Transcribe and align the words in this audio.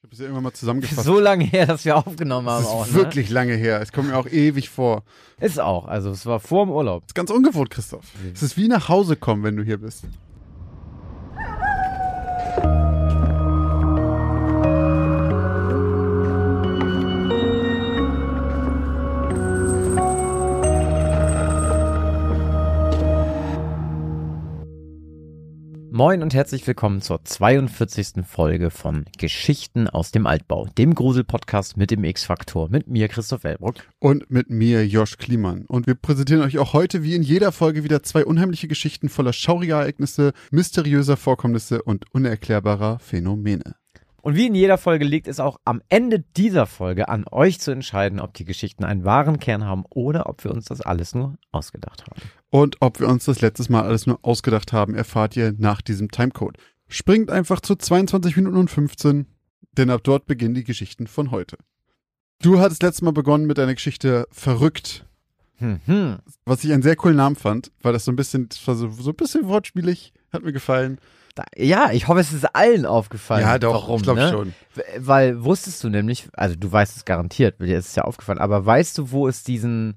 Ich 0.00 0.04
habe 0.04 0.14
es 0.14 0.18
ja 0.20 0.24
irgendwann 0.24 0.44
mal 0.44 0.52
zusammengefasst. 0.54 1.04
So 1.04 1.20
lange 1.20 1.44
her, 1.44 1.66
dass 1.66 1.84
wir 1.84 1.94
aufgenommen 1.94 2.46
das 2.46 2.54
haben 2.54 2.62
ist 2.64 2.70
auch. 2.70 2.86
Ne? 2.86 2.94
wirklich 2.94 3.28
lange 3.28 3.54
her. 3.54 3.82
Es 3.82 3.92
kommt 3.92 4.08
mir 4.08 4.16
auch 4.16 4.26
ewig 4.26 4.70
vor. 4.70 5.02
Ist 5.38 5.60
auch. 5.60 5.88
Also 5.88 6.08
es 6.10 6.24
war 6.24 6.40
vor 6.40 6.64
dem 6.64 6.72
Urlaub. 6.72 7.02
Das 7.02 7.10
ist 7.10 7.14
ganz 7.14 7.30
ungewohnt, 7.30 7.68
Christoph. 7.68 8.06
Es 8.32 8.42
ist 8.42 8.56
wie 8.56 8.66
nach 8.66 8.88
Hause 8.88 9.16
kommen, 9.16 9.42
wenn 9.42 9.58
du 9.58 9.62
hier 9.62 9.76
bist. 9.76 10.04
Moin 26.00 26.22
und 26.22 26.32
herzlich 26.32 26.66
willkommen 26.66 27.02
zur 27.02 27.22
42. 27.22 28.24
Folge 28.26 28.70
von 28.70 29.04
Geschichten 29.18 29.86
aus 29.86 30.10
dem 30.12 30.26
Altbau, 30.26 30.66
dem 30.78 30.94
Grusel-Podcast 30.94 31.76
mit 31.76 31.90
dem 31.90 32.04
X-Faktor, 32.04 32.70
mit 32.70 32.88
mir 32.88 33.06
Christoph 33.08 33.44
Wellbruck. 33.44 33.74
Und 33.98 34.30
mit 34.30 34.48
mir, 34.48 34.86
Josh 34.86 35.18
Kliemann. 35.18 35.66
Und 35.66 35.86
wir 35.86 35.94
präsentieren 35.94 36.42
euch 36.42 36.56
auch 36.56 36.72
heute 36.72 37.02
wie 37.02 37.14
in 37.14 37.22
jeder 37.22 37.52
Folge 37.52 37.84
wieder 37.84 38.02
zwei 38.02 38.24
unheimliche 38.24 38.66
Geschichten 38.66 39.10
voller 39.10 39.34
schauriger 39.34 39.80
Ereignisse, 39.80 40.32
mysteriöser 40.50 41.18
Vorkommnisse 41.18 41.82
und 41.82 42.06
unerklärbarer 42.14 42.98
Phänomene. 42.98 43.74
Und 44.22 44.36
wie 44.36 44.46
in 44.46 44.54
jeder 44.54 44.78
Folge 44.78 45.04
liegt 45.04 45.28
es 45.28 45.40
auch 45.40 45.58
am 45.64 45.82
Ende 45.88 46.20
dieser 46.36 46.66
Folge 46.66 47.08
an 47.08 47.24
euch 47.30 47.60
zu 47.60 47.70
entscheiden, 47.70 48.20
ob 48.20 48.34
die 48.34 48.44
Geschichten 48.44 48.84
einen 48.84 49.04
wahren 49.04 49.38
Kern 49.38 49.64
haben 49.64 49.84
oder 49.90 50.28
ob 50.28 50.44
wir 50.44 50.52
uns 50.52 50.66
das 50.66 50.80
alles 50.80 51.14
nur 51.14 51.36
ausgedacht 51.52 52.04
haben. 52.06 52.20
Und 52.50 52.76
ob 52.80 53.00
wir 53.00 53.08
uns 53.08 53.24
das 53.24 53.40
letztes 53.40 53.68
Mal 53.68 53.82
alles 53.82 54.06
nur 54.06 54.18
ausgedacht 54.22 54.72
haben, 54.72 54.94
erfahrt 54.94 55.36
ihr 55.36 55.54
nach 55.56 55.80
diesem 55.80 56.10
Timecode. 56.10 56.56
Springt 56.88 57.30
einfach 57.30 57.60
zu 57.60 57.76
22 57.76 58.36
Minuten 58.36 58.56
und 58.56 58.70
15, 58.70 59.26
denn 59.72 59.90
ab 59.90 60.00
dort 60.02 60.26
beginnen 60.26 60.54
die 60.54 60.64
Geschichten 60.64 61.06
von 61.06 61.30
heute. 61.30 61.56
Du 62.42 62.58
hattest 62.58 62.82
letztes 62.82 63.02
Mal 63.02 63.12
begonnen 63.12 63.46
mit 63.46 63.58
deiner 63.58 63.74
Geschichte 63.74 64.26
Verrückt, 64.30 65.04
Hm, 65.60 65.78
hm. 65.84 66.18
was 66.46 66.64
ich 66.64 66.72
einen 66.72 66.82
sehr 66.82 66.96
coolen 66.96 67.18
Namen 67.18 67.36
fand, 67.36 67.70
weil 67.82 67.92
das 67.92 68.06
so 68.06 68.12
ein 68.12 68.16
bisschen, 68.16 68.48
das 68.48 68.66
war 68.66 68.74
so, 68.74 68.88
so 68.90 69.10
ein 69.10 69.16
bisschen 69.16 69.46
wortspielig, 69.46 70.14
hat 70.32 70.42
mir 70.42 70.52
gefallen. 70.52 70.98
Ja, 71.56 71.90
ich 71.92 72.08
hoffe, 72.08 72.20
es 72.20 72.32
ist 72.32 72.44
allen 72.54 72.86
aufgefallen. 72.86 73.42
Warum, 73.72 73.96
ich 73.96 74.02
glaube 74.02 74.20
ne? 74.20 74.30
schon. 74.30 74.54
Weil 74.98 75.42
wusstest 75.44 75.82
du 75.84 75.88
nämlich, 75.88 76.28
also 76.34 76.54
du 76.56 76.70
weißt 76.70 76.96
es 76.96 77.04
garantiert, 77.04 77.58
weil 77.58 77.66
dir 77.68 77.78
ist 77.78 77.88
es 77.88 77.94
ja 77.96 78.04
aufgefallen, 78.04 78.38
aber 78.38 78.64
weißt 78.64 78.96
du, 78.98 79.10
wo 79.10 79.28
es 79.28 79.42
diesen, 79.42 79.96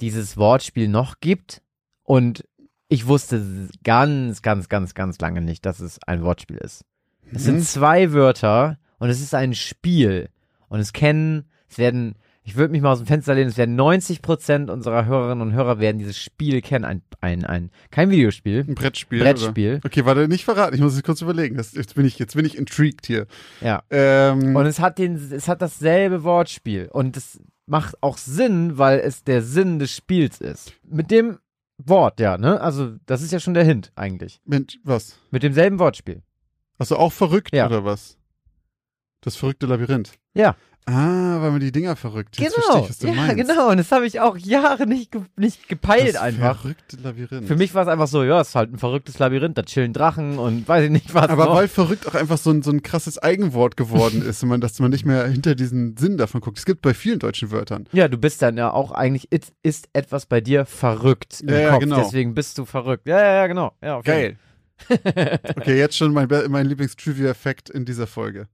dieses 0.00 0.36
Wortspiel 0.36 0.88
noch 0.88 1.20
gibt? 1.20 1.62
Und 2.02 2.44
ich 2.88 3.06
wusste 3.06 3.68
ganz, 3.84 4.42
ganz, 4.42 4.68
ganz, 4.68 4.94
ganz 4.94 5.18
lange 5.20 5.40
nicht, 5.42 5.66
dass 5.66 5.80
es 5.80 5.98
ein 6.06 6.22
Wortspiel 6.22 6.58
ist. 6.58 6.84
Es 7.32 7.44
sind 7.44 7.56
Mhm. 7.56 7.62
zwei 7.62 8.12
Wörter 8.12 8.78
und 8.98 9.08
es 9.10 9.20
ist 9.20 9.34
ein 9.34 9.54
Spiel. 9.54 10.28
Und 10.68 10.80
es 10.80 10.92
kennen, 10.92 11.46
es 11.68 11.78
werden, 11.78 12.16
ich 12.46 12.54
würde 12.54 12.70
mich 12.70 12.80
mal 12.80 12.92
aus 12.92 12.98
dem 12.98 13.08
Fenster 13.08 13.34
lehnen, 13.34 13.50
es 13.50 13.56
werden 13.56 13.74
90 13.74 14.22
Prozent 14.22 14.70
unserer 14.70 15.04
Hörerinnen 15.04 15.42
und 15.42 15.52
Hörer 15.52 15.80
werden 15.80 15.98
dieses 15.98 16.16
Spiel 16.16 16.62
kennen. 16.62 16.84
Ein, 16.84 17.02
ein, 17.20 17.44
ein, 17.44 17.70
kein 17.90 18.08
Videospiel, 18.08 18.64
Ein 18.68 18.76
Brettspiel. 18.76 19.18
Brettspiel. 19.20 19.72
Oder? 19.78 19.84
Okay, 19.84 20.04
warte, 20.04 20.28
nicht 20.28 20.44
verraten. 20.44 20.76
Ich 20.76 20.80
muss 20.80 20.94
es 20.94 21.02
kurz 21.02 21.20
überlegen. 21.20 21.56
Das, 21.56 21.72
jetzt, 21.74 21.96
bin 21.96 22.06
ich, 22.06 22.20
jetzt 22.20 22.36
bin 22.36 22.44
ich 22.46 22.56
intrigued 22.56 23.04
hier. 23.04 23.26
Ja. 23.60 23.82
Ähm, 23.90 24.54
Und 24.54 24.64
es 24.66 24.78
hat 24.78 24.98
den, 24.98 25.16
es 25.16 25.48
hat 25.48 25.60
dasselbe 25.60 26.22
Wortspiel. 26.22 26.88
Und 26.92 27.16
es 27.16 27.40
macht 27.66 28.00
auch 28.00 28.16
Sinn, 28.16 28.78
weil 28.78 29.00
es 29.00 29.24
der 29.24 29.42
Sinn 29.42 29.80
des 29.80 29.90
Spiels 29.90 30.40
ist. 30.40 30.72
Mit 30.88 31.10
dem 31.10 31.38
Wort, 31.78 32.20
ja, 32.20 32.38
ne? 32.38 32.60
Also, 32.60 32.94
das 33.06 33.22
ist 33.22 33.32
ja 33.32 33.40
schon 33.40 33.54
der 33.54 33.64
Hint, 33.64 33.90
eigentlich. 33.96 34.40
Mensch, 34.44 34.78
was? 34.84 35.18
Mit 35.32 35.42
demselben 35.42 35.80
Wortspiel. 35.80 36.22
Du 36.78 36.94
auch 36.94 37.12
verrückt 37.12 37.52
Ja. 37.52 37.66
oder 37.66 37.84
was? 37.84 38.18
Das 39.20 39.34
verrückte 39.34 39.66
Labyrinth. 39.66 40.12
Ja. 40.34 40.54
Ah, 40.88 41.40
weil 41.40 41.50
man 41.50 41.58
die 41.58 41.72
Dinger 41.72 41.96
verrückt. 41.96 42.38
Jetzt 42.38 42.54
verstehe 42.54 43.10
ich, 43.10 43.16
ja, 43.16 43.22
meinst. 43.22 43.36
genau. 43.48 43.70
Und 43.70 43.78
das 43.78 43.90
habe 43.90 44.06
ich 44.06 44.20
auch 44.20 44.36
Jahre 44.38 44.86
nicht, 44.86 45.10
ge 45.10 45.22
nicht 45.36 45.68
gepeilt 45.68 46.14
das 46.14 46.22
einfach. 46.22 46.60
verrückte 46.60 46.96
Labyrinth. 47.02 47.48
Für 47.48 47.56
mich 47.56 47.74
war 47.74 47.82
es 47.82 47.88
einfach 47.88 48.06
so, 48.06 48.22
ja, 48.22 48.40
es 48.40 48.50
ist 48.50 48.54
halt 48.54 48.72
ein 48.72 48.78
verrücktes 48.78 49.18
Labyrinth, 49.18 49.58
da 49.58 49.62
chillen 49.64 49.92
Drachen 49.92 50.38
und 50.38 50.68
weiß 50.68 50.84
ich 50.84 50.90
nicht 50.90 51.12
was. 51.12 51.28
Aber 51.28 51.46
noch. 51.46 51.56
weil 51.56 51.66
verrückt 51.66 52.06
auch 52.06 52.14
einfach 52.14 52.38
so 52.38 52.50
ein, 52.50 52.62
so 52.62 52.70
ein 52.70 52.84
krasses 52.84 53.18
Eigenwort 53.18 53.76
geworden 53.76 54.22
ist, 54.26 54.44
man, 54.44 54.60
dass 54.60 54.78
man 54.78 54.92
nicht 54.92 55.04
mehr 55.04 55.26
hinter 55.26 55.56
diesen 55.56 55.96
Sinn 55.96 56.18
davon 56.18 56.40
guckt. 56.40 56.58
Es 56.58 56.64
gibt 56.64 56.82
bei 56.82 56.94
vielen 56.94 57.18
deutschen 57.18 57.50
Wörtern. 57.50 57.88
ja, 57.90 58.06
du 58.06 58.16
bist 58.16 58.40
dann 58.42 58.56
ja 58.56 58.70
auch 58.72 58.92
eigentlich, 58.92 59.28
ist 59.64 59.88
etwas 59.92 60.26
bei 60.26 60.40
dir 60.40 60.66
verrückt 60.66 61.40
im 61.40 61.48
Ja, 61.48 61.58
ja, 61.58 61.70
Kopf, 61.70 61.80
genau. 61.80 61.96
deswegen 61.96 62.34
bist 62.34 62.58
du 62.58 62.64
verrückt. 62.64 63.08
Ja, 63.08 63.18
ja, 63.18 63.32
ja, 63.38 63.46
genau. 63.48 63.72
Ja, 63.82 64.00
Geil. 64.02 64.36
Okay, 64.88 65.78
jetzt 65.78 65.96
schon 65.96 66.12
mein, 66.12 66.28
mein 66.48 66.66
Lieblings-Trivia-Fact 66.66 67.70
in 67.70 67.84
dieser 67.84 68.06
Folge. 68.06 68.48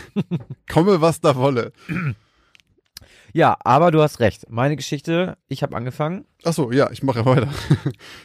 Komme, 0.68 1.00
was 1.00 1.20
da 1.20 1.36
wolle. 1.36 1.72
Ja, 3.32 3.56
aber 3.64 3.90
du 3.90 4.02
hast 4.02 4.20
recht. 4.20 4.46
Meine 4.48 4.76
Geschichte, 4.76 5.36
ich 5.48 5.62
habe 5.62 5.76
angefangen. 5.76 6.24
Ach 6.44 6.52
so, 6.52 6.72
ja, 6.72 6.90
ich 6.90 7.02
mache 7.02 7.24
weiter. 7.24 7.52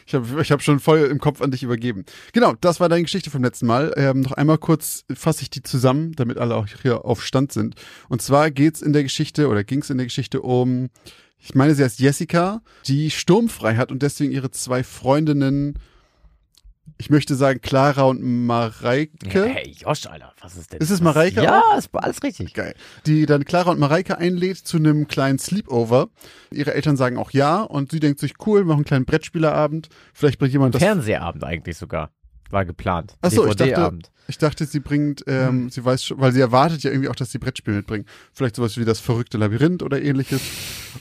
Ich 0.06 0.14
habe 0.14 0.40
ich 0.40 0.52
hab 0.52 0.62
schon 0.62 0.80
voll 0.80 1.00
im 1.00 1.18
Kopf 1.18 1.40
an 1.40 1.50
dich 1.50 1.62
übergeben. 1.62 2.04
Genau, 2.32 2.54
das 2.60 2.80
war 2.80 2.88
deine 2.88 3.02
Geschichte 3.02 3.30
vom 3.30 3.42
letzten 3.42 3.66
Mal. 3.66 3.92
Ähm, 3.96 4.20
noch 4.20 4.32
einmal 4.32 4.58
kurz 4.58 5.04
fasse 5.14 5.42
ich 5.42 5.50
die 5.50 5.62
zusammen, 5.62 6.12
damit 6.12 6.38
alle 6.38 6.54
auch 6.54 6.66
hier 6.66 7.04
auf 7.04 7.24
Stand 7.24 7.52
sind. 7.52 7.74
Und 8.08 8.22
zwar 8.22 8.50
geht's 8.50 8.82
in 8.82 8.92
der 8.92 9.02
Geschichte 9.02 9.48
oder 9.48 9.64
ging's 9.64 9.90
in 9.90 9.98
der 9.98 10.06
Geschichte 10.06 10.42
um, 10.42 10.90
ich 11.38 11.54
meine, 11.54 11.74
sie 11.74 11.84
heißt 11.84 12.00
Jessica, 12.00 12.62
die 12.86 13.10
sturmfrei 13.10 13.76
hat 13.76 13.92
und 13.92 14.02
deswegen 14.02 14.32
ihre 14.32 14.50
zwei 14.50 14.82
Freundinnen, 14.82 15.78
ich 16.98 17.10
möchte 17.10 17.34
sagen 17.34 17.60
Clara 17.60 18.02
und 18.02 18.22
Mareike. 18.46 19.46
Hey, 19.46 19.74
Josh, 19.76 20.06
Alter, 20.06 20.32
was 20.40 20.56
ist 20.56 20.72
denn? 20.72 20.80
Ist 20.80 20.90
es? 20.90 21.00
Mareike 21.00 21.42
Ja, 21.42 21.62
ist 21.76 21.90
alles 21.94 22.22
richtig. 22.22 22.54
Geil. 22.54 22.74
Die 23.06 23.26
dann 23.26 23.44
Clara 23.44 23.70
und 23.70 23.78
Mareike 23.78 24.18
einlädt 24.18 24.58
zu 24.58 24.78
einem 24.78 25.06
kleinen 25.06 25.38
Sleepover. 25.38 26.08
Ihre 26.50 26.74
Eltern 26.74 26.96
sagen 26.96 27.18
auch 27.18 27.30
ja 27.32 27.62
und 27.62 27.90
sie 27.90 28.00
denkt 28.00 28.20
sich, 28.20 28.34
cool, 28.46 28.60
wir 28.60 28.66
machen 28.66 28.78
einen 28.78 28.84
kleinen 28.84 29.04
Brettspielerabend. 29.04 29.88
Vielleicht 30.14 30.38
bringt 30.38 30.52
jemand 30.52 30.74
das. 30.74 30.82
Fernsehabend 30.82 31.44
eigentlich 31.44 31.76
sogar. 31.76 32.10
War 32.50 32.64
geplant. 32.64 33.16
Ach 33.22 33.30
so, 33.30 33.46
ich 33.46 33.56
dachte-. 33.56 33.98
Ich 34.28 34.38
dachte, 34.38 34.66
sie 34.66 34.80
bringt, 34.80 35.22
ähm, 35.28 35.70
sie 35.70 35.84
weiß 35.84 36.04
schon, 36.04 36.20
weil 36.20 36.32
sie 36.32 36.40
erwartet 36.40 36.82
ja 36.82 36.90
irgendwie 36.90 37.08
auch, 37.08 37.14
dass 37.14 37.30
sie 37.30 37.38
Brettspiele 37.38 37.76
mitbringen. 37.76 38.06
Vielleicht 38.32 38.56
sowas 38.56 38.76
wie 38.76 38.84
das 38.84 38.98
verrückte 38.98 39.38
Labyrinth 39.38 39.82
oder 39.84 40.02
ähnliches. 40.02 40.40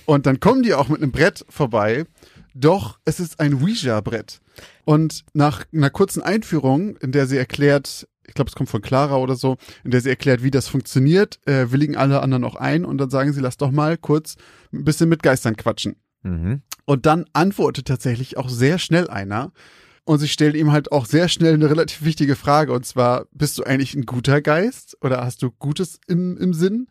Und 0.06 0.28
dann 0.28 0.40
kommen 0.40 0.62
die 0.62 0.76
auch 0.76 0.90
mit 0.90 1.02
einem 1.02 1.12
Brett 1.12 1.44
vorbei. 1.50 2.06
Doch 2.54 3.00
es 3.04 3.20
ist 3.20 3.40
ein 3.40 3.56
Ouija-Brett. 3.56 4.42
Und 4.84 5.24
nach 5.34 5.66
einer 5.74 5.90
kurzen 5.90 6.22
Einführung, 6.22 6.98
in 6.98 7.12
der 7.12 7.28
sie 7.28 7.38
erklärt, 7.38 8.08
ich 8.28 8.34
glaube, 8.34 8.50
es 8.50 8.56
kommt 8.56 8.70
von 8.70 8.82
Clara 8.82 9.18
oder 9.18 9.36
so, 9.36 9.58
in 9.84 9.92
der 9.92 10.02
sie 10.02 10.10
erklärt, 10.10 10.44
wie 10.44 10.52
das 10.52 10.68
funktioniert, 10.68 11.40
äh, 11.46 11.72
willigen 11.72 11.96
alle 11.96 12.22
anderen 12.22 12.44
auch 12.44 12.56
ein 12.56 12.86
und 12.86 12.98
dann 12.98 13.10
sagen 13.10 13.34
sie, 13.34 13.42
lass 13.42 13.58
doch 13.58 13.72
mal 13.72 13.98
kurz 13.98 14.36
ein 14.74 14.84
bisschen 14.84 15.10
mit 15.10 15.24
Geistern 15.24 15.56
quatschen. 15.56 15.96
Mhm. 16.24 16.62
Und 16.86 17.06
dann 17.06 17.26
antwortet 17.34 17.88
tatsächlich 17.88 18.38
auch 18.38 18.50
sehr 18.50 18.80
schnell 18.80 19.08
einer. 19.10 19.52
Und 20.08 20.20
sie 20.20 20.28
stellt 20.28 20.56
ihm 20.56 20.72
halt 20.72 20.92
auch 20.92 21.08
sehr 21.08 21.28
schnell 21.30 21.56
eine 21.56 21.70
relativ 21.70 22.04
wichtige 22.04 22.36
Frage. 22.36 22.74
Und 22.74 22.86
zwar, 22.86 23.26
bist 23.32 23.58
du 23.58 23.64
eigentlich 23.64 23.96
ein 23.96 24.06
guter 24.06 24.40
Geist? 24.40 24.98
Oder 25.02 25.26
hast 25.26 25.42
du 25.42 25.50
Gutes 25.50 26.00
im, 26.08 26.38
im 26.38 26.54
Sinn? 26.54 26.88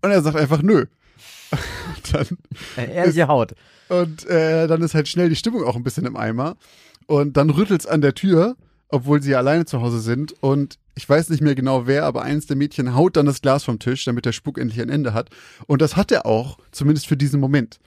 Und 0.00 0.12
er 0.12 0.22
sagt 0.22 0.36
einfach, 0.36 0.62
nö. 0.62 0.86
Und 1.50 2.12
dann, 2.14 2.26
Äh, 2.76 2.92
Ehrliche 2.94 3.28
Haut. 3.28 3.54
und 3.88 4.26
äh, 4.26 4.66
dann 4.66 4.82
ist 4.82 4.94
halt 4.94 5.08
schnell 5.08 5.28
die 5.28 5.36
Stimmung 5.36 5.64
auch 5.64 5.76
ein 5.76 5.82
bisschen 5.84 6.06
im 6.06 6.16
Eimer. 6.16 6.56
Und 7.06 7.36
dann 7.36 7.50
rüttelt's 7.50 7.86
an 7.86 8.00
der 8.00 8.14
Tür, 8.14 8.56
obwohl 8.88 9.22
sie 9.22 9.34
alleine 9.36 9.64
zu 9.64 9.80
Hause 9.80 10.00
sind. 10.00 10.34
Und 10.42 10.78
ich 10.94 11.08
weiß 11.08 11.28
nicht 11.30 11.42
mehr 11.42 11.54
genau 11.54 11.86
wer, 11.86 12.04
aber 12.04 12.22
eins 12.22 12.46
der 12.46 12.56
Mädchen 12.56 12.94
haut 12.94 13.16
dann 13.16 13.26
das 13.26 13.42
Glas 13.42 13.64
vom 13.64 13.78
Tisch, 13.78 14.04
damit 14.04 14.24
der 14.24 14.32
Spuk 14.32 14.58
endlich 14.58 14.80
ein 14.80 14.88
Ende 14.88 15.14
hat. 15.14 15.30
Und 15.66 15.82
das 15.82 15.94
hat 15.96 16.10
er 16.10 16.26
auch, 16.26 16.58
zumindest 16.72 17.06
für 17.06 17.16
diesen 17.16 17.38
Moment. 17.40 17.78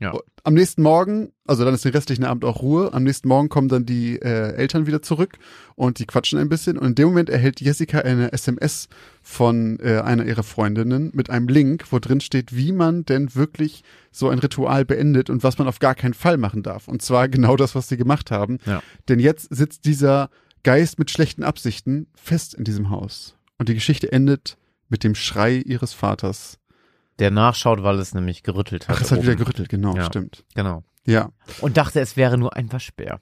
Ja. 0.00 0.16
Am 0.44 0.54
nächsten 0.54 0.82
Morgen, 0.82 1.32
also 1.44 1.64
dann 1.64 1.74
ist 1.74 1.84
den 1.84 1.92
restlichen 1.92 2.24
Abend 2.24 2.44
auch 2.44 2.62
Ruhe. 2.62 2.92
Am 2.94 3.02
nächsten 3.02 3.26
Morgen 3.26 3.48
kommen 3.48 3.68
dann 3.68 3.84
die 3.84 4.16
äh, 4.16 4.54
Eltern 4.54 4.86
wieder 4.86 5.02
zurück 5.02 5.38
und 5.74 5.98
die 5.98 6.06
quatschen 6.06 6.38
ein 6.38 6.48
bisschen. 6.48 6.78
Und 6.78 6.86
in 6.86 6.94
dem 6.94 7.08
Moment 7.08 7.28
erhält 7.28 7.60
Jessica 7.60 7.98
eine 7.98 8.32
SMS 8.32 8.88
von 9.22 9.80
äh, 9.80 9.98
einer 9.98 10.24
ihrer 10.24 10.44
Freundinnen 10.44 11.10
mit 11.14 11.30
einem 11.30 11.48
Link, 11.48 11.86
wo 11.90 11.98
drin 11.98 12.20
steht, 12.20 12.54
wie 12.54 12.70
man 12.70 13.04
denn 13.04 13.34
wirklich 13.34 13.82
so 14.12 14.28
ein 14.28 14.38
Ritual 14.38 14.84
beendet 14.84 15.30
und 15.30 15.42
was 15.42 15.58
man 15.58 15.66
auf 15.66 15.80
gar 15.80 15.96
keinen 15.96 16.14
Fall 16.14 16.36
machen 16.36 16.62
darf. 16.62 16.86
Und 16.86 17.02
zwar 17.02 17.28
genau 17.28 17.56
das, 17.56 17.74
was 17.74 17.88
sie 17.88 17.96
gemacht 17.96 18.30
haben. 18.30 18.58
Ja. 18.66 18.82
Denn 19.08 19.18
jetzt 19.18 19.54
sitzt 19.54 19.84
dieser 19.84 20.30
Geist 20.62 20.98
mit 21.00 21.10
schlechten 21.10 21.42
Absichten 21.42 22.06
fest 22.14 22.54
in 22.54 22.64
diesem 22.64 22.90
Haus. 22.90 23.36
Und 23.58 23.68
die 23.68 23.74
Geschichte 23.74 24.12
endet 24.12 24.56
mit 24.88 25.02
dem 25.02 25.16
Schrei 25.16 25.56
ihres 25.56 25.92
Vaters. 25.92 26.58
Der 27.18 27.30
nachschaut, 27.30 27.82
weil 27.82 27.98
es 27.98 28.14
nämlich 28.14 28.42
gerüttelt 28.42 28.88
hat. 28.88 28.96
Ach, 28.96 29.00
es 29.02 29.10
hat 29.10 29.18
oben. 29.18 29.26
wieder 29.26 29.36
gerüttelt, 29.36 29.68
genau, 29.68 29.96
Ja. 29.96 30.04
stimmt. 30.04 30.44
Genau. 30.54 30.84
Ja. 31.06 31.30
Und 31.60 31.76
dachte, 31.76 32.00
es 32.00 32.16
wäre 32.16 32.38
nur 32.38 32.56
ein 32.56 32.72
Waschbär. 32.72 33.20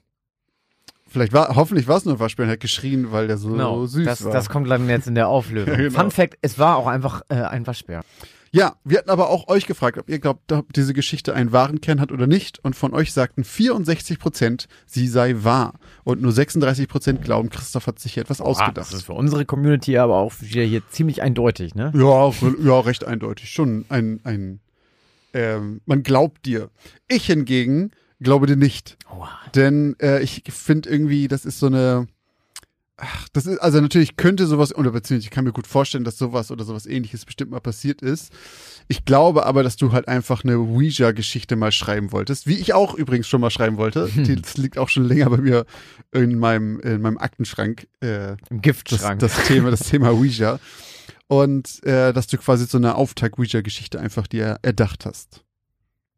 Vielleicht 1.09 1.31
war, 1.33 1.55
hoffentlich 1.55 1.87
war 1.87 1.97
es 1.97 2.05
nur 2.05 2.15
ein 2.15 2.19
Waschbär 2.19 2.45
und 2.45 2.51
hat 2.51 2.59
geschrien, 2.59 3.11
weil 3.11 3.27
der 3.27 3.37
so 3.37 3.49
Genau. 3.51 3.85
süß 3.85 4.05
das, 4.05 4.25
war. 4.25 4.33
das 4.33 4.49
kommt 4.49 4.69
dann 4.69 4.89
jetzt 4.89 5.07
in 5.07 5.15
der 5.15 5.27
Auflösung. 5.29 5.71
Ja, 5.73 5.77
genau. 5.77 5.99
Fun 5.99 6.11
Fact, 6.11 6.37
es 6.41 6.59
war 6.59 6.75
auch 6.77 6.87
einfach 6.87 7.21
äh, 7.29 7.35
ein 7.35 7.65
Waschbär. 7.65 8.01
Ja, 8.51 8.75
wir 8.83 8.97
hatten 8.99 9.09
aber 9.09 9.29
auch 9.29 9.47
euch 9.47 9.65
gefragt, 9.65 9.97
ob 9.97 10.09
ihr 10.09 10.19
glaubt, 10.19 10.51
ob 10.51 10.71
diese 10.73 10.93
Geschichte 10.93 11.33
einen 11.33 11.51
wahren 11.51 11.81
Kern 11.81 11.99
hat 11.99 12.11
oder 12.11 12.27
nicht. 12.27 12.59
Und 12.63 12.75
von 12.75 12.93
euch 12.93 13.13
sagten 13.13 13.43
64 13.43 14.19
Prozent, 14.19 14.67
sie 14.85 15.07
sei 15.07 15.35
wahr. 15.39 15.73
Und 16.03 16.21
nur 16.21 16.31
36 16.31 16.87
Prozent 16.87 17.21
glauben, 17.23 17.49
Christoph 17.49 17.87
hat 17.87 17.99
sich 17.99 18.13
hier 18.13 18.21
etwas 18.23 18.41
Ah, 18.41 18.45
ausgedacht. 18.45 18.77
das 18.77 18.93
ist 18.93 19.03
für 19.03 19.13
unsere 19.13 19.45
Community 19.45 19.97
aber 19.97 20.15
auch 20.17 20.33
wieder 20.41 20.63
hier 20.63 20.81
ziemlich 20.89 21.21
eindeutig, 21.21 21.75
ne? 21.75 21.91
Ja, 21.95 22.31
ja, 22.63 22.79
recht 22.79 23.03
eindeutig. 23.05 23.49
Schon 23.51 23.85
ein, 23.89 24.19
ein 24.23 24.59
ähm, 25.33 25.81
man 25.85 26.03
glaubt 26.03 26.45
dir. 26.45 26.69
Ich 27.07 27.25
hingegen 27.25 27.91
glaube 28.19 28.47
dir 28.47 28.55
nicht. 28.55 28.97
Oha. 29.15 29.29
Denn 29.53 29.95
äh, 30.01 30.21
ich 30.23 30.43
finde 30.49 30.89
irgendwie, 30.89 31.27
das 31.27 31.45
ist 31.45 31.59
so 31.59 31.67
eine. 31.67 32.07
Ach, 32.99 33.29
das 33.31 33.45
ist, 33.45 33.59
also 33.59 33.79
natürlich 33.79 34.15
könnte 34.15 34.47
sowas, 34.47 34.75
oder 34.75 34.89
beziehungsweise 34.89 35.27
ich 35.27 35.31
kann 35.31 35.43
mir 35.43 35.51
gut 35.51 35.67
vorstellen, 35.67 36.03
dass 36.03 36.17
sowas 36.17 36.49
oder 36.49 36.65
sowas 36.65 36.87
ähnliches 36.87 37.25
bestimmt 37.25 37.51
mal 37.51 37.59
passiert 37.59 38.01
ist. 38.01 38.33
Ich 38.87 39.05
glaube 39.05 39.45
aber, 39.45 39.61
dass 39.61 39.75
du 39.75 39.91
halt 39.91 40.07
einfach 40.07 40.43
eine 40.43 40.57
Ouija-Geschichte 40.57 41.55
mal 41.55 41.71
schreiben 41.71 42.11
wolltest, 42.11 42.47
wie 42.47 42.55
ich 42.55 42.73
auch 42.73 42.95
übrigens 42.95 43.27
schon 43.27 43.39
mal 43.39 43.51
schreiben 43.51 43.77
wollte. 43.77 44.09
Die, 44.15 44.35
das 44.35 44.57
liegt 44.57 44.79
auch 44.79 44.89
schon 44.89 45.03
länger 45.05 45.29
bei 45.29 45.37
mir 45.37 45.65
in 46.11 46.39
meinem, 46.39 46.79
in 46.79 47.01
meinem 47.01 47.19
Aktenschrank. 47.19 47.87
Äh, 48.01 48.31
Im 48.31 48.37
das, 48.49 48.61
Giftschrank. 48.61 49.19
das 49.19 49.45
Thema, 49.45 49.69
das 49.69 49.81
Thema 49.81 50.11
Ouija. 50.11 50.59
Und 51.27 51.83
äh, 51.83 52.13
dass 52.13 52.25
du 52.25 52.37
quasi 52.37 52.65
so 52.65 52.79
eine 52.79 52.95
Auftakt-Ouija-Geschichte 52.95 53.99
einfach 53.99 54.25
dir 54.25 54.57
erdacht 54.63 55.05
hast. 55.05 55.43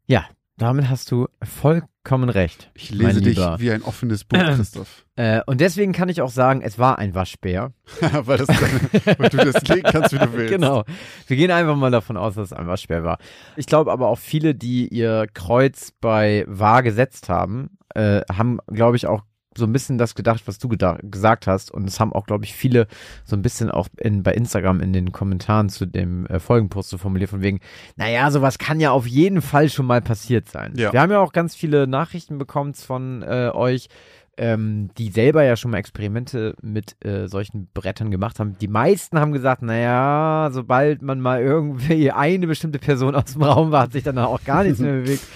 ja, 0.06 0.24
damit 0.60 0.90
hast 0.90 1.10
du 1.10 1.26
vollkommen 1.42 2.28
recht. 2.28 2.70
Ich 2.74 2.90
lese 2.90 3.20
dich 3.20 3.36
Lieber. 3.36 3.58
wie 3.58 3.70
ein 3.70 3.82
offenes 3.82 4.24
Buch, 4.24 4.38
Christoph. 4.56 5.06
Äh, 5.16 5.40
und 5.46 5.60
deswegen 5.60 5.92
kann 5.92 6.10
ich 6.10 6.20
auch 6.20 6.30
sagen, 6.30 6.60
es 6.60 6.78
war 6.78 6.98
ein 6.98 7.14
Waschbär. 7.14 7.72
weil, 8.00 8.38
das 8.38 8.46
deine, 8.46 9.18
weil 9.18 9.28
du 9.30 9.38
das 9.38 9.66
legen 9.68 9.88
kannst, 9.90 10.12
wie 10.12 10.18
du 10.18 10.32
willst. 10.34 10.52
Genau. 10.52 10.84
Wir 11.26 11.36
gehen 11.36 11.50
einfach 11.50 11.76
mal 11.76 11.90
davon 11.90 12.18
aus, 12.18 12.34
dass 12.34 12.48
es 12.48 12.52
ein 12.52 12.66
Waschbär 12.66 13.04
war. 13.04 13.18
Ich 13.56 13.66
glaube 13.66 13.90
aber 13.90 14.08
auch 14.08 14.18
viele, 14.18 14.54
die 14.54 14.88
ihr 14.88 15.26
Kreuz 15.32 15.92
bei 15.98 16.44
wahr 16.46 16.82
gesetzt 16.82 17.30
haben, 17.30 17.78
äh, 17.94 18.20
haben, 18.30 18.58
glaube 18.66 18.96
ich, 18.96 19.06
auch 19.06 19.22
so 19.56 19.64
ein 19.64 19.72
bisschen 19.72 19.98
das 19.98 20.14
gedacht, 20.14 20.42
was 20.46 20.58
du 20.58 20.68
gesagt 20.68 21.46
hast. 21.46 21.70
Und 21.70 21.88
es 21.88 21.98
haben 21.98 22.12
auch, 22.12 22.26
glaube 22.26 22.44
ich, 22.44 22.54
viele 22.54 22.86
so 23.24 23.34
ein 23.36 23.42
bisschen 23.42 23.70
auch 23.70 23.88
in, 23.98 24.22
bei 24.22 24.32
Instagram 24.32 24.80
in 24.80 24.92
den 24.92 25.12
Kommentaren 25.12 25.68
zu 25.68 25.86
dem 25.86 26.26
äh, 26.26 26.38
Folgenpost 26.38 26.90
so 26.90 26.98
formuliert, 26.98 27.30
von 27.30 27.42
wegen, 27.42 27.60
naja, 27.96 28.30
sowas 28.30 28.58
kann 28.58 28.80
ja 28.80 28.92
auf 28.92 29.06
jeden 29.06 29.42
Fall 29.42 29.68
schon 29.68 29.86
mal 29.86 30.00
passiert 30.00 30.48
sein. 30.48 30.74
Ja. 30.76 30.92
Wir 30.92 31.00
haben 31.00 31.10
ja 31.10 31.18
auch 31.18 31.32
ganz 31.32 31.54
viele 31.54 31.86
Nachrichten 31.86 32.38
bekommen 32.38 32.74
von 32.74 33.22
äh, 33.22 33.50
euch, 33.52 33.88
ähm, 34.36 34.90
die 34.96 35.10
selber 35.10 35.42
ja 35.42 35.56
schon 35.56 35.72
mal 35.72 35.78
Experimente 35.78 36.54
mit 36.62 37.04
äh, 37.04 37.26
solchen 37.26 37.68
Brettern 37.74 38.10
gemacht 38.10 38.38
haben. 38.38 38.56
Die 38.58 38.68
meisten 38.68 39.18
haben 39.18 39.32
gesagt, 39.32 39.62
naja, 39.62 40.50
sobald 40.52 41.02
man 41.02 41.20
mal 41.20 41.42
irgendwie 41.42 42.12
eine 42.12 42.46
bestimmte 42.46 42.78
Person 42.78 43.16
aus 43.16 43.32
dem 43.32 43.42
Raum 43.42 43.72
war, 43.72 43.82
hat 43.82 43.92
sich 43.92 44.04
dann 44.04 44.16
auch 44.18 44.44
gar 44.44 44.62
nichts 44.62 44.78
mehr 44.78 44.92
bewegt. 44.92 45.22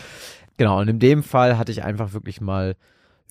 Genau, 0.56 0.78
und 0.78 0.86
in 0.86 1.00
dem 1.00 1.24
Fall 1.24 1.58
hatte 1.58 1.72
ich 1.72 1.82
einfach 1.82 2.12
wirklich 2.12 2.40
mal 2.40 2.76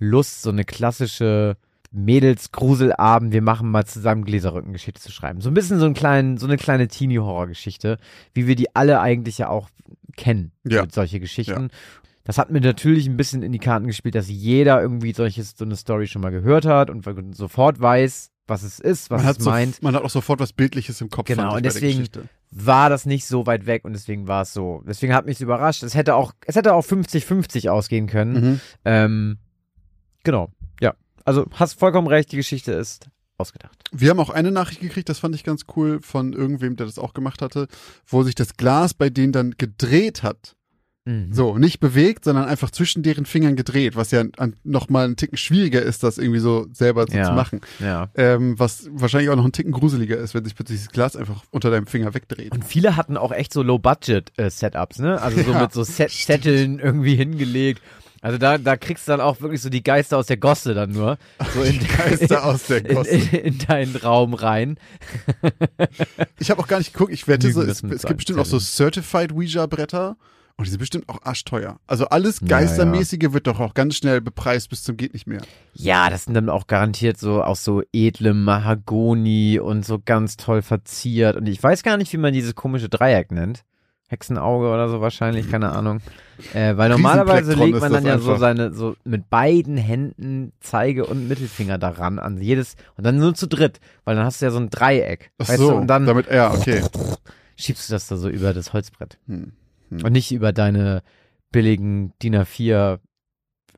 Lust, 0.03 0.41
so 0.41 0.49
eine 0.49 0.63
klassische 0.63 1.57
Mädels-Gruselabend, 1.91 3.33
wir 3.33 3.41
machen 3.41 3.69
mal 3.69 3.85
zusammen 3.85 4.25
Gläserrückengeschichte 4.25 5.01
zu 5.01 5.11
schreiben. 5.11 5.41
So 5.41 5.49
ein 5.49 5.53
bisschen 5.53 5.79
so, 5.79 5.85
einen 5.85 5.93
kleinen, 5.93 6.37
so 6.37 6.47
eine 6.47 6.57
kleine 6.57 6.87
Teenie-Horror-Geschichte, 6.87 7.97
wie 8.33 8.47
wir 8.47 8.55
die 8.55 8.75
alle 8.75 8.99
eigentlich 8.99 9.37
ja 9.37 9.49
auch 9.49 9.69
kennen, 10.17 10.51
Ja. 10.67 10.85
solche 10.91 11.19
Geschichten. 11.19 11.69
Das 12.23 12.37
hat 12.37 12.51
mir 12.51 12.61
natürlich 12.61 13.07
ein 13.07 13.17
bisschen 13.17 13.43
in 13.43 13.51
die 13.51 13.59
Karten 13.59 13.85
gespielt, 13.87 14.15
dass 14.15 14.29
jeder 14.29 14.81
irgendwie 14.81 15.13
solches, 15.13 15.55
so 15.57 15.65
eine 15.65 15.75
Story 15.75 16.07
schon 16.07 16.21
mal 16.21 16.31
gehört 16.31 16.65
hat 16.65 16.89
und 16.89 17.05
sofort 17.35 17.79
weiß, 17.81 18.31
was 18.47 18.63
es 18.63 18.79
ist, 18.79 19.09
was 19.09 19.23
Man 19.23 19.31
es 19.31 19.43
so, 19.43 19.49
meint. 19.49 19.81
man 19.83 19.95
hat 19.95 20.03
auch 20.03 20.09
sofort 20.09 20.39
was 20.39 20.53
Bildliches 20.53 20.99
im 21.01 21.09
Kopf. 21.09 21.27
Genau, 21.27 21.55
und 21.55 21.65
deswegen-. 21.65 22.07
War 22.55 22.89
das 22.89 23.07
nicht 23.07 23.25
so 23.25 23.47
weit 23.47 23.65
weg 23.65 23.83
und 23.83 23.93
deswegen 23.93 24.27
war 24.27 24.43
es 24.43 24.53
so. 24.53 24.83
Deswegen 24.87 25.15
hat 25.15 25.25
mich 25.25 25.41
überrascht. 25.41 25.81
Es 25.81 25.95
hätte 25.95 26.13
auch, 26.15 26.33
es 26.45 26.55
hätte 26.55 26.75
auch 26.75 26.85
50-50 26.85 27.69
ausgehen 27.69 28.05
können. 28.05 28.33
Mhm. 28.33 28.59
Ähm, 28.85 29.37
genau, 30.23 30.49
ja. 30.81 30.93
Also 31.25 31.45
hast 31.53 31.79
vollkommen 31.79 32.07
recht, 32.07 32.31
die 32.31 32.37
Geschichte 32.37 32.71
ist 32.73 33.07
ausgedacht. 33.37 33.77
Wir 33.91 34.09
haben 34.09 34.19
auch 34.19 34.29
eine 34.29 34.51
Nachricht 34.51 34.81
gekriegt, 34.81 35.09
das 35.09 35.19
fand 35.19 35.35
ich 35.35 35.43
ganz 35.43 35.65
cool, 35.75 36.01
von 36.01 36.33
irgendwem, 36.33 36.75
der 36.75 36.85
das 36.85 36.97
auch 36.99 37.13
gemacht 37.13 37.41
hatte, 37.41 37.67
wo 38.07 38.23
sich 38.23 38.35
das 38.35 38.55
Glas 38.57 38.93
bei 38.93 39.09
denen 39.09 39.31
dann 39.33 39.55
gedreht 39.57 40.23
hat. 40.23 40.55
Mhm. 41.05 41.33
So, 41.33 41.57
nicht 41.57 41.81
bewegt, 41.81 42.23
sondern 42.23 42.45
einfach 42.45 42.71
zwischen 42.71 43.03
deren 43.03 43.25
Fingern 43.25 43.57
gedreht, 43.57 43.97
was 43.97 44.11
ja 44.11 44.23
an, 44.37 44.55
noch 44.63 44.87
mal 44.87 45.03
einen 45.03 45.17
Ticken 45.17 45.37
schwieriger 45.37 45.81
ist, 45.81 46.01
das 46.01 46.17
irgendwie 46.17 46.39
so 46.39 46.67
selber 46.71 47.05
so 47.09 47.17
Ja. 47.17 47.25
zu 47.25 47.33
machen. 47.33 47.59
Ja. 47.79 48.09
Ähm, 48.15 48.57
was 48.57 48.87
wahrscheinlich 48.89 49.29
auch 49.29 49.35
noch 49.35 49.43
einen 49.43 49.51
Ticken 49.51 49.73
gruseliger 49.73 50.15
ist, 50.15 50.33
wenn 50.33 50.45
sich 50.45 50.55
plötzlich 50.55 50.79
das 50.79 50.89
Glas 50.93 51.17
einfach 51.17 51.43
unter 51.51 51.69
deinem 51.71 51.87
Finger 51.87 52.13
wegdreht. 52.13 52.53
Und 52.53 52.63
viele 52.63 52.95
hatten 52.95 53.17
auch 53.17 53.33
echt 53.33 53.51
so 53.51 53.63
Low-Budget-Setups, 53.63 54.99
ne? 54.99 55.21
Also 55.21 55.41
so 55.43 55.51
Ja, 55.51 55.61
mit 55.63 55.73
so 55.73 55.83
Set 55.83 56.45
irgendwie 56.45 57.15
hingelegt. 57.15 57.81
Also 58.23 58.37
da, 58.37 58.57
da 58.57 58.77
kriegst 58.77 59.05
du 59.05 59.11
dann 59.11 59.19
auch 59.19 59.41
wirklich 59.41 59.61
so 59.61 59.69
die 59.69 59.83
Geister 59.83 60.17
aus 60.17 60.27
der 60.27 60.37
Gosse 60.37 60.73
dann 60.73 60.91
nur. 60.91 61.17
So 61.53 61.61
in, 61.61 61.77
Die 61.77 61.85
Geister 61.85 62.45
aus 62.45 62.63
der 62.67 62.85
in, 62.89 62.95
Gosse. 62.95 63.09
in, 63.09 63.27
in 63.27 63.57
deinen 63.59 63.95
Raum 63.97 64.33
rein. 64.33 64.77
Ich 66.39 66.49
habe 66.49 66.61
auch 66.61 66.67
gar 66.67 66.77
nicht 66.77 66.93
geguckt, 66.93 67.11
ich 67.13 67.27
wette, 67.27 67.51
so, 67.51 67.61
es, 67.61 67.83
es 67.83 68.03
gibt 68.03 68.17
bestimmt 68.17 68.39
auch 68.39 68.45
so. 68.45 68.59
Certified 68.59 69.31
Ouija-Bretter 69.33 70.17
und 70.57 70.65
die 70.65 70.69
sind 70.71 70.79
bestimmt 70.79 71.09
auch 71.09 71.21
arschteuer. 71.23 71.79
Also 71.87 72.05
alles 72.07 72.39
Ja, 72.41 72.47
Geistermäßige 72.47 73.31
wird 73.33 73.47
doch 73.47 73.59
auch 73.59 73.73
ganz 73.73 73.95
schnell 73.95 74.21
bepreist 74.21 74.69
bis 74.69 74.83
zum 74.83 74.97
geht 74.97 75.13
nicht 75.13 75.27
mehr. 75.27 75.41
Ja, 75.73 76.09
das 76.09 76.25
sind 76.25 76.33
dann 76.33 76.49
auch 76.49 76.67
garantiert 76.67 77.17
so 77.17 77.43
aus 77.43 77.63
so 77.63 77.81
edlem 77.93 78.43
Mahagoni 78.43 79.59
und 79.59 79.85
so 79.85 79.99
ganz 80.03 80.37
toll 80.37 80.61
verziert. 80.61 81.35
Und 81.37 81.47
ich 81.47 81.61
weiß 81.61 81.83
gar 81.83 81.97
nicht, 81.97 82.11
wie 82.13 82.17
man 82.17 82.33
dieses 82.33 82.55
komische 82.55 82.89
Dreieck 82.89 83.31
nennt. 83.31 83.63
Hexenauge 84.13 84.67
oder 84.67 84.87
so 84.89 85.01
wahrscheinlich, 85.01 85.49
keine 85.49 85.71
Ahnung. 85.71 85.99
Äh, 86.53 86.77
weil 86.77 86.89
normalerweise 86.89 87.53
legt 87.53 87.79
man 87.79 87.91
dann 87.91 88.05
ja 88.05 88.17
so 88.19 88.33
einfach. 88.33 88.39
seine, 88.39 88.73
so 88.73 88.95
mit 89.03 89.29
beiden 89.29 89.77
Händen 89.77 90.53
Zeige 90.59 91.05
und 91.05 91.27
Mittelfinger 91.27 91.77
daran, 91.77 92.19
an 92.19 92.39
jedes, 92.39 92.75
und 92.95 93.05
dann 93.05 93.17
nur 93.17 93.33
zu 93.33 93.47
dritt, 93.47 93.79
weil 94.05 94.15
dann 94.15 94.25
hast 94.25 94.41
du 94.41 94.45
ja 94.45 94.51
so 94.51 94.59
ein 94.59 94.69
Dreieck. 94.69 95.31
Ach 95.39 95.49
weißt 95.49 95.59
so, 95.59 95.71
du, 95.71 95.77
und 95.77 95.87
dann 95.87 96.05
damit, 96.05 96.31
ja, 96.31 96.53
okay. 96.53 96.83
schiebst 97.57 97.89
du 97.89 97.93
das 97.93 98.07
da 98.07 98.17
so 98.17 98.29
über 98.29 98.53
das 98.53 98.73
Holzbrett. 98.73 99.17
Hm. 99.27 99.53
Und 99.91 100.11
nicht 100.11 100.31
über 100.31 100.53
deine 100.53 101.01
billigen 101.51 102.13
DIN 102.21 102.35
A4 102.35 102.99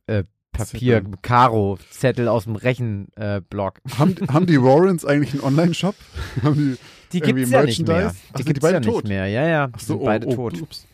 äh, 0.07 0.23
Papier. 0.51 1.03
Karo, 1.21 1.77
Zettel 1.89 2.27
aus 2.27 2.45
dem 2.45 2.55
Rechenblock. 2.55 3.81
Äh. 3.85 3.97
Haben, 3.97 4.15
haben 4.29 4.45
die 4.45 4.61
Warrens 4.61 5.05
eigentlich 5.05 5.33
einen 5.33 5.43
Online-Shop? 5.43 5.95
haben 6.43 6.55
die, 6.55 6.77
Die 7.11 7.17
Irgendwie 7.19 7.41
gibt's 7.41 7.51
ja 7.51 7.63
nicht 7.63 7.87
mehr. 7.87 8.15
Die 8.37 8.43
gibt's 8.43 8.59
beide 8.61 8.75
ja 8.75 8.79
nicht 8.79 8.89
tot? 8.89 9.07
mehr. 9.07 9.27
Ja, 9.27 9.47
ja. 9.47 9.69
ach 9.71 9.77
die 9.77 9.85
so, 9.85 9.93
sind 9.93 10.01
oh, 10.01 10.05
beide 10.05 10.27
oh, 10.27 10.35
tot. 10.35 10.61
ups. 10.61 10.87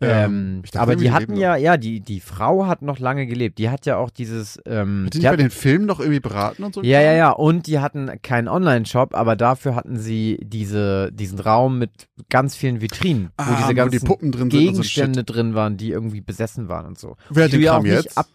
Ähm, 0.00 0.62
dachte, 0.64 0.80
aber 0.80 0.96
die 0.96 1.12
hatten 1.12 1.36
ja, 1.36 1.54
ja, 1.56 1.76
die, 1.76 2.00
die 2.00 2.20
Frau 2.20 2.66
hat 2.66 2.82
noch 2.82 2.98
lange 2.98 3.26
gelebt. 3.26 3.58
Die 3.58 3.70
hat 3.70 3.86
ja 3.86 3.96
auch 3.96 4.10
dieses, 4.10 4.58
ähm, 4.66 5.04
Hat 5.06 5.14
die 5.14 5.18
die 5.18 5.18
nicht 5.18 5.24
bei 5.26 5.32
hat, 5.32 5.40
den 5.40 5.50
Filmen 5.50 5.86
noch 5.86 6.00
irgendwie 6.00 6.20
beraten 6.20 6.64
und 6.64 6.74
so? 6.74 6.82
ja, 6.82 7.00
ja, 7.00 7.12
ja. 7.12 7.30
Und 7.30 7.66
die 7.66 7.78
hatten 7.78 8.10
keinen 8.22 8.48
Online-Shop, 8.48 9.14
aber 9.14 9.36
dafür 9.36 9.74
hatten 9.74 9.98
sie 9.98 10.38
diese, 10.42 11.12
diesen 11.12 11.38
Raum 11.38 11.78
mit 11.78 12.08
ganz 12.30 12.56
vielen 12.56 12.80
Vitrinen, 12.80 13.30
Ah, 13.36 13.50
wo 13.50 13.56
diese 13.56 13.68
wo 13.68 13.74
ganzen 13.74 14.00
die 14.00 14.06
Puppen 14.06 14.32
drin 14.32 14.42
und 14.44 14.50
so 14.52 14.58
Gegenstände 14.58 15.24
drin 15.24 15.54
waren, 15.54 15.76
die 15.76 15.90
irgendwie 15.90 16.20
besessen 16.20 16.68
waren 16.68 16.86
und 16.86 16.98
so. 16.98 17.16
Wer 17.30 17.44
hat 17.44 17.52
Die 17.52 17.58
den 17.58 17.66
Kram 17.66 17.82
nicht 17.82 17.92
jetzt? 17.92 18.18
Ab 18.18 18.26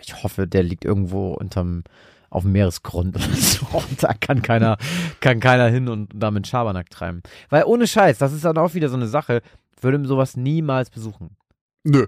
ich 0.00 0.24
hoffe, 0.24 0.48
der 0.48 0.64
liegt 0.64 0.84
irgendwo 0.84 1.34
unterm 1.34 1.84
auf 2.30 2.42
dem 2.42 2.52
Meeresgrund 2.52 3.16
oder 3.16 3.24
so. 3.34 3.66
Und 3.72 4.02
da 4.02 4.12
kann 4.14 4.42
keiner, 4.42 4.76
kann 5.20 5.40
keiner 5.40 5.68
hin 5.68 5.88
und 5.88 6.10
damit 6.14 6.46
Schabernack 6.46 6.90
treiben. 6.90 7.22
Weil 7.48 7.64
ohne 7.64 7.86
Scheiß, 7.86 8.18
das 8.18 8.32
ist 8.32 8.44
dann 8.44 8.58
auch 8.58 8.74
wieder 8.74 8.88
so 8.88 8.96
eine 8.96 9.08
Sache, 9.08 9.42
würde 9.80 10.04
sowas 10.06 10.36
niemals 10.36 10.90
besuchen. 10.90 11.36
Nö. 11.84 12.06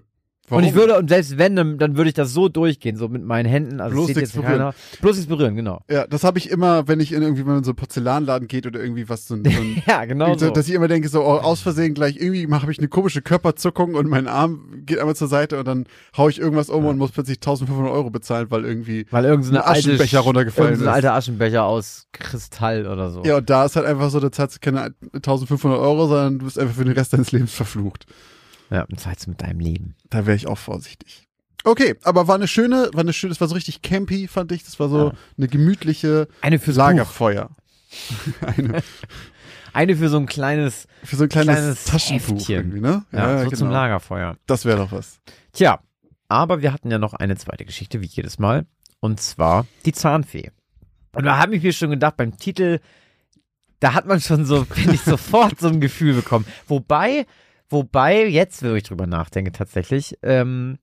Warum? 0.49 0.65
Und 0.65 0.69
ich 0.69 0.75
würde, 0.75 0.99
und 0.99 1.09
selbst 1.09 1.39
wenn, 1.39 1.55
dann, 1.55 1.79
würde 1.79 2.09
ich 2.09 2.15
das 2.15 2.33
so 2.33 2.49
durchgehen, 2.49 2.97
so 2.97 3.09
mit 3.09 3.23
meinen 3.23 3.47
Händen, 3.47 3.81
also 3.81 3.95
Bloß 3.95 4.09
nichts 4.09 4.21
jetzt 4.21 4.35
berühren. 4.35 4.53
keiner. 4.53 4.75
Bloß 5.01 5.17
nichts 5.17 5.29
berühren, 5.29 5.55
genau. 5.55 5.81
Ja, 5.89 6.09
das 6.09 6.25
habe 6.25 6.39
ich 6.39 6.51
immer, 6.51 6.89
wenn 6.89 6.99
ich 6.99 7.13
in 7.13 7.23
irgendwie 7.23 7.45
mal 7.45 7.59
in 7.59 7.65
so 7.65 7.71
einen 7.71 7.77
Porzellanladen 7.77 8.49
geht 8.49 8.67
oder 8.67 8.81
irgendwie 8.81 9.09
was 9.09 9.29
so 9.29 9.35
ein, 9.35 9.45
so 9.45 9.51
ein 9.51 9.83
Ja, 9.87 10.05
genau 10.07 10.37
so. 10.37 10.51
dass 10.51 10.69
ich 10.69 10.75
immer 10.75 10.89
denke, 10.89 11.09
so 11.09 11.23
oh, 11.23 11.39
aus 11.39 11.61
Versehen 11.61 11.95
gleich 11.95 12.17
irgendwie 12.17 12.51
habe 12.53 12.73
ich 12.73 12.79
eine 12.79 12.89
komische 12.89 13.23
Körperzuckung 13.23 13.95
und 13.95 14.09
mein 14.09 14.27
Arm 14.27 14.83
geht 14.87 14.99
einmal 14.99 15.15
zur 15.15 15.29
Seite 15.29 15.57
und 15.59 15.69
dann 15.69 15.87
hau 16.17 16.29
ich 16.29 16.41
irgendwas 16.41 16.69
um 16.69 16.85
und 16.85 16.99
muss 16.99 17.13
plötzlich 17.13 17.37
1500 17.39 17.93
Euro 17.93 18.11
bezahlen, 18.11 18.47
weil 18.51 18.65
irgendwie. 18.65 19.07
Weil 19.11 19.27
irgendeine 19.27 19.65
ein 19.65 19.77
Aschenbecher 19.77 20.19
alte, 20.19 20.27
runtergefallen 20.27 20.71
irgendein 20.73 20.89
ist. 20.89 20.95
alter 20.97 21.15
Aschenbecher 21.15 21.65
aus 21.65 22.09
Kristall 22.13 22.89
oder 22.89 23.11
so. 23.11 23.23
Ja, 23.25 23.37
und 23.37 23.49
da 23.49 23.67
ist 23.67 23.77
halt 23.77 23.87
einfach 23.87 24.11
so, 24.11 24.19
da 24.19 24.33
zahlst 24.33 24.57
du 24.57 24.61
keine 24.61 24.95
1500 25.15 25.79
Euro, 25.79 26.09
sondern 26.09 26.41
du 26.41 26.47
bist 26.47 26.59
einfach 26.59 26.75
für 26.75 26.85
den 26.85 26.95
Rest 26.95 27.13
deines 27.13 27.31
Lebens 27.31 27.53
verflucht. 27.53 28.07
Ja, 28.71 28.83
und 28.83 29.01
zahlst 29.01 29.27
du 29.27 29.31
mit 29.31 29.43
deinem 29.43 29.61
Leben. 29.61 29.97
Da 30.11 30.27
wäre 30.27 30.37
ich 30.37 30.47
auch 30.47 30.59
vorsichtig. 30.59 31.27
Okay, 31.65 31.97
aber 32.05 32.27
war 32.29 32.37
eine 32.37 32.49
schöne, 32.49 32.89
war 32.95 33.01
eine 33.01 33.13
schöne, 33.13 33.31
das 33.33 33.41
war 33.41 33.49
so 33.49 33.55
richtig 33.55 33.83
campy, 33.83 34.29
fand 34.29 34.53
ich. 34.53 34.65
Das 34.65 34.79
war 34.81 34.89
so 34.89 35.09
Ja. 35.09 35.13
eine 35.37 35.49
gemütliche 35.49 36.29
Eine 36.41 36.59
fürs. 36.59 36.77
Lagerfeuer. 36.77 37.51
eine, 38.47 38.83
Eine 39.73 39.97
für 39.97 40.09
so 40.09 40.17
ein 40.17 40.27
kleines, 40.27 40.87
für 41.05 41.17
so 41.17 41.25
ein 41.25 41.29
kleines, 41.29 41.55
Kleines 41.55 41.85
Taschenbuch 41.85 42.37
Heftchen. 42.39 42.57
irgendwie, 42.57 42.81
ne? 42.81 43.05
ja, 43.13 43.45
so 43.45 43.51
zum 43.51 43.71
Lagerfeuer. 43.71 44.37
Das 44.47 44.65
wäre 44.65 44.79
doch 44.79 44.93
was. 44.93 45.21
Tja, 45.53 45.81
aber 46.29 46.63
wir 46.63 46.73
hatten 46.73 46.91
ja 46.91 46.99
noch 46.99 47.15
eine 47.15 47.37
zweite 47.37 47.65
Geschichte, 47.65 48.01
wie 48.01 48.07
jedes 48.07 48.39
Mal. 48.39 48.67
Und 49.01 49.21
zwar 49.21 49.67
die 49.85 49.93
Zahnfee. 49.93 50.51
Und 51.13 51.25
da 51.25 51.39
habe 51.39 51.57
ich 51.57 51.63
mir 51.63 51.73
schon 51.73 51.91
gedacht, 51.91 52.17
beim 52.17 52.37
Titel, 52.37 52.79
da 53.81 53.95
hat 53.95 54.07
man 54.07 54.21
schon 54.21 54.45
so, 54.45 54.65
finde 54.71 54.95
ich, 54.95 55.03
sofort 55.03 55.59
so 55.61 55.69
ein 55.69 55.81
Gefühl 55.81 56.15
bekommen. 56.15 56.47
Wobei, 56.69 57.27
wobei, 57.71 58.27
jetzt, 58.27 58.63
wenn 58.63 58.77
ich 58.77 58.83
drüber 58.85 59.07
nachdenke, 59.07 59.53
tatsächlich, 59.53 60.19
ähm, 60.23 60.79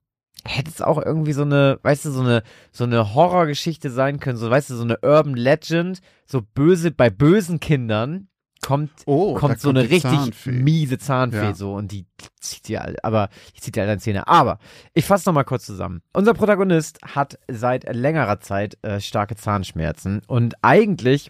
hätte 0.45 0.69
es 0.69 0.81
auch 0.81 1.01
irgendwie 1.03 1.33
so 1.33 1.41
eine, 1.43 1.79
weißt 1.83 2.05
du, 2.05 2.11
so 2.11 2.21
eine, 2.21 2.43
so 2.71 2.83
eine 2.85 3.13
Horrorgeschichte 3.13 3.89
sein 3.91 4.19
können, 4.19 4.37
so, 4.37 4.49
weißt 4.49 4.69
du, 4.69 4.75
so 4.75 4.83
eine 4.83 4.97
Urban 5.01 5.35
Legend, 5.35 5.99
so 6.25 6.41
böse, 6.41 6.91
bei 6.91 7.09
bösen 7.09 7.59
Kindern 7.59 8.29
kommt, 8.61 8.91
Oh, 9.05 9.35
kommt 9.35 9.59
so 9.59 9.69
kommt 9.69 9.79
eine 9.79 9.89
richtig 9.89 10.01
Zahnfee. 10.01 10.51
miese 10.51 10.97
Zahnfee 10.97 11.37
Ja. 11.37 11.53
so 11.53 11.73
und 11.75 11.91
die 11.91 12.05
zieht 12.39 12.67
dir 12.67 12.81
alle, 12.81 12.95
aber 13.03 13.29
die 13.55 13.61
zieht 13.61 13.75
dir 13.75 13.81
alle 13.81 13.91
deine 13.91 14.01
Zähne. 14.01 14.27
Aber 14.27 14.57
ich 14.93 15.05
fasse 15.05 15.29
noch 15.29 15.33
mal 15.33 15.43
kurz 15.43 15.65
zusammen. 15.65 16.01
Unser 16.13 16.33
Protagonist 16.33 16.99
hat 17.03 17.37
seit 17.47 17.83
längerer 17.93 18.39
Zeit 18.39 18.77
äh, 18.81 18.99
starke 18.99 19.35
Zahnschmerzen 19.35 20.21
und 20.27 20.55
eigentlich 20.63 21.29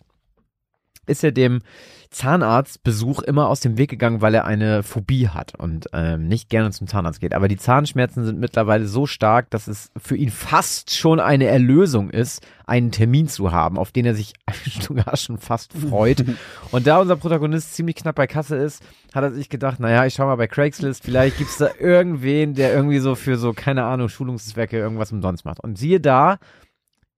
ist 1.07 1.23
er 1.23 1.31
dem 1.31 1.61
Zahnarztbesuch 2.09 3.21
immer 3.21 3.49
aus 3.49 3.59
dem 3.59 3.77
Weg 3.77 3.89
gegangen, 3.89 4.21
weil 4.21 4.33
er 4.33 4.45
eine 4.45 4.83
Phobie 4.83 5.27
hat 5.27 5.55
und 5.55 5.87
ähm, 5.93 6.27
nicht 6.27 6.49
gerne 6.49 6.71
zum 6.71 6.87
Zahnarzt 6.87 7.19
geht. 7.19 7.33
Aber 7.33 7.47
die 7.47 7.57
Zahnschmerzen 7.57 8.25
sind 8.25 8.39
mittlerweile 8.39 8.87
so 8.87 9.05
stark, 9.05 9.49
dass 9.49 9.67
es 9.67 9.91
für 9.97 10.15
ihn 10.15 10.29
fast 10.29 10.95
schon 10.95 11.19
eine 11.19 11.45
Erlösung 11.45 12.09
ist, 12.09 12.45
einen 12.65 12.91
Termin 12.91 13.27
zu 13.27 13.51
haben, 13.51 13.77
auf 13.77 13.91
den 13.91 14.05
er 14.05 14.15
sich 14.15 14.33
sogar 14.81 15.17
schon 15.17 15.37
fast 15.37 15.73
freut. 15.73 16.23
Und 16.71 16.87
da 16.87 16.99
unser 16.99 17.17
Protagonist 17.17 17.75
ziemlich 17.75 17.95
knapp 17.95 18.15
bei 18.15 18.27
Kasse 18.27 18.55
ist, 18.55 18.83
hat 19.13 19.23
er 19.23 19.31
sich 19.31 19.49
gedacht, 19.49 19.79
naja, 19.79 20.05
ich 20.05 20.13
schau 20.13 20.25
mal 20.25 20.35
bei 20.35 20.47
Craigslist, 20.47 21.03
vielleicht 21.03 21.37
gibt's 21.37 21.57
da 21.57 21.69
irgendwen, 21.79 22.53
der 22.53 22.73
irgendwie 22.73 22.99
so 22.99 23.15
für 23.15 23.37
so, 23.37 23.53
keine 23.53 23.83
Ahnung, 23.83 24.09
Schulungszwecke 24.09 24.77
irgendwas 24.77 25.11
umsonst 25.11 25.45
macht. 25.45 25.59
Und 25.59 25.77
siehe 25.77 25.99
da, 25.99 26.39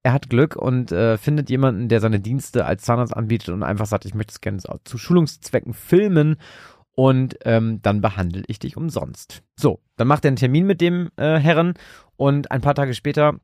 er 0.03 0.13
hat 0.13 0.29
Glück 0.29 0.55
und 0.55 0.91
äh, 0.91 1.17
findet 1.17 1.49
jemanden, 1.49 1.89
der 1.89 1.99
seine 1.99 2.19
Dienste 2.19 2.65
als 2.65 2.83
Zahnarzt 2.83 3.15
anbietet 3.15 3.49
und 3.49 3.63
einfach 3.63 3.85
sagt, 3.85 4.05
ich 4.05 4.13
möchte 4.13 4.31
es 4.31 4.41
gerne 4.41 4.59
zu 4.83 4.97
Schulungszwecken 4.97 5.73
filmen 5.73 6.37
und 6.95 7.37
ähm, 7.45 7.81
dann 7.81 8.01
behandle 8.01 8.43
ich 8.47 8.59
dich 8.59 8.77
umsonst. 8.77 9.43
So, 9.55 9.81
dann 9.97 10.07
macht 10.07 10.25
er 10.25 10.29
einen 10.29 10.37
Termin 10.37 10.65
mit 10.65 10.81
dem 10.81 11.09
äh, 11.17 11.37
Herren 11.37 11.73
und 12.15 12.51
ein 12.51 12.61
paar 12.61 12.75
Tage 12.75 12.93
später 12.93 13.39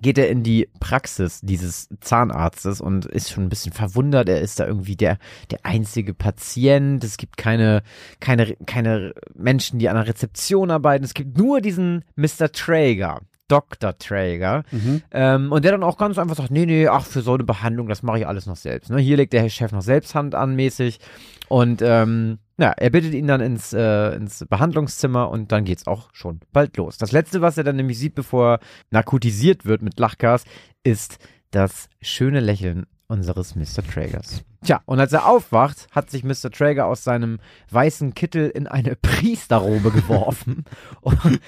geht 0.00 0.18
er 0.18 0.28
in 0.28 0.42
die 0.42 0.68
Praxis 0.80 1.40
dieses 1.40 1.88
Zahnarztes 2.00 2.80
und 2.80 3.06
ist 3.06 3.30
schon 3.30 3.44
ein 3.44 3.48
bisschen 3.48 3.72
verwundert. 3.72 4.28
Er 4.28 4.40
ist 4.40 4.60
da 4.60 4.66
irgendwie 4.66 4.96
der, 4.96 5.18
der 5.50 5.60
einzige 5.64 6.14
Patient. 6.14 7.02
Es 7.02 7.16
gibt 7.16 7.36
keine, 7.36 7.82
keine, 8.20 8.54
keine 8.66 9.12
Menschen, 9.34 9.78
die 9.78 9.88
an 9.88 9.96
der 9.96 10.06
Rezeption 10.06 10.70
arbeiten. 10.70 11.04
Es 11.04 11.14
gibt 11.14 11.36
nur 11.36 11.60
diesen 11.60 12.04
Mr. 12.16 12.52
Traeger. 12.52 13.22
Dr. 13.48 13.96
Traeger. 13.98 14.62
Mhm. 14.70 15.02
Ähm, 15.10 15.52
und 15.52 15.64
der 15.64 15.72
dann 15.72 15.82
auch 15.82 15.98
ganz 15.98 16.18
einfach 16.18 16.36
sagt, 16.36 16.50
nee, 16.50 16.66
nee, 16.66 16.86
ach, 16.86 17.04
für 17.04 17.22
so 17.22 17.34
eine 17.34 17.44
Behandlung, 17.44 17.88
das 17.88 18.02
mache 18.02 18.18
ich 18.18 18.26
alles 18.26 18.46
noch 18.46 18.56
selbst. 18.56 18.90
Ne? 18.90 18.98
Hier 19.00 19.16
legt 19.16 19.32
der 19.32 19.48
Chef 19.48 19.72
noch 19.72 19.82
selbst 19.82 20.14
Hand 20.14 20.34
an, 20.34 20.54
mäßig. 20.54 21.00
Und 21.48 21.82
ähm, 21.82 22.38
ja, 22.58 22.70
er 22.70 22.90
bittet 22.90 23.14
ihn 23.14 23.26
dann 23.26 23.40
ins, 23.40 23.72
äh, 23.72 24.14
ins 24.14 24.44
Behandlungszimmer 24.48 25.30
und 25.30 25.52
dann 25.52 25.64
geht's 25.64 25.86
auch 25.86 26.10
schon 26.12 26.40
bald 26.52 26.76
los. 26.76 26.98
Das 26.98 27.12
letzte, 27.12 27.40
was 27.40 27.56
er 27.56 27.64
dann 27.64 27.76
nämlich 27.76 27.98
sieht, 27.98 28.14
bevor 28.14 28.54
er 28.54 28.60
narkotisiert 28.90 29.64
wird 29.64 29.80
mit 29.82 29.98
Lachgas, 29.98 30.44
ist 30.82 31.18
das 31.50 31.88
schöne 32.00 32.40
Lächeln 32.40 32.86
unseres 33.06 33.56
Mr. 33.56 33.82
Traegers. 33.82 34.44
Tja, 34.62 34.82
und 34.84 35.00
als 35.00 35.12
er 35.12 35.26
aufwacht, 35.26 35.86
hat 35.92 36.10
sich 36.10 36.24
Mr. 36.24 36.50
Traeger 36.50 36.86
aus 36.86 37.04
seinem 37.04 37.38
weißen 37.70 38.14
Kittel 38.14 38.50
in 38.50 38.66
eine 38.66 38.96
Priesterrobe 38.96 39.90
geworfen 39.92 40.64
und, 41.00 41.40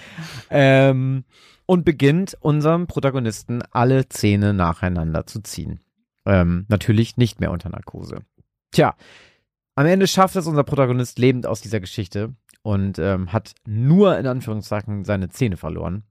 ähm, 0.49 1.25
und 1.71 1.85
beginnt 1.85 2.37
unserem 2.41 2.89
Protagonisten 2.89 3.63
alle 3.71 4.09
Zähne 4.09 4.53
nacheinander 4.53 5.25
zu 5.29 5.41
ziehen. 5.41 5.79
Ähm, 6.27 6.67
natürlich 6.69 7.17
nicht 7.17 7.39
mehr 7.39 7.53
unter 7.53 7.69
Narkose. 7.69 8.23
Tja, 8.73 8.97
am 9.77 9.87
Ende 9.87 10.09
schafft 10.09 10.35
es 10.35 10.49
unser 10.49 10.65
Protagonist 10.65 11.21
lebend 11.21 11.47
aus 11.47 11.61
dieser 11.61 11.79
Geschichte 11.79 12.35
und 12.63 12.99
ähm, 12.99 13.33
hat 13.33 13.53
nur 13.69 14.19
in 14.19 14.27
Anführungszeichen 14.27 15.05
seine 15.05 15.29
Zähne 15.29 15.57
verloren. 15.57 16.03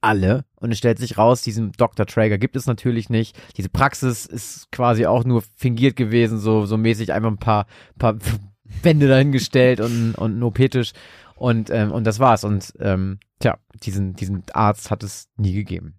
Alle. 0.00 0.46
Und 0.56 0.72
es 0.72 0.78
stellt 0.78 0.98
sich 0.98 1.16
raus, 1.16 1.42
diesen 1.42 1.70
Dr. 1.70 2.04
Traeger 2.04 2.38
gibt 2.38 2.56
es 2.56 2.66
natürlich 2.66 3.08
nicht. 3.08 3.38
Diese 3.56 3.68
Praxis 3.68 4.26
ist 4.26 4.72
quasi 4.72 5.06
auch 5.06 5.22
nur 5.22 5.44
fingiert 5.54 5.94
gewesen, 5.94 6.40
so, 6.40 6.66
so 6.66 6.76
mäßig 6.76 7.12
einfach 7.12 7.30
ein 7.30 7.38
paar, 7.38 7.66
paar 8.00 8.16
Wände 8.82 9.06
dahingestellt 9.06 9.80
und, 9.80 10.16
und 10.16 10.40
ein 10.40 10.42
OP-Tisch. 10.42 10.92
Und, 11.36 11.70
ähm, 11.70 11.92
und 11.92 12.06
das 12.06 12.20
war's. 12.20 12.44
Und 12.44 12.72
ähm, 12.80 13.18
tja, 13.40 13.58
diesen, 13.82 14.14
diesen 14.14 14.42
Arzt 14.52 14.90
hat 14.90 15.02
es 15.02 15.28
nie 15.36 15.52
gegeben. 15.52 15.98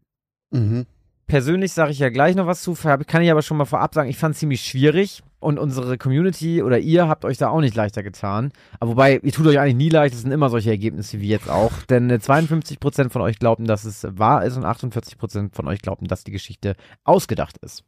Mhm. 0.52 0.86
Persönlich 1.26 1.72
sage 1.72 1.92
ich 1.92 2.00
ja 2.00 2.10
gleich 2.10 2.36
noch 2.36 2.48
was 2.48 2.62
zu, 2.62 2.74
kann 2.74 3.22
ich 3.22 3.32
aber 3.32 3.42
schon 3.42 3.58
mal 3.58 3.66
vorab 3.66 3.94
sagen, 3.94 4.10
ich 4.10 4.18
fand 4.18 4.34
es 4.34 4.40
ziemlich 4.40 4.62
schwierig 4.62 5.24
und 5.40 5.58
unsere 5.58 5.98
Community 5.98 6.62
oder 6.62 6.80
ihr 6.80 7.08
habt 7.08 7.24
euch 7.24 7.38
da 7.38 7.48
auch 7.48 7.62
nicht 7.62 7.76
leichter 7.76 8.04
getan. 8.04 8.52
Aber 8.80 8.92
wobei, 8.92 9.20
ihr 9.24 9.32
tut 9.32 9.48
euch 9.48 9.58
eigentlich 9.58 9.76
nie 9.76 9.90
leicht, 9.90 10.14
es 10.14 10.22
sind 10.22 10.32
immer 10.32 10.50
solche 10.50 10.70
Ergebnisse 10.70 11.22
wie 11.22 11.30
jetzt 11.30 11.50
auch. 11.50 11.72
Denn 11.90 12.10
äh, 12.10 12.16
52% 12.16 13.10
von 13.10 13.22
euch 13.22 13.40
glaubten, 13.40 13.66
dass 13.66 13.86
es 13.86 14.06
wahr 14.10 14.44
ist 14.44 14.58
und 14.58 14.66
48% 14.66 15.56
von 15.56 15.68
euch 15.68 15.82
glaubten, 15.82 16.08
dass 16.08 16.26
die 16.26 16.32
Geschichte 16.32 16.76
ausgedacht 17.06 17.58
ist. 17.60 17.86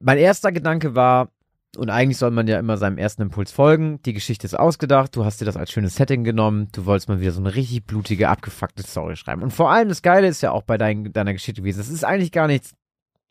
Mein 0.00 0.16
erster 0.16 0.50
Gedanke 0.50 0.94
war, 0.94 1.28
und 1.76 1.90
eigentlich 1.90 2.18
soll 2.18 2.30
man 2.30 2.46
ja 2.46 2.58
immer 2.58 2.76
seinem 2.76 2.98
ersten 2.98 3.22
Impuls 3.22 3.52
folgen. 3.52 4.00
Die 4.02 4.12
Geschichte 4.12 4.46
ist 4.46 4.58
ausgedacht, 4.58 5.14
du 5.14 5.24
hast 5.24 5.40
dir 5.40 5.44
das 5.44 5.56
als 5.56 5.70
schönes 5.70 5.96
Setting 5.96 6.24
genommen, 6.24 6.68
du 6.72 6.86
wolltest 6.86 7.08
mal 7.08 7.20
wieder 7.20 7.32
so 7.32 7.40
eine 7.40 7.54
richtig 7.54 7.84
blutige, 7.84 8.28
abgefuckte 8.28 8.82
Story 8.82 9.16
schreiben. 9.16 9.42
Und 9.42 9.52
vor 9.52 9.70
allem 9.70 9.88
das 9.88 10.02
Geile 10.02 10.28
ist 10.28 10.40
ja 10.40 10.52
auch 10.52 10.62
bei 10.62 10.78
dein, 10.78 11.12
deiner 11.12 11.32
Geschichte 11.32 11.60
gewesen, 11.60 11.80
es 11.80 11.90
ist 11.90 12.04
eigentlich 12.04 12.32
gar 12.32 12.46
nichts, 12.46 12.72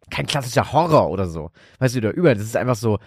kein 0.09 0.27
klassischer 0.27 0.71
Horror 0.71 1.09
oder 1.09 1.27
so. 1.27 1.51
Weißt 1.79 1.95
du, 1.95 2.01
da 2.01 2.11
über, 2.11 2.33
das 2.33 2.43
ist 2.43 2.55
einfach 2.55 2.75
so, 2.75 2.99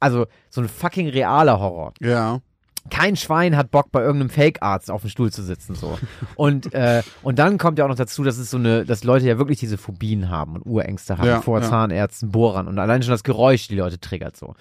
also 0.00 0.26
so 0.48 0.60
ein 0.60 0.68
fucking 0.68 1.08
realer 1.08 1.60
Horror. 1.60 1.92
Ja. 2.00 2.40
Kein 2.88 3.16
Schwein 3.16 3.56
hat 3.56 3.70
Bock, 3.70 3.92
bei 3.92 4.00
irgendeinem 4.00 4.30
Fake-Arzt 4.30 4.90
auf 4.90 5.02
dem 5.02 5.10
Stuhl 5.10 5.30
zu 5.30 5.42
sitzen, 5.42 5.74
so. 5.74 5.98
Und, 6.36 6.72
äh, 6.72 7.02
und 7.22 7.38
dann 7.38 7.58
kommt 7.58 7.78
ja 7.78 7.84
auch 7.84 7.88
noch 7.88 7.96
dazu, 7.96 8.24
dass 8.24 8.38
es 8.38 8.50
so 8.50 8.56
eine, 8.56 8.84
dass 8.84 9.04
Leute 9.04 9.26
ja 9.26 9.38
wirklich 9.38 9.58
diese 9.58 9.76
Phobien 9.76 10.30
haben 10.30 10.54
und 10.56 10.66
Urängste 10.66 11.18
haben 11.18 11.26
Ja, 11.26 11.40
vor 11.42 11.60
ja. 11.60 11.68
Zahnärzten, 11.68 12.30
Bohrern 12.30 12.68
und 12.68 12.78
allein 12.78 13.02
schon 13.02 13.12
das 13.12 13.24
Geräusch 13.24 13.68
die 13.68 13.76
Leute 13.76 14.00
triggert, 14.00 14.36
so. 14.36 14.54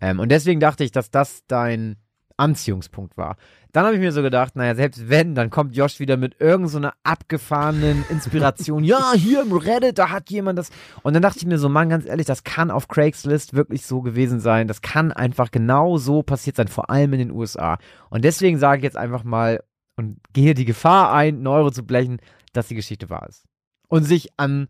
Ähm, 0.00 0.20
und 0.20 0.30
deswegen 0.30 0.60
dachte 0.60 0.84
ich, 0.84 0.92
dass 0.92 1.10
das 1.10 1.42
dein 1.46 1.96
Anziehungspunkt 2.38 3.16
war. 3.16 3.36
Dann 3.72 3.84
habe 3.84 3.94
ich 3.94 4.00
mir 4.00 4.12
so 4.12 4.22
gedacht, 4.22 4.56
naja, 4.56 4.74
selbst 4.74 5.10
wenn, 5.10 5.34
dann 5.34 5.50
kommt 5.50 5.76
Josh 5.76 6.00
wieder 6.00 6.16
mit 6.16 6.40
irgendeiner 6.40 6.88
so 6.88 7.00
abgefahrenen 7.02 8.04
Inspiration. 8.08 8.82
ja, 8.84 9.12
hier 9.14 9.42
im 9.42 9.52
Reddit, 9.52 9.98
da 9.98 10.10
hat 10.10 10.30
jemand 10.30 10.58
das. 10.58 10.70
Und 11.02 11.12
dann 11.12 11.22
dachte 11.22 11.38
ich 11.38 11.46
mir 11.46 11.58
so, 11.58 11.68
Mann, 11.68 11.90
ganz 11.90 12.06
ehrlich, 12.06 12.26
das 12.26 12.44
kann 12.44 12.70
auf 12.70 12.88
Craigslist 12.88 13.54
wirklich 13.54 13.84
so 13.84 14.00
gewesen 14.00 14.40
sein. 14.40 14.68
Das 14.68 14.80
kann 14.80 15.12
einfach 15.12 15.50
genau 15.50 15.98
so 15.98 16.22
passiert 16.22 16.56
sein, 16.56 16.68
vor 16.68 16.88
allem 16.88 17.12
in 17.12 17.18
den 17.18 17.30
USA. 17.30 17.78
Und 18.08 18.24
deswegen 18.24 18.58
sage 18.58 18.78
ich 18.78 18.84
jetzt 18.84 18.96
einfach 18.96 19.24
mal 19.24 19.62
und 19.96 20.18
gehe 20.32 20.54
die 20.54 20.64
Gefahr 20.64 21.12
ein, 21.12 21.36
einen 21.36 21.46
Euro 21.46 21.70
zu 21.70 21.84
blechen, 21.84 22.18
dass 22.52 22.68
die 22.68 22.74
Geschichte 22.74 23.10
wahr 23.10 23.26
ist. 23.28 23.44
Und 23.88 24.04
sich 24.04 24.30
an 24.38 24.68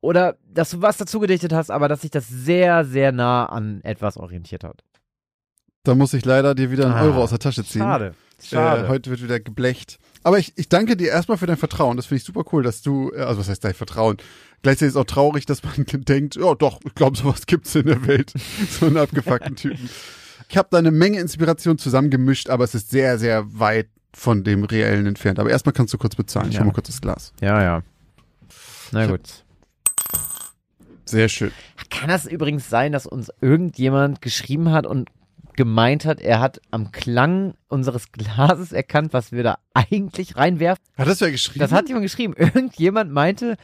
oder 0.00 0.36
dass 0.46 0.70
du 0.70 0.82
was 0.82 0.98
dazu 0.98 1.18
gedichtet 1.18 1.52
hast, 1.52 1.70
aber 1.70 1.88
dass 1.88 2.02
sich 2.02 2.10
das 2.10 2.28
sehr, 2.28 2.84
sehr 2.84 3.10
nah 3.10 3.46
an 3.46 3.80
etwas 3.82 4.18
orientiert 4.18 4.62
hat. 4.62 4.84
Da 5.84 5.94
muss 5.94 6.14
ich 6.14 6.24
leider 6.24 6.54
dir 6.54 6.70
wieder 6.70 6.84
einen 6.86 6.94
Ah, 6.94 7.02
Euro 7.04 7.22
aus 7.22 7.30
der 7.30 7.38
Tasche 7.38 7.64
ziehen. 7.64 7.82
Schade. 7.82 8.14
Schade. 8.42 8.86
Äh, 8.86 8.88
heute 8.88 9.10
wird 9.10 9.22
wieder 9.22 9.38
geblecht. 9.38 9.98
Aber 10.22 10.38
ich, 10.38 10.52
ich 10.56 10.68
danke 10.70 10.96
dir 10.96 11.08
erstmal 11.10 11.36
für 11.38 11.46
dein 11.46 11.58
Vertrauen. 11.58 11.96
Das 11.98 12.06
finde 12.06 12.18
ich 12.20 12.24
super 12.24 12.42
cool, 12.52 12.62
dass 12.62 12.80
du, 12.82 13.12
äh, 13.14 13.20
also 13.20 13.40
was 13.40 13.48
heißt 13.48 13.62
dein 13.64 13.74
Vertrauen? 13.74 14.16
Gleichzeitig 14.62 14.88
ist 14.88 14.94
es 14.94 15.00
auch 15.00 15.04
traurig, 15.04 15.44
dass 15.46 15.62
man 15.62 15.74
denkt, 15.86 16.36
ja 16.36 16.54
doch, 16.54 16.80
ich 16.84 16.94
glaube, 16.94 17.16
sowas 17.16 17.46
gibt's 17.46 17.74
in 17.74 17.86
der 17.86 18.06
Welt. 18.06 18.32
so 18.70 18.86
einen 18.86 18.96
abgefuckten 18.96 19.56
Typen. 19.56 19.88
Ich 20.48 20.56
habe 20.56 20.68
da 20.70 20.78
eine 20.78 20.90
Menge 20.90 21.20
Inspiration 21.20 21.76
zusammengemischt, 21.78 22.48
aber 22.50 22.64
es 22.64 22.74
ist 22.74 22.90
sehr, 22.90 23.18
sehr 23.18 23.44
weit 23.58 23.88
von 24.14 24.42
dem 24.44 24.64
Reellen 24.64 25.06
entfernt. 25.06 25.38
Aber 25.38 25.50
erstmal 25.50 25.72
kannst 25.74 25.92
du 25.92 25.98
kurz 25.98 26.14
bezahlen. 26.16 26.48
Ich 26.48 26.54
Ja. 26.54 26.60
hol 26.60 26.66
mal 26.68 26.72
kurz 26.72 26.86
das 26.88 27.00
Glas. 27.02 27.32
ja, 27.42 27.62
ja. 27.62 27.82
Na 28.92 29.04
Ich 29.04 29.10
gut. 29.10 29.44
Sehr 31.06 31.28
schön. 31.28 31.50
Kann 31.90 32.08
das 32.08 32.24
übrigens 32.26 32.70
sein, 32.70 32.92
dass 32.92 33.06
uns 33.06 33.30
irgendjemand 33.42 34.22
geschrieben 34.22 34.70
hat 34.72 34.86
und 34.86 35.10
gemeint 35.56 36.04
hat, 36.04 36.20
er 36.20 36.40
hat 36.40 36.60
am 36.70 36.92
Klang 36.92 37.54
unseres 37.68 38.12
Glases 38.12 38.72
erkannt, 38.72 39.12
was 39.12 39.32
wir 39.32 39.42
da 39.42 39.58
eigentlich 39.74 40.36
reinwerfen? 40.36 40.84
Hat 40.96 41.08
das 41.08 41.20
wer 41.20 41.30
geschrieben? 41.30 41.60
Das 41.60 41.72
hat 41.72 41.88
jemand 41.88 42.04
geschrieben. 42.04 42.34
Irgendjemand 42.38 43.12
meinte, 43.12 43.56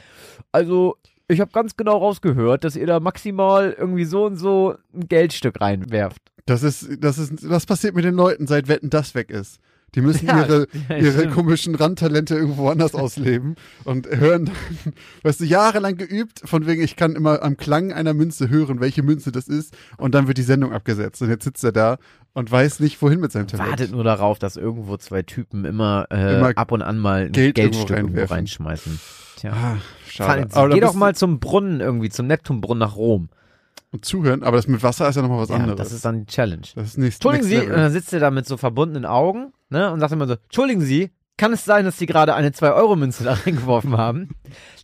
also 0.53 0.97
ich 1.29 1.41
habe 1.41 1.53
ganz 1.53 1.77
genau 1.77 1.99
rausgehört, 1.99 2.65
dass 2.65 2.77
ihr 2.77 2.87
da 2.87 3.01
maximal 3.01 3.75
irgendwie 3.79 4.05
so 4.05 4.27
und 4.27 4.37
so 4.37 4.75
ein 4.95 5.09
Geldstück 5.09 5.61
reinwerft. 5.61 6.21
das 6.47 6.63
ist, 6.63 6.89
das 6.99 7.19
ist, 7.19 7.49
was 7.49 7.67
passiert 7.67 7.95
mit 7.95 8.05
den 8.05 8.15
Leuten, 8.15 8.47
seit 8.47 8.69
Wetten 8.69 8.91
das 8.91 9.15
weg 9.15 9.31
ist? 9.31 9.61
Die 9.95 10.01
müssen 10.01 10.27
Ja, 10.27 10.45
ihre, 10.45 10.67
ja, 10.89 10.97
ihre 10.97 11.29
komischen 11.29 11.75
Randtalente 11.75 12.35
irgendwo 12.37 12.69
anders 12.69 12.95
ausleben 12.95 13.57
und 13.85 14.07
hören 14.09 14.47
dann, 14.47 14.55
weißt 15.23 15.41
du, 15.41 15.45
jahrelang 15.45 15.97
geübt, 15.97 16.41
von 16.45 16.67
wegen, 16.67 16.83
ich 16.83 16.97
kann 16.97 17.15
immer 17.17 17.43
am 17.43 17.57
Klang 17.57 17.93
einer 17.93 18.15
Münze 18.15 18.49
hören, 18.49 18.81
welche 18.81 19.03
Münze 19.03 19.33
das 19.33 19.49
ist 19.49 19.77
und 19.97 20.15
dann 20.15 20.27
wird 20.29 20.39
die 20.39 20.43
Sendung 20.43 20.73
abgesetzt 20.73 21.21
und 21.23 21.29
jetzt 21.29 21.45
sitzt 21.45 21.65
er 21.65 21.73
da 21.73 21.99
und 22.33 22.51
weiß 22.51 22.81
nicht, 22.81 23.01
wohin 23.03 23.21
mit 23.21 23.33
seinem 23.33 23.49
Talent. 23.49 23.71
Wartet 23.71 23.91
nur 23.93 24.05
darauf, 24.05 24.39
dass 24.39 24.57
irgendwo 24.57 24.97
zwei 24.97 25.23
Typen 25.23 25.65
immer, 25.65 26.07
äh, 26.11 26.39
Immer 26.39 26.53
ab 26.57 26.71
und 26.73 26.83
an 26.83 26.99
mal 26.99 27.23
ein 27.27 27.33
Geld 27.33 27.59
irgendwo 27.59 27.79
Geldstück 27.79 27.97
irgendwo 27.97 28.13
reinwerfen. 28.15 28.37
reinschmeißen. 28.37 29.01
Tja. 29.37 29.53
Ah, 29.53 29.77
schade. 30.09 30.49
Geh 30.73 30.81
doch 30.81 30.95
mal 30.95 31.15
zum 31.15 31.41
Brunnen 31.41 31.81
irgendwie, 31.81 32.11
zum 32.11 32.27
Neptunbrunnen 32.27 32.79
nach 32.79 32.97
Rom. 32.97 33.31
Und 33.93 34.05
zuhören, 34.05 34.43
aber 34.43 34.57
das 34.57 34.67
mit 34.69 34.83
Wasser 34.83 35.09
ist 35.09 35.17
ja 35.17 35.23
nochmal 35.23 35.41
was 35.41 35.49
Ja, 35.49 35.57
anderes. 35.57 35.77
das 35.77 35.93
ist 35.93 36.05
dann 36.05 36.21
die 36.21 36.27
Challenge. 36.27 36.63
das 36.75 36.89
ist 36.89 36.99
nächst, 36.99 37.19
Entschuldigen 37.25 37.45
Sie, 37.45 37.57
und 37.57 37.63
Level. 37.69 37.77
dann 37.77 37.93
sitzt 37.93 38.13
er 38.13 38.21
da 38.21 38.31
mit 38.31 38.47
so 38.47 38.57
verbundenen 38.57 39.05
Augen, 39.07 39.53
ne, 39.69 39.91
und 39.93 40.01
sagt 40.01 40.13
immer 40.13 40.27
so, 40.27 40.35
Entschuldigen 40.45 40.81
Sie, 40.81 41.11
kann 41.37 41.53
es 41.53 41.65
sein, 41.65 41.85
dass 41.85 41.99
Sie 41.99 42.07
gerade 42.07 42.35
eine 42.35 42.51
2-Euro-Münze 42.51 43.25
da 43.25 43.33
reingeworfen 43.47 43.97
haben? 43.97 44.29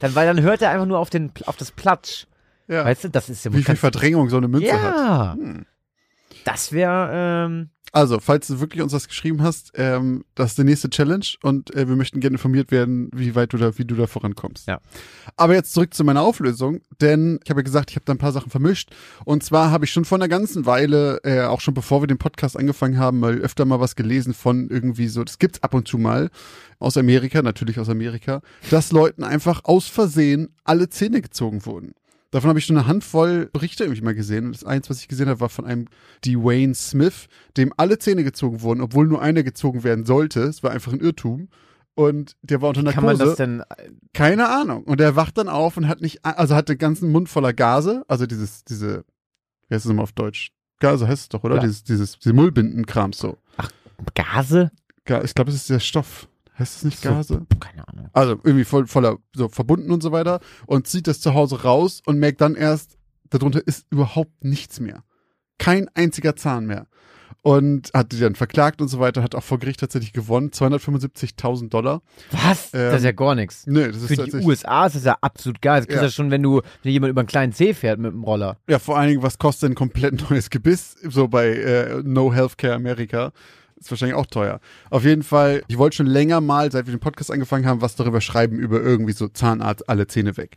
Dann, 0.01 0.15
weil 0.15 0.27
dann 0.27 0.43
hört 0.43 0.63
er 0.63 0.71
einfach 0.71 0.87
nur 0.87 0.99
auf 0.99 1.11
den, 1.11 1.31
auf 1.47 1.57
das 1.57 1.71
Platsch. 1.71 2.27
Ja. 2.69 2.85
Weißt 2.85 3.05
du, 3.05 3.11
das 3.11 3.29
ist 3.29 3.45
ja 3.45 3.53
Wie 3.53 3.63
viel 3.63 3.77
Verdrängung 3.77 4.29
so 4.29 4.39
eine 4.39 4.49
Münze 4.49 4.73
hat. 4.73 4.95
Ja. 4.97 5.35
Hm. 5.35 5.67
Das 6.45 6.73
wäre, 6.73 7.11
ähm, 7.13 7.71
Also, 7.97 8.21
falls 8.21 8.47
du 8.47 8.61
wirklich 8.61 8.83
uns 8.83 8.93
das 8.93 9.09
geschrieben 9.09 9.43
hast, 9.43 9.73
ähm, 9.75 10.27
das 10.35 10.51
ist 10.51 10.59
die 10.59 10.65
nächste 10.65 10.91
Challenge 10.91 11.25
und 11.43 11.75
äh, 11.75 11.89
wir 11.89 11.97
möchten 11.97 12.21
gerne 12.21 12.35
informiert 12.35 12.71
werden, 12.71 13.09
wie 13.15 13.35
weit 13.35 13.55
du 13.55 13.57
da, 13.57 13.79
wie 13.79 13.87
du 13.87 13.95
da 13.95 14.07
vorankommst. 14.07 14.69
Ja. 14.69 14.83
Aber 15.39 15.55
jetzt 15.55 15.73
zurück 15.73 15.95
zu 15.95 16.05
meiner 16.05 16.21
Auflösung, 16.21 16.83
denn 17.01 17.41
ich 17.43 17.49
habe 17.49 17.61
ja 17.61 17.65
gesagt, 17.65 17.89
ich 17.89 17.97
habe 17.97 18.05
da 18.05 18.13
ein 18.13 18.19
paar 18.19 18.33
Sachen 18.33 18.51
vermischt. 18.51 18.95
Und 19.25 19.45
zwar 19.45 19.71
habe 19.71 19.87
ich 19.87 19.93
schon 19.93 20.05
vor 20.05 20.19
einer 20.19 20.29
ganzen 20.29 20.67
Weile, 20.67 21.21
äh, 21.25 21.45
auch 21.45 21.63
schon 21.63 21.73
bevor 21.73 22.03
wir 22.03 22.07
den 22.07 22.19
Podcast 22.19 22.59
angefangen 22.59 22.99
haben, 22.99 23.19
mal 23.19 23.39
öfter 23.39 23.65
mal 23.65 23.81
was 23.81 23.97
gelesen 23.97 24.35
von 24.35 24.69
irgendwie 24.69 25.09
so, 25.09 25.25
das 25.25 25.39
gibt's 25.39 25.63
ab 25.63 25.73
und 25.73 25.89
zu 25.89 25.97
mal 25.97 26.29
aus 26.79 26.99
Amerika, 26.99 27.41
natürlich 27.41 27.81
aus 27.81 27.89
Amerika, 27.89 28.43
dass 28.69 28.93
Leuten 28.93 29.25
einfach 29.25 29.63
aus 29.65 29.87
Versehen 29.87 30.51
alle 30.65 30.91
Zähne 30.91 31.23
gezogen 31.23 31.65
wurden. 31.65 31.95
Davon 32.33 32.49
habe 32.49 32.59
ich 32.59 32.65
schon 32.67 32.77
eine 32.77 32.87
Handvoll 32.87 33.49
Berichte 33.53 33.85
irgendwie 33.85 34.03
mal 34.03 34.15
gesehen. 34.15 34.47
Und 34.47 34.55
das 34.57 34.65
eins, 34.65 34.91
was 34.91 35.01
ich 35.01 35.09
gesehen 35.09 35.29
habe, 35.29 35.41
war 35.41 35.49
von 35.49 35.65
einem 35.65 35.87
Dwayne 36.25 36.75
Smith, 36.75 37.27
dem 37.57 37.73
alle 37.77 37.99
Zähne 37.99 38.25
gezogen 38.25 38.61
wurden, 38.63 38.81
obwohl 38.81 39.07
nur 39.07 39.23
einer 39.23 39.43
gezogen 39.43 39.85
werden 39.85 40.05
sollte. 40.05 40.41
Es 40.43 40.63
war 40.63 40.71
einfach 40.73 40.93
ein 40.93 41.01
Irrtum. 41.01 41.49
Und 41.95 42.37
der 42.43 42.61
war 42.61 42.69
unter 42.71 42.83
kann 42.93 43.05
man 43.05 43.17
Narkose. 43.17 43.25
das 43.25 43.37
denn, 43.37 43.63
Keine 44.13 44.49
Ahnung. 44.51 44.85
Und 44.85 45.01
er 45.01 45.17
wacht 45.17 45.39
dann 45.39 45.49
auf 45.49 45.77
und 45.79 45.89
hat 45.89 46.03
nicht, 46.03 46.25
also 46.25 46.55
hat 46.55 46.69
den 46.69 46.77
ganzen 46.79 47.11
Mund 47.11 47.29
voller 47.31 47.55
Gase, 47.55 48.05
also 48.07 48.27
dieses, 48.27 48.65
diese, 48.65 49.05
wie 49.69 49.75
heißt 49.75 49.87
es 49.87 49.89
nochmal 49.89 50.03
auf 50.03 50.13
Deutsch? 50.13 50.51
Gase 50.81 51.09
heißt 51.09 51.23
es 51.23 51.29
doch, 51.31 51.43
oder? 51.43 51.55
Ja. 51.57 51.61
Dieses, 51.63 51.85
dieses, 51.85 52.19
diese 52.19 52.35
Mullbindenkram 52.35 53.15
so. 53.15 53.39
Gase? 54.15 54.71
Ga- 55.07 55.23
Ich 55.25 55.35
glaube, 55.35 55.51
es 55.51 55.57
ist 55.57 55.71
der 55.71 55.81
Stoff. 55.81 56.29
Heißt 56.59 56.77
es 56.77 56.85
nicht 56.85 57.01
So. 57.03 57.09
Gase? 57.11 57.47
Keine 57.61 57.87
Ahnung. 57.89 58.09
Also 58.13 58.33
irgendwie 58.43 58.65
voll, 58.65 58.87
voller, 58.87 59.19
so 59.35 59.49
verbunden 59.49 59.91
und 59.91 60.03
so 60.03 60.13
weiter 60.13 60.41
und 60.67 60.87
zieht 60.87 61.07
das 61.07 61.21
zu 61.21 61.35
Hause 61.35 61.63
raus 61.63 62.01
und 62.07 62.19
merkt 62.19 62.41
dann 62.41 62.55
erst, 62.55 62.97
darunter 63.31 63.61
ist 63.67 63.87
überhaupt 63.91 64.45
nichts 64.45 64.81
mehr. 64.81 65.03
Kein 65.59 65.89
einziger 65.95 66.37
Zahn 66.37 66.67
mehr. 66.67 66.87
Und 67.43 67.91
hat 67.95 68.11
die 68.11 68.19
dann 68.19 68.35
verklagt 68.35 68.81
und 68.81 68.89
so 68.89 68.99
weiter, 68.99 69.23
hat 69.23 69.35
auch 69.37 69.43
vor 69.43 69.59
Gericht 69.61 69.79
tatsächlich 69.79 70.13
gewonnen, 70.13 70.51
275.000 70.51 71.69
Dollar. 71.69 72.03
Was? 72.33 72.75
Ähm, 72.75 72.81
das 72.91 72.97
ist 72.97 73.05
ja 73.05 73.13
gar 73.13 73.35
nichts. 73.37 73.67
Nee, 73.67 73.87
das 73.89 73.97
ist 74.03 74.09
Für 74.09 74.17
die 74.25 74.45
USA 74.45 74.87
ist 74.87 74.97
das 74.97 75.05
ja 75.05 75.17
absolut 75.21 75.63
geil. 75.63 75.81
Das 75.81 75.87
kriegst 75.87 75.99
du 75.99 76.03
Ja. 76.03 76.09
ja 76.09 76.11
schon, 76.13 76.31
wenn 76.33 76.43
du 76.43 76.61
wenn 76.83 76.93
jemand 76.93 77.11
über 77.11 77.21
einen 77.21 77.29
kleinen 77.29 77.53
C 77.53 77.73
fährt 77.75 78.01
mit 78.01 78.13
dem 78.13 78.25
Roller. 78.25 78.57
ja, 78.69 78.79
vor 78.81 78.99
allen 78.99 79.11
Dingen, 79.11 79.23
was 79.23 79.39
kostet 79.39 79.71
ein 79.71 79.75
komplett 79.77 80.21
neues 80.31 80.51
Gebiss, 80.51 80.97
so 81.09 81.29
bei 81.29 81.49
äh, 81.51 82.03
No 82.03 82.33
Healthcare 82.33 82.75
America? 82.75 83.33
Ist 83.79 83.91
wahrscheinlich 83.91 84.17
auch 84.17 84.27
teuer. 84.27 84.61
Auf 84.91 85.05
jeden 85.05 85.23
Fall, 85.23 85.63
ich 85.69 85.77
wollte 85.79 85.97
schon 85.97 86.07
länger 86.07 86.41
mal, 86.41 86.73
seit 86.73 86.87
wir 86.87 86.95
den 86.95 87.01
Podcast 87.01 87.31
angefangen 87.31 87.67
haben, 87.67 87.83
was 87.83 87.95
darüber 87.95 88.21
schreiben, 88.21 88.59
über 88.59 88.81
irgendwie 88.81 89.13
so 89.13 89.29
Zahnarzt, 89.29 89.89
alle 89.89 90.07
Zähne 90.07 90.37
weg. 90.37 90.57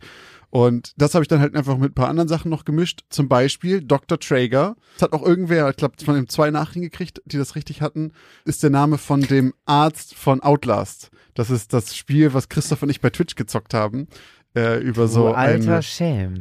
Und 0.50 0.94
das 0.96 1.14
habe 1.14 1.22
ich 1.22 1.28
dann 1.28 1.40
halt 1.40 1.54
einfach 1.54 1.78
mit 1.78 1.92
ein 1.92 1.94
paar 1.94 2.08
anderen 2.08 2.28
Sachen 2.28 2.50
noch 2.50 2.64
gemischt. 2.64 3.04
Zum 3.08 3.28
Beispiel 3.28 3.82
Dr. 3.82 4.18
Traeger. 4.18 4.74
Das 4.94 5.02
hat 5.02 5.12
auch 5.12 5.24
irgendwer, 5.24 5.70
ich 5.70 5.76
glaube, 5.76 5.94
von 6.04 6.16
dem 6.16 6.28
zwei 6.28 6.50
Nachrichten 6.50 6.82
gekriegt, 6.82 7.22
die 7.24 7.38
das 7.38 7.54
richtig 7.54 7.82
hatten, 7.82 8.12
ist 8.44 8.62
der 8.62 8.70
Name 8.70 8.98
von 8.98 9.20
dem 9.20 9.54
Arzt 9.64 10.14
von 10.14 10.42
Outlast. 10.42 11.10
Das 11.34 11.50
ist 11.50 11.72
das 11.72 11.96
Spiel, 11.96 12.34
was 12.34 12.48
Christoph 12.48 12.82
und 12.82 12.90
ich 12.90 13.00
bei 13.00 13.10
Twitch 13.10 13.36
gezockt 13.36 13.74
haben. 13.74 14.08
Äh, 14.56 14.80
über 14.80 15.06
so 15.06 15.26
eine, 15.32 15.54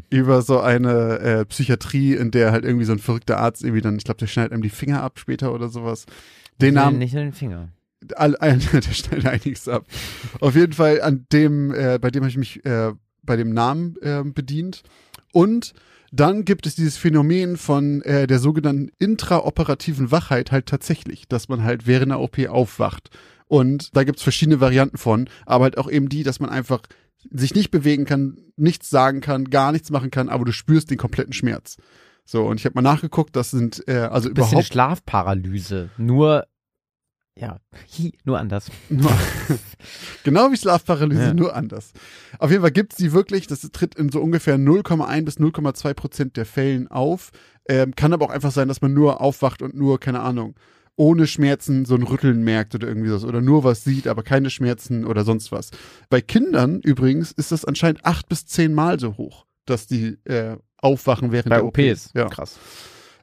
über 0.10 0.42
so 0.42 0.60
eine 0.60 1.20
äh, 1.20 1.46
Psychiatrie, 1.46 2.16
in 2.16 2.32
der 2.32 2.52
halt 2.52 2.66
irgendwie 2.66 2.86
so 2.86 2.94
ein 2.94 2.98
verrückter 2.98 3.38
Arzt 3.38 3.64
irgendwie 3.64 3.82
dann, 3.82 3.98
ich 3.98 4.04
glaube, 4.04 4.18
der 4.18 4.26
schneidet 4.26 4.52
einem 4.52 4.64
die 4.64 4.72
Finger 4.72 5.04
ab 5.04 5.20
später 5.20 5.54
oder 5.54 5.70
sowas. 5.70 6.08
Den 6.62 6.76
Namen, 6.76 6.98
Nicht 7.00 7.14
nur 7.14 7.24
den 7.24 7.34
Finger. 7.34 7.70
all, 8.16 8.36
all, 8.38 8.58
der 8.58 8.82
schneidet 8.82 9.26
einiges 9.26 9.68
ab. 9.68 9.86
Auf 10.40 10.56
jeden 10.56 10.74
Fall 10.74 11.02
an 11.02 11.26
dem, 11.32 11.74
äh, 11.74 12.00
bei 12.00 12.12
dem 12.12 12.24
habe 12.24 12.30
ich 12.30 12.38
mich 12.38 12.66
äh, 12.66 12.94
bei 13.24 13.36
dem 13.36 13.54
Namen 13.54 13.96
äh, 14.02 14.24
bedient. 14.24 14.84
Und 15.32 15.74
dann 16.12 16.44
gibt 16.44 16.66
es 16.66 16.76
dieses 16.76 16.98
Phänomen 16.98 17.56
von 17.58 18.02
äh, 18.02 18.26
der 18.26 18.40
sogenannten 18.40 18.90
intraoperativen 18.98 20.12
Wachheit 20.12 20.52
halt 20.52 20.66
tatsächlich, 20.66 21.28
dass 21.28 21.50
man 21.50 21.64
halt 21.64 21.86
während 21.86 22.12
der 22.12 22.20
OP 22.20 22.40
aufwacht. 22.48 23.10
Und 23.48 23.96
da 23.96 24.04
gibt's 24.04 24.24
verschiedene 24.24 24.60
Varianten 24.60 24.98
von, 24.98 25.30
aber 25.46 25.66
halt 25.66 25.78
auch 25.78 25.90
eben 25.90 26.10
die, 26.10 26.24
dass 26.24 26.40
man 26.40 26.50
einfach 26.50 26.82
sich 27.32 27.54
nicht 27.54 27.70
bewegen 27.70 28.06
kann, 28.06 28.38
nichts 28.56 28.90
sagen 28.90 29.22
kann, 29.22 29.50
gar 29.50 29.72
nichts 29.72 29.92
machen 29.92 30.10
kann, 30.10 30.30
aber 30.30 30.46
du 30.46 30.52
spürst 30.52 30.90
den 30.90 30.98
kompletten 30.98 31.34
Schmerz. 31.34 31.78
So, 32.26 32.46
und 32.46 32.60
ich 32.60 32.66
habe 32.66 32.76
mal 32.76 32.82
nachgeguckt, 32.82 33.36
das 33.36 33.52
sind 33.52 33.84
äh, 33.88 33.98
also 33.98 34.30
Bisschen 34.30 34.50
überhaupt 34.52 34.68
Schlafparalyse. 34.68 35.90
Nur, 35.98 36.46
ja, 37.38 37.58
hi, 37.98 38.14
nur 38.26 38.40
anders. 38.40 38.68
Genau 40.24 40.52
wie 40.52 40.58
Schlafparalyse, 40.58 41.22
Ja. 41.22 41.34
nur 41.34 41.56
anders. 41.56 41.94
Auf 42.38 42.52
jeden 42.52 42.62
Fall 42.62 42.72
gibt's 42.72 42.98
die 42.98 43.14
wirklich, 43.14 43.48
das 43.48 43.62
tritt 43.72 43.96
in 43.96 44.10
so 44.10 44.20
ungefähr 44.22 44.58
0,1 44.58 45.24
bis 45.26 45.38
0,2 45.38 45.94
Prozent 45.94 46.38
der 46.38 46.46
Fällen 46.46 46.88
auf. 46.90 47.32
Ähm, 47.68 47.96
kann 47.96 48.14
aber 48.14 48.26
auch 48.26 48.30
einfach 48.32 48.52
sein, 48.52 48.68
dass 48.68 48.82
man 48.82 48.94
nur 48.94 49.22
aufwacht 49.22 49.62
und 49.62 49.76
nur, 49.76 50.00
keine 50.00 50.20
Ahnung, 50.22 50.56
ohne 50.96 51.28
Schmerzen 51.28 51.86
so 51.86 51.96
ein 51.96 52.04
Rütteln 52.04 52.44
merkt 52.44 52.76
oder 52.76 52.88
irgendwie 52.88 53.10
so. 53.10 53.26
Oder 53.28 53.42
nur 53.42 53.64
was 53.64 53.84
sieht, 53.86 54.08
aber 54.08 54.22
keine 54.24 54.50
Schmerzen 54.50 55.06
oder 55.06 55.24
sonst 55.24 55.52
was. 55.52 55.72
Bei 56.10 56.20
Kindern 56.20 56.82
übrigens 56.82 57.32
ist 57.32 57.52
das 57.54 57.64
anscheinend 57.64 58.06
acht 58.06 58.28
bis 58.28 58.46
zehn 58.46 58.74
Mal 58.74 59.00
so 59.00 59.16
hoch, 59.18 59.46
dass 59.66 59.88
die 59.88 60.18
äh, 60.26 60.58
aufwachen 60.78 61.32
während 61.32 61.50
Bei 61.50 61.58
der 61.58 61.66
OP. 61.66 61.78
OPs. 61.78 62.10
Ja. 62.14 62.28
Krass. 62.28 62.58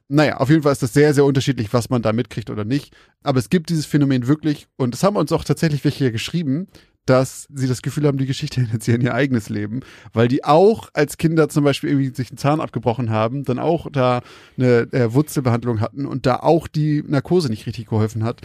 Naja, 0.09 0.37
auf 0.37 0.49
jeden 0.49 0.63
Fall 0.63 0.71
ist 0.71 0.83
das 0.83 0.93
sehr, 0.93 1.13
sehr 1.13 1.25
unterschiedlich, 1.25 1.73
was 1.73 1.89
man 1.89 2.01
da 2.01 2.13
mitkriegt 2.13 2.49
oder 2.49 2.63
nicht. 2.63 2.95
Aber 3.23 3.39
es 3.39 3.49
gibt 3.49 3.69
dieses 3.69 3.85
Phänomen 3.85 4.27
wirklich, 4.27 4.67
und 4.77 4.93
das 4.93 5.03
haben 5.03 5.17
uns 5.17 5.31
auch 5.33 5.43
tatsächlich 5.43 5.83
welche 5.83 5.97
hier 5.97 6.11
geschrieben, 6.11 6.67
dass 7.05 7.47
sie 7.53 7.67
das 7.67 7.81
Gefühl 7.81 8.05
haben, 8.05 8.17
die 8.17 8.25
Geschichte 8.25 8.61
ändert 8.61 8.83
sie 8.83 8.93
in 8.93 9.01
ihr 9.01 9.13
eigenes 9.13 9.49
Leben, 9.49 9.81
weil 10.13 10.27
die 10.27 10.43
auch 10.43 10.89
als 10.93 11.17
Kinder 11.17 11.49
zum 11.49 11.63
Beispiel 11.63 11.89
irgendwie 11.89 12.13
sich 12.13 12.29
einen 12.29 12.37
Zahn 12.37 12.61
abgebrochen 12.61 13.09
haben, 13.09 13.43
dann 13.43 13.59
auch 13.59 13.87
da 13.91 14.21
eine 14.57 14.91
äh, 14.93 15.13
Wurzelbehandlung 15.13 15.81
hatten 15.81 16.05
und 16.05 16.25
da 16.25 16.37
auch 16.37 16.67
die 16.67 17.03
Narkose 17.05 17.49
nicht 17.49 17.65
richtig 17.65 17.87
geholfen 17.87 18.23
hat. 18.23 18.41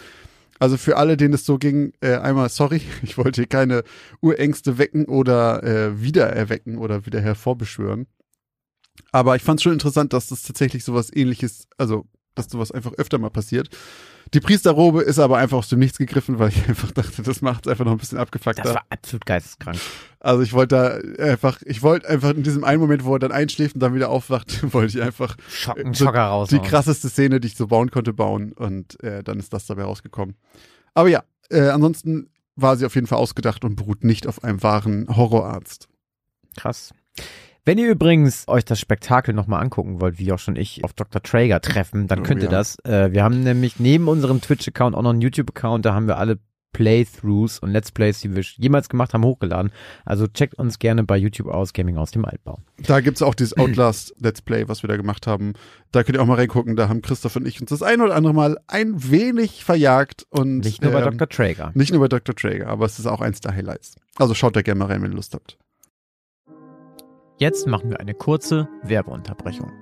Also 0.58 0.76
für 0.76 0.96
alle, 0.96 1.16
denen 1.16 1.34
es 1.34 1.44
so 1.44 1.58
ging, 1.58 1.92
äh, 2.00 2.16
einmal 2.16 2.48
sorry, 2.48 2.82
ich 3.02 3.18
wollte 3.18 3.42
hier 3.42 3.48
keine 3.48 3.82
Urängste 4.20 4.78
wecken 4.78 5.04
oder 5.06 5.62
äh, 5.62 6.00
wiedererwecken 6.00 6.78
oder 6.78 7.04
wieder 7.06 7.20
hervorbeschwören. 7.20 8.06
Aber 9.10 9.36
ich 9.36 9.42
fand 9.42 9.60
es 9.60 9.64
schon 9.64 9.72
interessant, 9.72 10.12
dass 10.12 10.28
das 10.28 10.42
tatsächlich 10.42 10.84
sowas 10.84 11.10
ähnliches, 11.14 11.66
also 11.78 12.06
dass 12.34 12.46
sowas 12.46 12.72
einfach 12.72 12.92
öfter 12.94 13.18
mal 13.18 13.30
passiert. 13.30 13.68
Die 14.32 14.40
Priesterrobe 14.40 15.02
ist 15.02 15.18
aber 15.18 15.36
einfach 15.36 15.58
aus 15.58 15.68
dem 15.68 15.78
Nichts 15.80 15.98
gegriffen, 15.98 16.38
weil 16.38 16.48
ich 16.48 16.66
einfach 16.68 16.90
dachte, 16.92 17.22
das 17.22 17.42
macht 17.42 17.66
es 17.66 17.70
einfach 17.70 17.84
noch 17.84 17.92
ein 17.92 17.98
bisschen 17.98 18.16
Das 18.16 18.22
abgefuckter. 18.22 18.64
war 18.64 18.84
absolut 18.88 19.26
geisteskrank. 19.26 19.78
Also 20.20 20.42
ich 20.42 20.54
wollte 20.54 20.74
da 21.18 21.24
einfach, 21.24 21.60
ich 21.66 21.82
wollte 21.82 22.08
einfach 22.08 22.30
in 22.30 22.42
diesem 22.42 22.64
einen 22.64 22.80
Moment, 22.80 23.04
wo 23.04 23.14
er 23.14 23.18
dann 23.18 23.32
einschläft 23.32 23.74
und 23.74 23.80
dann 23.80 23.94
wieder 23.94 24.08
aufwacht, 24.08 24.62
wollte 24.72 24.98
ich 24.98 25.04
einfach 25.04 25.36
Schocken, 25.50 25.92
so 25.92 26.06
Schocker 26.06 26.24
raus. 26.24 26.48
die 26.48 26.60
krasseste 26.60 27.10
Szene, 27.10 27.40
die 27.40 27.48
ich 27.48 27.56
so 27.56 27.66
bauen 27.66 27.90
konnte, 27.90 28.14
bauen 28.14 28.52
und 28.52 29.02
äh, 29.02 29.22
dann 29.22 29.38
ist 29.38 29.52
das 29.52 29.66
dabei 29.66 29.82
rausgekommen. 29.84 30.36
Aber 30.94 31.08
ja, 31.08 31.24
äh, 31.50 31.68
ansonsten 31.68 32.30
war 32.56 32.76
sie 32.76 32.86
auf 32.86 32.94
jeden 32.94 33.06
Fall 33.06 33.18
ausgedacht 33.18 33.64
und 33.64 33.76
beruht 33.76 34.04
nicht 34.04 34.26
auf 34.26 34.42
einem 34.44 34.62
wahren 34.62 35.06
Horrorarzt. 35.14 35.88
Krass. 36.56 36.92
Wenn 37.64 37.78
ihr 37.78 37.90
übrigens 37.90 38.48
euch 38.48 38.64
das 38.64 38.80
Spektakel 38.80 39.34
nochmal 39.34 39.62
angucken 39.62 40.00
wollt, 40.00 40.18
wie 40.18 40.32
auch 40.32 40.38
schon 40.38 40.56
ich, 40.56 40.82
auf 40.82 40.92
Dr. 40.94 41.22
Traeger 41.22 41.60
treffen, 41.60 42.08
dann 42.08 42.20
Oh, 42.20 42.22
könnt 42.22 42.42
ihr 42.42 42.50
ja. 42.50 42.50
das. 42.50 42.76
Äh, 42.84 43.12
wir 43.12 43.22
haben 43.22 43.44
nämlich 43.44 43.78
neben 43.78 44.08
unserem 44.08 44.40
Twitch-Account 44.40 44.96
auch 44.96 45.02
noch 45.02 45.10
einen 45.10 45.20
YouTube-Account, 45.20 45.84
da 45.84 45.94
haben 45.94 46.08
wir 46.08 46.18
alle 46.18 46.38
Playthroughs 46.72 47.58
und 47.58 47.70
Let's 47.70 47.92
Plays, 47.92 48.20
die 48.20 48.34
wir 48.34 48.42
jemals 48.42 48.88
gemacht 48.88 49.14
haben, 49.14 49.24
hochgeladen. 49.24 49.70
Also 50.04 50.26
checkt 50.26 50.54
uns 50.54 50.78
gerne 50.78 51.04
bei 51.04 51.16
YouTube 51.16 51.48
aus, 51.48 51.72
Gaming 51.72 51.98
aus 51.98 52.10
dem 52.10 52.24
Altbau. 52.24 52.60
Da 52.78 53.00
gibt's 53.00 53.22
auch 53.22 53.34
dieses 53.34 53.56
Outlast 53.58 54.14
Let's 54.18 54.42
Play, 54.42 54.68
was 54.68 54.82
wir 54.82 54.88
da 54.88 54.96
gemacht 54.96 55.26
haben. 55.26 55.52
Da 55.92 56.02
könnt 56.02 56.16
ihr 56.16 56.22
auch 56.22 56.26
mal 56.26 56.36
reingucken. 56.36 56.74
Da 56.74 56.88
haben 56.88 57.02
Christoph 57.02 57.36
und 57.36 57.46
ich 57.46 57.60
uns 57.60 57.70
das 57.70 57.82
ein 57.82 58.00
oder 58.00 58.14
andere 58.14 58.34
Mal 58.34 58.58
ein 58.66 59.10
wenig 59.10 59.64
verjagt. 59.64 60.26
Und, 60.30 60.60
Nicht 60.60 60.82
nur 60.82 60.92
bei 60.92 61.02
ähm, 61.02 61.18
Dr. 61.18 61.28
Traeger. 61.28 61.70
Nicht 61.74 61.92
nur 61.92 62.00
bei 62.00 62.08
Dr. 62.08 62.34
Traeger, 62.34 62.68
aber 62.68 62.86
es 62.86 62.98
ist 62.98 63.06
auch 63.06 63.20
eins 63.20 63.40
der 63.40 63.54
Highlights. 63.54 63.96
Also 64.16 64.34
schaut 64.34 64.56
da 64.56 64.62
gerne 64.62 64.78
mal 64.78 64.86
rein, 64.86 65.02
wenn 65.02 65.12
ihr 65.12 65.16
Lust 65.16 65.34
habt. 65.34 65.58
Jetzt 67.42 67.66
machen 67.66 67.90
wir 67.90 67.98
eine 67.98 68.14
kurze 68.14 68.68
Werbeunterbrechung. 68.84 69.72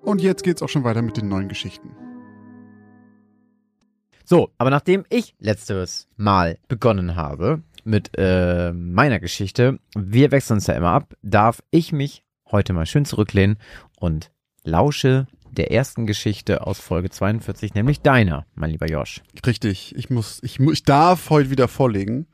Und 0.00 0.22
jetzt 0.22 0.42
geht's 0.42 0.62
auch 0.62 0.70
schon 0.70 0.84
weiter 0.84 1.02
mit 1.02 1.18
den 1.18 1.28
neuen 1.28 1.50
Geschichten. 1.50 1.94
So, 4.24 4.48
aber 4.56 4.70
nachdem 4.70 5.04
ich 5.10 5.34
letztes 5.38 6.08
Mal 6.16 6.56
begonnen 6.66 7.14
habe 7.14 7.60
mit 7.84 8.12
äh, 8.16 8.72
meiner 8.72 9.20
Geschichte, 9.20 9.78
wir 9.94 10.30
wechseln 10.30 10.54
uns 10.54 10.66
ja 10.66 10.76
immer 10.76 10.92
ab, 10.92 11.12
darf 11.20 11.62
ich 11.70 11.92
mich 11.92 12.24
heute 12.50 12.72
mal 12.72 12.86
schön 12.86 13.04
zurücklehnen 13.04 13.58
und 14.00 14.32
lausche 14.64 15.26
der 15.56 15.70
ersten 15.72 16.06
Geschichte 16.06 16.66
aus 16.66 16.78
Folge 16.80 17.10
42, 17.10 17.74
nämlich 17.74 18.00
deiner, 18.00 18.46
mein 18.54 18.70
lieber 18.70 18.86
Josh. 18.88 19.22
Richtig, 19.44 19.94
ich 19.96 20.10
muss, 20.10 20.40
ich, 20.42 20.58
mu- 20.60 20.72
ich 20.72 20.82
darf 20.82 21.30
heute 21.30 21.50
wieder 21.50 21.68
vorlegen. 21.68 22.26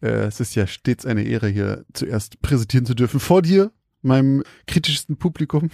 Äh, 0.00 0.08
es 0.26 0.40
ist 0.40 0.54
ja 0.54 0.66
stets 0.66 1.04
eine 1.06 1.22
Ehre, 1.24 1.48
hier 1.48 1.84
zuerst 1.92 2.40
präsentieren 2.40 2.86
zu 2.86 2.94
dürfen 2.94 3.20
vor 3.20 3.42
dir, 3.42 3.72
meinem 4.02 4.42
kritischsten 4.66 5.16
Publikum. 5.18 5.70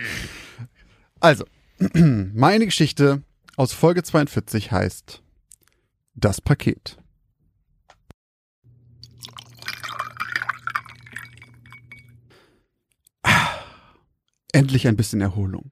also, 1.20 1.44
meine 1.94 2.64
Geschichte 2.66 3.22
aus 3.56 3.72
Folge 3.72 4.02
42 4.02 4.70
heißt 4.70 5.22
Das 6.14 6.40
Paket. 6.40 6.98
Endlich 14.52 14.86
ein 14.88 14.96
bisschen 14.96 15.20
Erholung. 15.20 15.70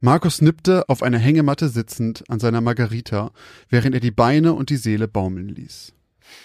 Markus 0.00 0.40
nippte 0.40 0.88
auf 0.88 1.02
einer 1.02 1.18
Hängematte 1.18 1.68
sitzend 1.68 2.22
an 2.28 2.38
seiner 2.38 2.60
Margarita, 2.60 3.32
während 3.68 3.94
er 3.94 4.00
die 4.00 4.12
Beine 4.12 4.52
und 4.52 4.70
die 4.70 4.76
Seele 4.76 5.08
baumeln 5.08 5.48
ließ. 5.48 5.92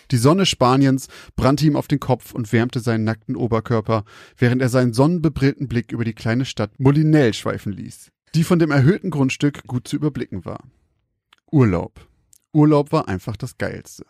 Die 0.09 0.17
Sonne 0.17 0.47
Spaniens 0.47 1.07
brannte 1.35 1.65
ihm 1.65 1.75
auf 1.75 1.87
den 1.87 1.99
Kopf 1.99 2.33
und 2.33 2.51
wärmte 2.51 2.79
seinen 2.79 3.03
nackten 3.03 3.35
Oberkörper, 3.35 4.05
während 4.37 4.61
er 4.61 4.69
seinen 4.69 4.93
sonnenbebrillten 4.93 5.67
Blick 5.67 5.91
über 5.91 6.03
die 6.03 6.13
kleine 6.13 6.45
Stadt 6.45 6.79
Molinel 6.79 7.33
schweifen 7.35 7.73
ließ, 7.73 8.11
die 8.33 8.43
von 8.43 8.57
dem 8.57 8.71
erhöhten 8.71 9.11
Grundstück 9.11 9.67
gut 9.67 9.87
zu 9.87 9.97
überblicken 9.97 10.45
war. 10.45 10.63
Urlaub. 11.51 12.07
Urlaub 12.53 12.91
war 12.91 13.07
einfach 13.07 13.37
das 13.37 13.59
Geilste. 13.59 14.05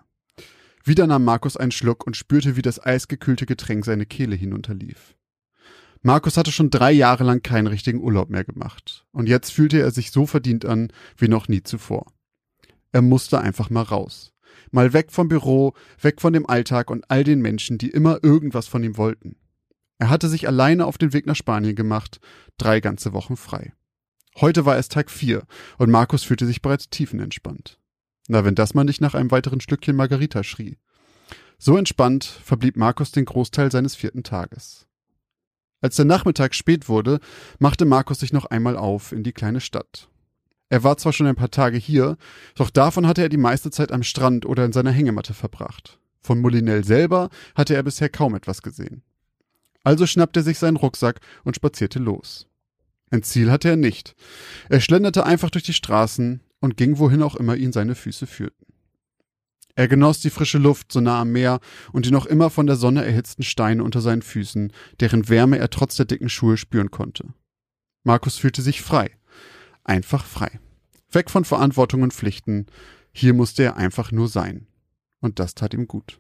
Wieder 0.86 1.06
nahm 1.06 1.26
Markus 1.26 1.58
einen 1.58 1.72
Schluck 1.72 2.08
und 2.08 2.16
spürte, 2.16 2.56
wie 2.56 2.62
das 2.62 2.82
eisgekühlte 2.82 3.46
Getränk 3.46 3.84
seine 3.84 4.06
Kehle 4.06 4.36
hinunterlief. 4.36 5.16
Markus 6.06 6.36
hatte 6.36 6.52
schon 6.52 6.70
drei 6.70 6.92
Jahre 6.92 7.24
lang 7.24 7.42
keinen 7.42 7.68
richtigen 7.68 8.02
Urlaub 8.02 8.30
mehr 8.30 8.44
gemacht, 8.44 9.06
und 9.14 9.30
jetzt 9.30 9.52
fühlte 9.52 9.80
er 9.80 9.92
sich 9.92 10.12
so 10.12 10.26
verdient 10.26 10.66
an 10.66 10.92
wie 11.16 11.30
noch 11.30 11.48
nie 11.48 11.64
zuvor. 11.64 12.12
Er 12.92 13.02
musste 13.02 13.40
einfach 13.40 13.70
mal 13.70 13.84
raus. 13.84 14.34
Mal 14.70 14.92
weg 14.92 15.14
vom 15.14 15.30
Büro, 15.30 15.74
weg 16.02 16.20
von 16.20 16.34
dem 16.34 16.46
Alltag 16.46 16.92
und 16.92 17.10
all 17.10 17.24
den 17.24 17.42
Menschen, 17.42 17.78
die 17.78 17.90
immer 17.90 18.22
irgendwas 18.22 18.68
von 18.68 18.84
ihm 18.84 18.98
wollten. 18.98 19.38
Er 19.98 20.10
hatte 20.10 20.28
sich 20.28 20.46
alleine 20.46 20.86
auf 20.86 20.98
den 20.98 21.14
Weg 21.14 21.26
nach 21.26 21.38
Spanien 21.38 21.76
gemacht, 21.76 22.20
drei 22.58 22.82
ganze 22.82 23.14
Wochen 23.14 23.38
frei. 23.38 23.72
Heute 24.42 24.66
war 24.66 24.78
es 24.78 24.90
Tag 24.90 25.10
vier 25.10 25.44
und 25.78 25.90
Markus 25.90 26.24
fühlte 26.24 26.46
sich 26.46 26.62
bereits 26.62 26.90
tiefenentspannt. 26.90 27.80
Na, 28.28 28.44
wenn 28.44 28.56
das 28.56 28.74
mal 28.74 28.84
nicht 28.84 29.00
nach 29.00 29.14
einem 29.14 29.32
weiteren 29.32 29.62
Stückchen 29.62 29.96
Margarita 29.96 30.44
schrie. 30.44 30.78
So 31.58 31.78
entspannt 31.78 32.26
verblieb 32.26 32.76
Markus 32.76 33.12
den 33.12 33.24
Großteil 33.26 33.72
seines 33.72 33.96
vierten 33.96 34.24
Tages. 34.24 34.88
Als 35.84 35.98
der 35.98 36.06
Nachmittag 36.06 36.56
spät 36.56 36.88
wurde, 36.88 37.20
machte 37.60 37.84
Markus 37.84 38.22
sich 38.22 38.32
noch 38.32 38.46
einmal 38.46 38.78
auf 38.78 39.12
in 39.12 39.22
die 39.22 39.34
kleine 39.34 39.60
Stadt. 39.60 40.08
Er 40.70 40.86
war 40.86 40.96
zwar 40.96 41.12
schon 41.12 41.28
ein 41.28 41.36
paar 41.36 41.52
Tage 41.52 41.78
hier, 41.78 42.16
doch 42.56 42.70
davon 42.70 43.06
hatte 43.06 43.22
er 43.22 43.28
die 43.28 43.36
meiste 43.36 43.70
Zeit 43.70 43.92
am 43.92 44.02
Strand 44.02 44.46
oder 44.46 44.64
in 44.64 44.72
seiner 44.72 44.92
Hängematte 44.92 45.34
verbracht. 45.34 46.00
Von 46.22 46.40
Molinell 46.40 46.86
selber 46.86 47.30
hatte 47.54 47.76
er 47.76 47.84
bisher 47.84 48.08
kaum 48.08 48.34
etwas 48.34 48.62
gesehen. 48.62 49.04
Also 49.84 50.08
schnappte 50.08 50.40
er 50.40 50.44
sich 50.44 50.58
seinen 50.58 50.78
Rucksack 50.78 51.20
und 51.44 51.58
spazierte 51.58 52.00
los. 52.00 52.48
Ein 53.12 53.24
Ziel 53.24 53.52
hatte 53.52 53.68
er 53.68 53.76
nicht. 53.76 54.16
Er 54.70 54.80
schlenderte 54.80 55.26
einfach 55.26 55.50
durch 55.50 55.66
die 55.66 55.74
Straßen 55.74 56.40
und 56.62 56.78
ging 56.78 56.98
wohin 56.98 57.22
auch 57.22 57.36
immer 57.36 57.58
ihn 57.58 57.74
seine 57.74 57.96
Füße 57.96 58.26
führten. 58.26 58.73
Er 59.76 59.88
genoss 59.88 60.20
die 60.20 60.30
frische 60.30 60.60
Luft 60.60 60.92
so 60.92 61.02
nah 61.02 61.22
am 61.22 61.32
Meer 61.32 61.60
und 61.92 62.06
die 62.06 62.12
noch 62.12 62.26
immer 62.26 62.50
von 62.50 62.68
der 62.68 62.76
Sonne 62.76 63.04
erhitzten 63.04 63.44
Steine 63.44 63.84
unter 63.84 64.02
seinen 64.02 64.22
Füßen, 64.22 64.72
deren 65.00 65.30
Wärme 65.30 65.58
er 65.58 65.70
trotz 65.70 65.96
der 65.96 66.06
dicken 66.06 66.30
Schuhe 66.30 66.58
spüren 66.58 66.92
konnte. 66.92 67.34
Markus 68.04 68.38
fühlte 68.38 68.62
sich 68.62 68.82
frei. 68.82 69.12
Einfach 69.84 70.26
frei. 70.26 70.60
Weg 71.10 71.32
von 71.32 71.46
Verantwortung 71.46 72.04
und 72.04 72.14
Pflichten. 72.14 72.68
Hier 73.12 73.34
musste 73.34 73.64
er 73.64 73.78
einfach 73.78 74.12
nur 74.12 74.28
sein. 74.28 74.68
Und 75.20 75.40
das 75.40 75.56
tat 75.56 75.74
ihm 75.74 75.88
gut. 75.88 76.20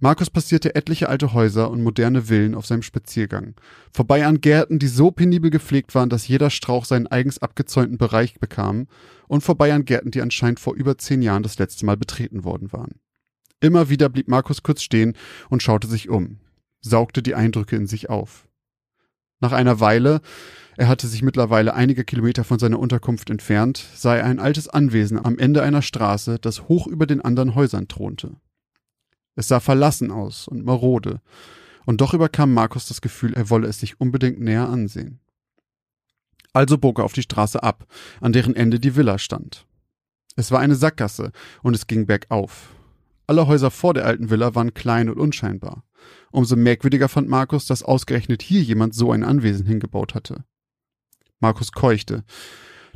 Markus 0.00 0.28
passierte 0.28 0.74
etliche 0.74 1.08
alte 1.08 1.32
Häuser 1.32 1.70
und 1.70 1.82
moderne 1.82 2.22
Villen 2.22 2.54
auf 2.54 2.66
seinem 2.66 2.82
Spaziergang, 2.82 3.54
vorbei 3.92 4.26
an 4.26 4.40
Gärten, 4.40 4.78
die 4.78 4.88
so 4.88 5.10
penibel 5.10 5.50
gepflegt 5.50 5.94
waren, 5.94 6.10
dass 6.10 6.26
jeder 6.26 6.50
Strauch 6.50 6.84
seinen 6.84 7.06
eigens 7.06 7.38
abgezäunten 7.38 7.96
Bereich 7.96 8.34
bekam, 8.40 8.88
und 9.28 9.42
vorbei 9.42 9.72
an 9.72 9.84
Gärten, 9.84 10.10
die 10.10 10.20
anscheinend 10.20 10.60
vor 10.60 10.74
über 10.74 10.98
zehn 10.98 11.22
Jahren 11.22 11.42
das 11.42 11.58
letzte 11.58 11.86
Mal 11.86 11.96
betreten 11.96 12.44
worden 12.44 12.72
waren. 12.72 13.00
Immer 13.60 13.88
wieder 13.88 14.08
blieb 14.08 14.28
Markus 14.28 14.62
kurz 14.62 14.82
stehen 14.82 15.14
und 15.48 15.62
schaute 15.62 15.86
sich 15.86 16.10
um, 16.10 16.38
saugte 16.80 17.22
die 17.22 17.34
Eindrücke 17.34 17.76
in 17.76 17.86
sich 17.86 18.10
auf. 18.10 18.46
Nach 19.40 19.52
einer 19.52 19.80
Weile, 19.80 20.20
er 20.76 20.88
hatte 20.88 21.06
sich 21.06 21.22
mittlerweile 21.22 21.74
einige 21.74 22.04
Kilometer 22.04 22.44
von 22.44 22.58
seiner 22.58 22.78
Unterkunft 22.78 23.30
entfernt, 23.30 23.84
sah 23.94 24.16
er 24.16 24.26
ein 24.26 24.40
altes 24.40 24.68
Anwesen 24.68 25.24
am 25.24 25.38
Ende 25.38 25.62
einer 25.62 25.82
Straße, 25.82 26.38
das 26.38 26.68
hoch 26.68 26.86
über 26.86 27.06
den 27.06 27.20
anderen 27.20 27.54
Häusern 27.54 27.88
thronte. 27.88 28.36
Es 29.36 29.48
sah 29.48 29.60
verlassen 29.60 30.10
aus 30.10 30.48
und 30.48 30.64
marode, 30.64 31.20
und 31.86 32.00
doch 32.00 32.14
überkam 32.14 32.54
Markus 32.54 32.86
das 32.86 33.00
Gefühl, 33.00 33.34
er 33.34 33.50
wolle 33.50 33.68
es 33.68 33.80
sich 33.80 34.00
unbedingt 34.00 34.40
näher 34.40 34.68
ansehen. 34.68 35.20
Also 36.52 36.78
bog 36.78 36.98
er 36.98 37.04
auf 37.04 37.12
die 37.12 37.22
Straße 37.22 37.62
ab, 37.62 37.86
an 38.20 38.32
deren 38.32 38.54
Ende 38.54 38.78
die 38.78 38.96
Villa 38.96 39.18
stand. 39.18 39.66
Es 40.36 40.50
war 40.50 40.60
eine 40.60 40.76
Sackgasse 40.76 41.32
und 41.62 41.74
es 41.74 41.86
ging 41.86 42.06
bergauf. 42.06 42.74
Alle 43.26 43.46
Häuser 43.46 43.70
vor 43.70 43.94
der 43.94 44.06
alten 44.06 44.30
Villa 44.30 44.54
waren 44.54 44.74
klein 44.74 45.08
und 45.08 45.18
unscheinbar. 45.18 45.84
Umso 46.30 46.56
merkwürdiger 46.56 47.08
fand 47.08 47.28
Markus, 47.28 47.66
dass 47.66 47.82
ausgerechnet 47.82 48.42
hier 48.42 48.62
jemand 48.62 48.94
so 48.94 49.12
ein 49.12 49.24
Anwesen 49.24 49.66
hingebaut 49.66 50.14
hatte. 50.14 50.44
Markus 51.40 51.72
keuchte. 51.72 52.24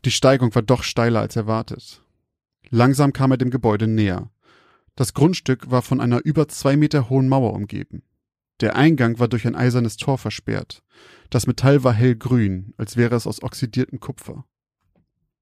Die 0.04 0.10
Steigung 0.10 0.54
war 0.54 0.62
doch 0.62 0.82
steiler 0.82 1.20
als 1.20 1.36
erwartet. 1.36 2.02
Langsam 2.70 3.12
kam 3.12 3.30
er 3.30 3.38
dem 3.38 3.50
Gebäude 3.50 3.86
näher. 3.86 4.30
Das 4.98 5.14
Grundstück 5.14 5.70
war 5.70 5.82
von 5.82 6.00
einer 6.00 6.24
über 6.24 6.48
zwei 6.48 6.76
Meter 6.76 7.08
hohen 7.08 7.28
Mauer 7.28 7.52
umgeben. 7.52 8.02
Der 8.58 8.74
Eingang 8.74 9.20
war 9.20 9.28
durch 9.28 9.46
ein 9.46 9.54
eisernes 9.54 9.96
Tor 9.96 10.18
versperrt. 10.18 10.82
Das 11.30 11.46
Metall 11.46 11.84
war 11.84 11.92
hellgrün, 11.92 12.74
als 12.78 12.96
wäre 12.96 13.14
es 13.14 13.24
aus 13.28 13.40
oxidiertem 13.40 14.00
Kupfer. 14.00 14.44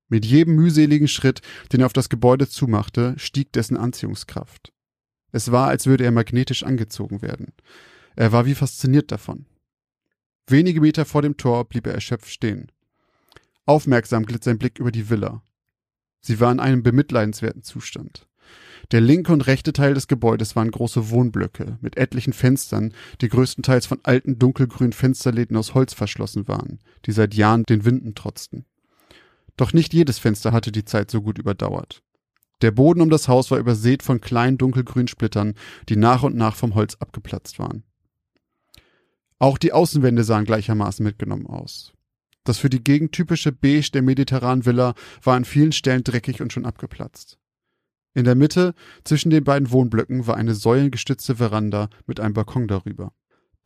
Mit 0.09 0.27
jedem 0.27 0.57
mühseligen 0.57 1.09
Schritt, 1.09 1.41
den 1.73 1.81
er 1.81 1.87
auf 1.87 1.95
das 1.95 2.11
Gebäude 2.11 2.47
zumachte, 2.47 3.15
stieg 3.17 3.51
dessen 3.55 3.79
Anziehungskraft. 3.79 4.75
Es 5.33 5.51
war, 5.51 5.69
als 5.69 5.87
würde 5.87 6.05
er 6.05 6.13
magnetisch 6.13 6.63
angezogen 6.63 7.23
werden. 7.23 7.55
Er 8.15 8.33
war 8.33 8.45
wie 8.45 8.55
fasziniert 8.55 9.11
davon. 9.11 9.47
Wenige 10.47 10.83
Meter 10.83 11.07
vor 11.07 11.23
dem 11.23 11.39
Tor 11.39 11.65
blieb 11.65 11.87
er 11.87 11.95
erschöpft 11.95 12.31
stehen. 12.31 12.71
Aufmerksam 13.65 14.27
glitt 14.27 14.45
sein 14.45 14.59
Blick 14.59 14.79
über 14.79 14.93
die 14.93 15.09
Villa. 15.09 15.43
Sie 16.21 16.41
war 16.41 16.53
in 16.53 16.61
einem 16.61 16.83
bemitleidenswerten 16.83 17.63
Zustand. 17.63 18.29
Der 18.93 19.01
linke 19.01 19.33
und 19.33 19.47
rechte 19.47 19.73
Teil 19.73 19.95
des 19.95 20.07
Gebäudes 20.07 20.55
waren 20.55 20.71
große 20.71 21.11
Wohnblöcke 21.11 21.79
mit 21.81 21.97
etlichen 21.97 22.33
Fenstern, 22.33 22.93
die 23.21 23.29
größtenteils 23.29 23.87
von 23.87 23.99
alten 24.05 24.39
dunkelgrünen 24.39 24.93
Fensterläden 24.93 25.57
aus 25.57 25.75
Holz 25.75 25.93
verschlossen 25.93 26.47
waren, 26.47 26.79
die 27.05 27.13
seit 27.13 27.35
Jahren 27.35 27.65
den 27.65 27.85
Winden 27.85 28.15
trotzten. 28.15 28.65
Doch 29.57 29.73
nicht 29.73 29.93
jedes 29.93 30.19
Fenster 30.19 30.53
hatte 30.53 30.71
die 30.71 30.85
Zeit 30.85 31.11
so 31.11 31.23
gut 31.23 31.39
überdauert. 31.39 32.03
Der 32.63 32.71
Boden 32.71 33.01
um 33.01 33.11
das 33.11 33.29
Haus 33.29 33.51
war 33.51 33.59
übersät 33.59 34.03
von 34.03 34.21
kleinen 34.21 34.59
dunkelgrünen 34.59 35.09
Splittern, 35.09 35.55
die 35.89 35.97
nach 35.97 36.23
und 36.23 36.37
nach 36.37 36.55
vom 36.55 36.75
Holz 36.75 36.97
abgeplatzt 36.97 37.59
waren. 37.59 37.83
Auch 39.39 39.59
die 39.59 39.73
Außenwände 39.73 40.25
sahen 40.25 40.47
gleichermaßen 40.47 41.05
mitgenommen 41.05 41.47
aus. 41.47 41.93
Das 42.45 42.59
für 42.59 42.71
die 42.71 42.83
Gegend 42.83 43.13
typische 43.13 43.53
Beige 43.53 43.91
der 43.93 44.03
mediterranen 44.03 44.65
Villa 44.65 44.95
war 45.23 45.37
an 45.37 45.45
vielen 45.45 45.73
Stellen 45.73 46.05
dreckig 46.05 46.41
und 46.41 46.53
schon 46.53 46.65
abgeplatzt. 46.65 47.39
In 48.17 48.25
der 48.25 48.35
Mitte, 48.35 48.75
zwischen 49.05 49.29
den 49.29 49.45
beiden 49.45 49.71
Wohnblöcken, 49.71 50.27
war 50.27 50.39
eine 50.39 50.55
säulengestützte 50.55 51.37
Veranda 51.37 51.91
mit 52.07 52.19
einem 52.19 52.33
Balkon 52.33 52.67
darüber. 52.67 53.13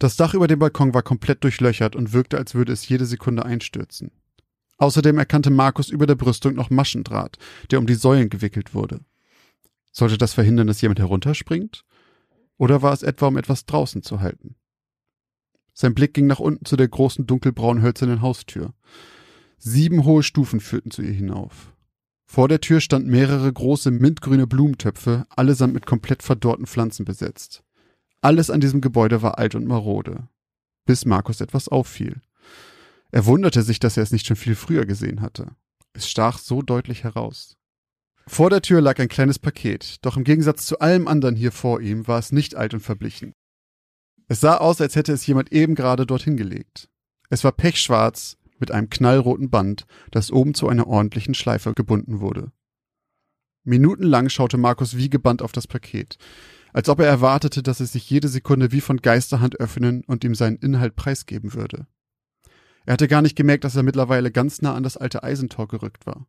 Das 0.00 0.16
Dach 0.16 0.34
über 0.34 0.48
dem 0.48 0.58
Balkon 0.58 0.92
war 0.92 1.04
komplett 1.04 1.44
durchlöchert 1.44 1.94
und 1.94 2.12
wirkte, 2.12 2.36
als 2.36 2.56
würde 2.56 2.72
es 2.72 2.88
jede 2.88 3.06
Sekunde 3.06 3.44
einstürzen. 3.44 4.10
Außerdem 4.78 5.18
erkannte 5.18 5.50
Markus 5.50 5.88
über 5.88 6.04
der 6.08 6.16
Brüstung 6.16 6.54
noch 6.56 6.68
Maschendraht, 6.68 7.38
der 7.70 7.78
um 7.78 7.86
die 7.86 7.94
Säulen 7.94 8.28
gewickelt 8.28 8.74
wurde. 8.74 8.98
Sollte 9.92 10.18
das 10.18 10.34
verhindern, 10.34 10.66
dass 10.66 10.80
jemand 10.80 10.98
herunterspringt? 10.98 11.84
Oder 12.56 12.82
war 12.82 12.92
es 12.92 13.04
etwa, 13.04 13.28
um 13.28 13.36
etwas 13.36 13.66
draußen 13.66 14.02
zu 14.02 14.20
halten? 14.20 14.56
Sein 15.74 15.94
Blick 15.94 16.12
ging 16.12 16.26
nach 16.26 16.40
unten 16.40 16.64
zu 16.64 16.74
der 16.74 16.88
großen 16.88 17.24
dunkelbraunen 17.24 17.84
hölzernen 17.84 18.20
Haustür. 18.20 18.74
Sieben 19.58 20.02
hohe 20.04 20.24
Stufen 20.24 20.58
führten 20.58 20.90
zu 20.90 21.02
ihr 21.02 21.12
hinauf. 21.12 21.72
Vor 22.32 22.46
der 22.46 22.60
Tür 22.60 22.80
standen 22.80 23.10
mehrere 23.10 23.52
große 23.52 23.90
mintgrüne 23.90 24.46
Blumentöpfe, 24.46 25.26
allesamt 25.30 25.74
mit 25.74 25.84
komplett 25.84 26.22
verdorrten 26.22 26.64
Pflanzen 26.64 27.04
besetzt. 27.04 27.64
Alles 28.20 28.50
an 28.50 28.60
diesem 28.60 28.80
Gebäude 28.80 29.20
war 29.20 29.38
alt 29.38 29.56
und 29.56 29.66
marode. 29.66 30.28
Bis 30.86 31.04
Markus 31.04 31.40
etwas 31.40 31.66
auffiel. 31.66 32.20
Er 33.10 33.26
wunderte 33.26 33.62
sich, 33.62 33.80
dass 33.80 33.96
er 33.96 34.04
es 34.04 34.12
nicht 34.12 34.28
schon 34.28 34.36
viel 34.36 34.54
früher 34.54 34.86
gesehen 34.86 35.22
hatte. 35.22 35.56
Es 35.92 36.08
stach 36.08 36.38
so 36.38 36.62
deutlich 36.62 37.02
heraus. 37.02 37.56
Vor 38.28 38.48
der 38.48 38.62
Tür 38.62 38.80
lag 38.80 39.00
ein 39.00 39.08
kleines 39.08 39.40
Paket, 39.40 39.96
doch 40.02 40.16
im 40.16 40.22
Gegensatz 40.22 40.66
zu 40.66 40.78
allem 40.78 41.08
anderen 41.08 41.34
hier 41.34 41.50
vor 41.50 41.80
ihm 41.80 42.06
war 42.06 42.20
es 42.20 42.30
nicht 42.30 42.54
alt 42.54 42.74
und 42.74 42.80
verblichen. 42.80 43.32
Es 44.28 44.38
sah 44.38 44.58
aus, 44.58 44.80
als 44.80 44.94
hätte 44.94 45.12
es 45.12 45.26
jemand 45.26 45.50
eben 45.50 45.74
gerade 45.74 46.06
dorthin 46.06 46.36
gelegt. 46.36 46.88
Es 47.28 47.42
war 47.42 47.50
pechschwarz, 47.50 48.36
mit 48.60 48.70
einem 48.70 48.90
knallroten 48.90 49.50
Band, 49.50 49.86
das 50.10 50.30
oben 50.30 50.54
zu 50.54 50.68
einer 50.68 50.86
ordentlichen 50.86 51.34
Schleife 51.34 51.72
gebunden 51.74 52.20
wurde. 52.20 52.52
Minutenlang 53.64 54.28
schaute 54.28 54.58
Markus 54.58 54.96
wie 54.96 55.10
gebannt 55.10 55.42
auf 55.42 55.52
das 55.52 55.66
Paket. 55.66 56.18
als 56.72 56.88
ob 56.88 57.00
er 57.00 57.06
erwartete, 57.06 57.62
dass 57.62 57.80
es 57.80 57.92
sich 57.92 58.08
jede 58.08 58.28
Sekunde 58.28 58.70
wie 58.72 58.80
von 58.80 58.98
Geisterhand 58.98 59.58
öffnen 59.58 60.04
und 60.06 60.22
ihm 60.22 60.34
seinen 60.34 60.56
Inhalt 60.56 60.94
preisgeben 60.94 61.54
würde. 61.54 61.86
Er 62.86 62.92
hatte 62.94 63.08
gar 63.08 63.22
nicht 63.22 63.36
gemerkt, 63.36 63.64
dass 63.64 63.76
er 63.76 63.82
mittlerweile 63.82 64.30
ganz 64.30 64.62
nah 64.62 64.74
an 64.74 64.82
das 64.82 64.96
alte 64.96 65.22
Eisentor 65.22 65.68
gerückt 65.68 66.06
war. 66.06 66.26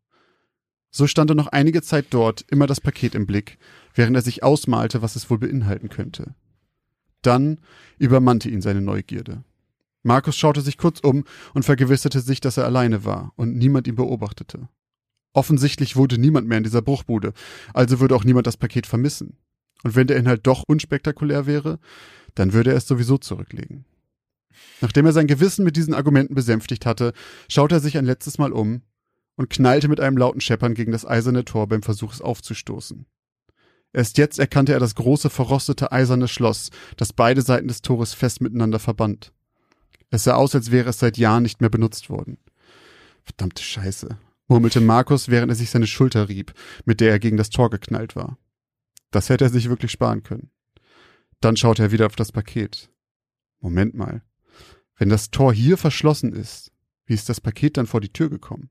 So 0.90 1.08
stand 1.08 1.32
er 1.32 1.36
noch 1.36 1.48
einige 1.48 1.82
Zeit 1.82 2.08
dort, 2.10 2.44
immer 2.50 2.68
das 2.68 2.82
Paket 2.82 3.16
im 3.16 3.26
Blick, 3.26 3.58
während 3.94 4.16
er 4.16 4.22
sich 4.22 4.44
ausmalte, 4.44 5.02
was 5.02 5.16
es 5.16 5.30
wohl 5.30 5.38
beinhalten 5.38 5.90
könnte. 5.90 6.36
Dann 7.22 7.60
übermannte 7.98 8.50
ihn 8.50 8.62
seine 8.62 8.82
Neugierde. 8.82 9.44
Markus 10.04 10.36
schaute 10.36 10.62
sich 10.62 10.78
kurz 10.78 11.00
um 11.00 11.26
und 11.54 11.64
vergewisserte 11.64 12.22
sich, 12.22 12.42
dass 12.42 12.58
er 12.58 12.66
alleine 12.66 13.06
war 13.06 13.34
und 13.36 13.56
niemand 13.56 13.88
ihn 13.88 13.96
beobachtete. 13.96 14.68
Offensichtlich 15.34 15.96
wohnte 15.96 16.18
niemand 16.18 16.48
mehr 16.48 16.58
in 16.58 16.64
dieser 16.64 16.82
Bruchbude, 16.82 17.34
also 17.74 18.00
würde 18.00 18.16
auch 18.16 18.24
niemand 18.24 18.48
das 18.48 18.58
Paket 18.58 18.88
vermissen. 18.88 19.38
Und 19.84 19.96
wenn 19.96 20.08
der 20.08 20.18
Inhalt 20.18 20.46
doch 20.46 20.64
unspektakulär 20.64 21.46
wäre, 21.46 21.80
dann 22.36 22.54
würde 22.54 22.72
er 22.72 22.78
es 22.78 22.88
sowieso 22.88 23.18
zurücklegen. 23.18 23.86
Nachdem 24.82 25.06
er 25.06 25.14
sein 25.14 25.28
Gewissen 25.28 25.64
mit 25.64 25.78
diesen 25.78 25.94
Argumenten 25.94 26.36
besänftigt 26.36 26.86
hatte, 26.86 27.14
schaute 27.48 27.76
er 27.76 27.80
sich 27.80 27.98
ein 27.98 28.06
letztes 28.06 28.38
Mal 28.38 28.52
um 28.52 28.82
und 29.36 29.50
knallte 29.50 29.88
mit 29.88 30.00
einem 30.00 30.18
lauten 30.18 30.42
Scheppern 30.42 30.74
gegen 30.74 30.92
das 30.92 31.06
eiserne 31.06 31.46
Tor 31.46 31.68
beim 31.68 31.84
Versuch, 31.84 32.14
es 32.14 32.22
aufzustoßen. 32.22 33.06
Erst 33.94 34.18
jetzt 34.18 34.40
erkannte 34.40 34.74
er 34.74 34.80
das 34.80 34.96
große, 34.96 35.30
verrostete 35.30 35.92
eiserne 35.92 36.28
Schloss, 36.28 36.70
das 36.98 37.14
beide 37.14 37.42
Seiten 37.42 37.68
des 37.68 37.82
Tores 37.82 38.14
fest 38.14 38.42
miteinander 38.42 38.80
verband. 38.80 39.34
Es 40.12 40.26
sah 40.26 40.36
aus, 40.36 40.54
als 40.54 40.72
wäre 40.72 40.90
es 40.90 41.00
seit 41.00 41.18
Jahren 41.18 41.44
nicht 41.44 41.62
mehr 41.62 41.70
benutzt 41.70 42.10
worden. 42.10 42.38
Verdammte 43.24 43.64
Scheiße, 43.64 44.18
murmelte 44.48 44.82
Markus, 44.82 45.30
während 45.30 45.52
er 45.52 45.56
sich 45.56 45.70
seine 45.70 45.88
Schulter 45.88 46.30
rieb, 46.30 46.54
mit 46.86 47.00
der 47.00 47.12
er 47.12 47.20
gegen 47.20 47.38
das 47.38 47.50
Tor 47.50 47.70
geknallt 47.70 48.16
war. 48.16 48.38
Das 49.10 49.30
hätte 49.30 49.46
er 49.46 49.50
sich 49.50 49.70
wirklich 49.70 49.92
sparen 49.92 50.24
können. 50.24 50.52
Dann 51.40 51.56
schaute 51.56 51.84
er 51.84 51.92
wieder 51.92 52.06
auf 52.06 52.16
das 52.16 52.32
Paket. 52.32 52.90
Moment 53.60 53.96
mal. 53.96 54.22
Wenn 54.98 55.10
das 55.10 55.32
Tor 55.32 55.54
hier 55.54 55.78
verschlossen 55.78 56.34
ist, 56.34 56.72
wie 57.06 57.14
ist 57.14 57.30
das 57.30 57.42
Paket 57.42 57.78
dann 57.78 57.88
vor 57.88 58.02
die 58.02 58.14
Tür 58.14 58.30
gekommen? 58.30 58.70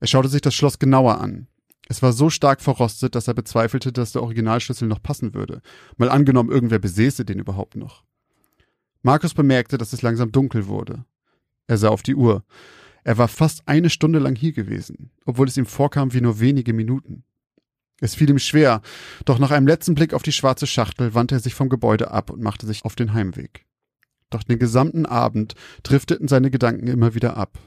Er 0.00 0.08
schaute 0.08 0.28
sich 0.28 0.40
das 0.40 0.54
Schloss 0.54 0.78
genauer 0.78 1.20
an. 1.20 1.46
Es 1.88 2.02
war 2.02 2.12
so 2.12 2.30
stark 2.30 2.60
verrostet, 2.60 3.14
dass 3.14 3.28
er 3.28 3.34
bezweifelte, 3.34 3.92
dass 3.92 4.12
der 4.12 4.22
Originalschlüssel 4.22 4.88
noch 4.88 5.02
passen 5.02 5.34
würde. 5.34 5.62
Mal 5.96 6.08
angenommen, 6.08 6.50
irgendwer 6.50 6.78
besäße 6.78 7.24
den 7.24 7.38
überhaupt 7.38 7.76
noch. 7.76 8.04
Markus 9.02 9.34
bemerkte, 9.34 9.78
dass 9.78 9.92
es 9.92 10.02
langsam 10.02 10.32
dunkel 10.32 10.66
wurde. 10.66 11.04
Er 11.66 11.78
sah 11.78 11.88
auf 11.88 12.02
die 12.02 12.14
Uhr. 12.14 12.44
Er 13.04 13.18
war 13.18 13.28
fast 13.28 13.66
eine 13.66 13.90
Stunde 13.90 14.20
lang 14.20 14.36
hier 14.36 14.52
gewesen, 14.52 15.10
obwohl 15.26 15.48
es 15.48 15.56
ihm 15.56 15.66
vorkam 15.66 16.12
wie 16.12 16.20
nur 16.20 16.38
wenige 16.38 16.72
Minuten. 16.72 17.24
Es 18.00 18.14
fiel 18.14 18.30
ihm 18.30 18.38
schwer, 18.38 18.80
doch 19.24 19.38
nach 19.38 19.50
einem 19.50 19.66
letzten 19.66 19.94
Blick 19.94 20.14
auf 20.14 20.22
die 20.22 20.32
schwarze 20.32 20.66
Schachtel 20.66 21.14
wandte 21.14 21.36
er 21.36 21.40
sich 21.40 21.54
vom 21.54 21.68
Gebäude 21.68 22.10
ab 22.10 22.30
und 22.30 22.42
machte 22.42 22.66
sich 22.66 22.84
auf 22.84 22.94
den 22.94 23.12
Heimweg. 23.12 23.66
Doch 24.30 24.42
den 24.42 24.58
gesamten 24.58 25.06
Abend 25.06 25.54
drifteten 25.82 26.26
seine 26.26 26.50
Gedanken 26.50 26.86
immer 26.86 27.14
wieder 27.14 27.36
ab. 27.36 27.58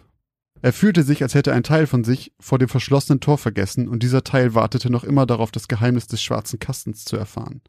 Er 0.61 0.73
fühlte 0.73 1.03
sich, 1.03 1.21
als 1.21 1.35
hätte 1.35 1.53
ein 1.53 1.63
Teil 1.63 1.85
von 1.85 2.03
sich 2.03 2.33
vor 2.39 2.59
dem 2.59 2.69
verschlossenen 2.69 3.19
Tor 3.19 3.37
vergessen, 3.37 3.87
und 3.87 4.03
dieser 4.03 4.23
Teil 4.23 4.55
wartete 4.55 4.89
noch 4.89 5.03
immer 5.03 5.25
darauf, 5.25 5.51
das 5.51 5.67
Geheimnis 5.67 6.07
des 6.07 6.23
schwarzen 6.23 6.59
Kastens 6.59 7.05
zu 7.05 7.17
erfahren. 7.17 7.61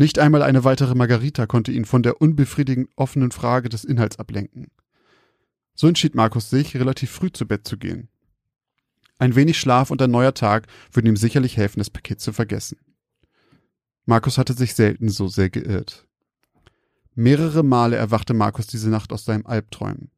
Nicht 0.00 0.20
einmal 0.20 0.42
eine 0.42 0.62
weitere 0.62 0.94
Margarita 0.94 1.46
konnte 1.46 1.72
ihn 1.72 1.84
von 1.84 2.04
der 2.04 2.20
unbefriedigend 2.20 2.88
offenen 2.94 3.32
Frage 3.32 3.68
des 3.68 3.84
Inhalts 3.84 4.18
ablenken. 4.18 4.68
So 5.74 5.88
entschied 5.88 6.14
Markus 6.14 6.50
sich, 6.50 6.76
relativ 6.76 7.10
früh 7.10 7.32
zu 7.32 7.46
Bett 7.46 7.66
zu 7.66 7.76
gehen. 7.76 8.08
Ein 9.18 9.34
wenig 9.34 9.58
Schlaf 9.58 9.90
und 9.90 10.00
ein 10.00 10.12
neuer 10.12 10.34
Tag 10.34 10.68
würden 10.92 11.08
ihm 11.08 11.16
sicherlich 11.16 11.56
helfen, 11.56 11.80
das 11.80 11.90
Paket 11.90 12.20
zu 12.20 12.32
vergessen. 12.32 12.78
Markus 14.06 14.38
hatte 14.38 14.54
sich 14.54 14.74
selten 14.74 15.08
so 15.08 15.26
sehr 15.26 15.50
geirrt. 15.50 16.06
Mehrere 17.16 17.64
Male 17.64 17.96
erwachte 17.96 18.34
Markus 18.34 18.68
diese 18.68 18.90
Nacht 18.90 19.12
aus 19.12 19.24
seinem 19.24 19.46
Albträumen. 19.46 20.12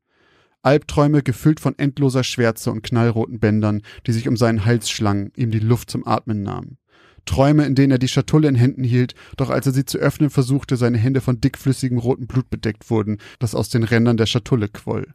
Albträume 0.61 1.23
gefüllt 1.23 1.59
von 1.59 1.79
endloser 1.79 2.23
Schwärze 2.23 2.71
und 2.71 2.83
knallroten 2.83 3.40
Bändern, 3.40 3.81
die 4.07 4.12
sich 4.12 4.29
um 4.29 4.37
seinen 4.37 4.66
Hals 4.66 4.90
schlangen, 4.90 5.33
ihm 5.37 5.51
die 5.51 5.59
Luft 5.59 5.90
zum 5.90 6.07
Atmen 6.07 6.43
nahmen. 6.43 6.77
Träume, 7.24 7.64
in 7.64 7.74
denen 7.74 7.92
er 7.92 7.98
die 7.98 8.09
Schatulle 8.09 8.48
in 8.48 8.54
Händen 8.54 8.85
hielt, 8.85 9.14
doch 9.37 9.50
als 9.50 9.66
er 9.66 9.72
sie 9.72 9.85
zu 9.85 9.98
öffnen 9.98 10.30
versuchte, 10.30 10.76
seine 10.76 10.98
Hände 10.98 11.20
von 11.20 11.40
dickflüssigem 11.40 11.98
rotem 11.98 12.26
Blut 12.26 12.50
bedeckt 12.50 12.90
wurden, 12.90 13.18
das 13.38 13.54
aus 13.54 13.68
den 13.68 13.83
Rändern 13.83 14.16
der 14.16 14.26
Schatulle 14.26 14.68
quoll. 14.68 15.14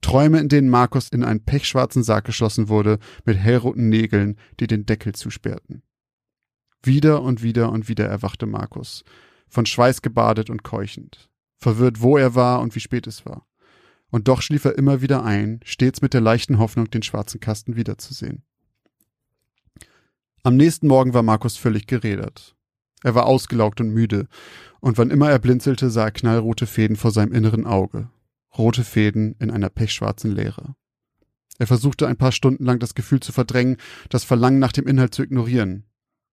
Träume, 0.00 0.38
in 0.40 0.48
denen 0.48 0.68
Markus 0.68 1.08
in 1.08 1.24
einen 1.24 1.44
pechschwarzen 1.44 2.02
Sarg 2.02 2.24
geschlossen 2.24 2.68
wurde, 2.68 2.98
mit 3.24 3.36
hellroten 3.36 3.88
Nägeln, 3.88 4.36
die 4.60 4.66
den 4.66 4.86
Deckel 4.86 5.14
zusperrten. 5.14 5.82
Wieder 6.82 7.22
und 7.22 7.42
wieder 7.42 7.72
und 7.72 7.88
wieder 7.88 8.06
erwachte 8.06 8.46
Markus, 8.46 9.02
von 9.48 9.66
Schweiß 9.66 10.02
gebadet 10.02 10.50
und 10.50 10.62
keuchend, 10.62 11.28
verwirrt, 11.58 12.00
wo 12.00 12.16
er 12.16 12.34
war 12.34 12.60
und 12.60 12.74
wie 12.74 12.80
spät 12.80 13.06
es 13.06 13.26
war. 13.26 13.46
Und 14.10 14.28
doch 14.28 14.42
schlief 14.42 14.64
er 14.64 14.78
immer 14.78 15.02
wieder 15.02 15.24
ein, 15.24 15.60
stets 15.64 16.00
mit 16.00 16.14
der 16.14 16.20
leichten 16.20 16.58
Hoffnung, 16.58 16.90
den 16.90 17.02
schwarzen 17.02 17.40
Kasten 17.40 17.76
wiederzusehen. 17.76 18.44
Am 20.46 20.54
nächsten 20.54 20.86
Morgen 20.86 21.12
war 21.12 21.24
Markus 21.24 21.56
völlig 21.56 21.88
gerädert. 21.88 22.54
Er 23.02 23.16
war 23.16 23.26
ausgelaugt 23.26 23.80
und 23.80 23.90
müde, 23.90 24.28
und 24.78 24.96
wann 24.96 25.10
immer 25.10 25.28
er 25.28 25.40
blinzelte, 25.40 25.90
sah 25.90 26.04
er 26.04 26.12
knallrote 26.12 26.68
Fäden 26.68 26.94
vor 26.94 27.10
seinem 27.10 27.32
inneren 27.32 27.66
Auge, 27.66 28.10
rote 28.56 28.84
Fäden 28.84 29.34
in 29.40 29.50
einer 29.50 29.70
pechschwarzen 29.70 30.30
Leere. 30.30 30.76
Er 31.58 31.66
versuchte 31.66 32.06
ein 32.06 32.16
paar 32.16 32.30
Stunden 32.30 32.64
lang 32.64 32.78
das 32.78 32.94
Gefühl 32.94 33.18
zu 33.18 33.32
verdrängen, 33.32 33.76
das 34.08 34.22
Verlangen 34.22 34.60
nach 34.60 34.70
dem 34.70 34.86
Inhalt 34.86 35.16
zu 35.16 35.24
ignorieren. 35.24 35.82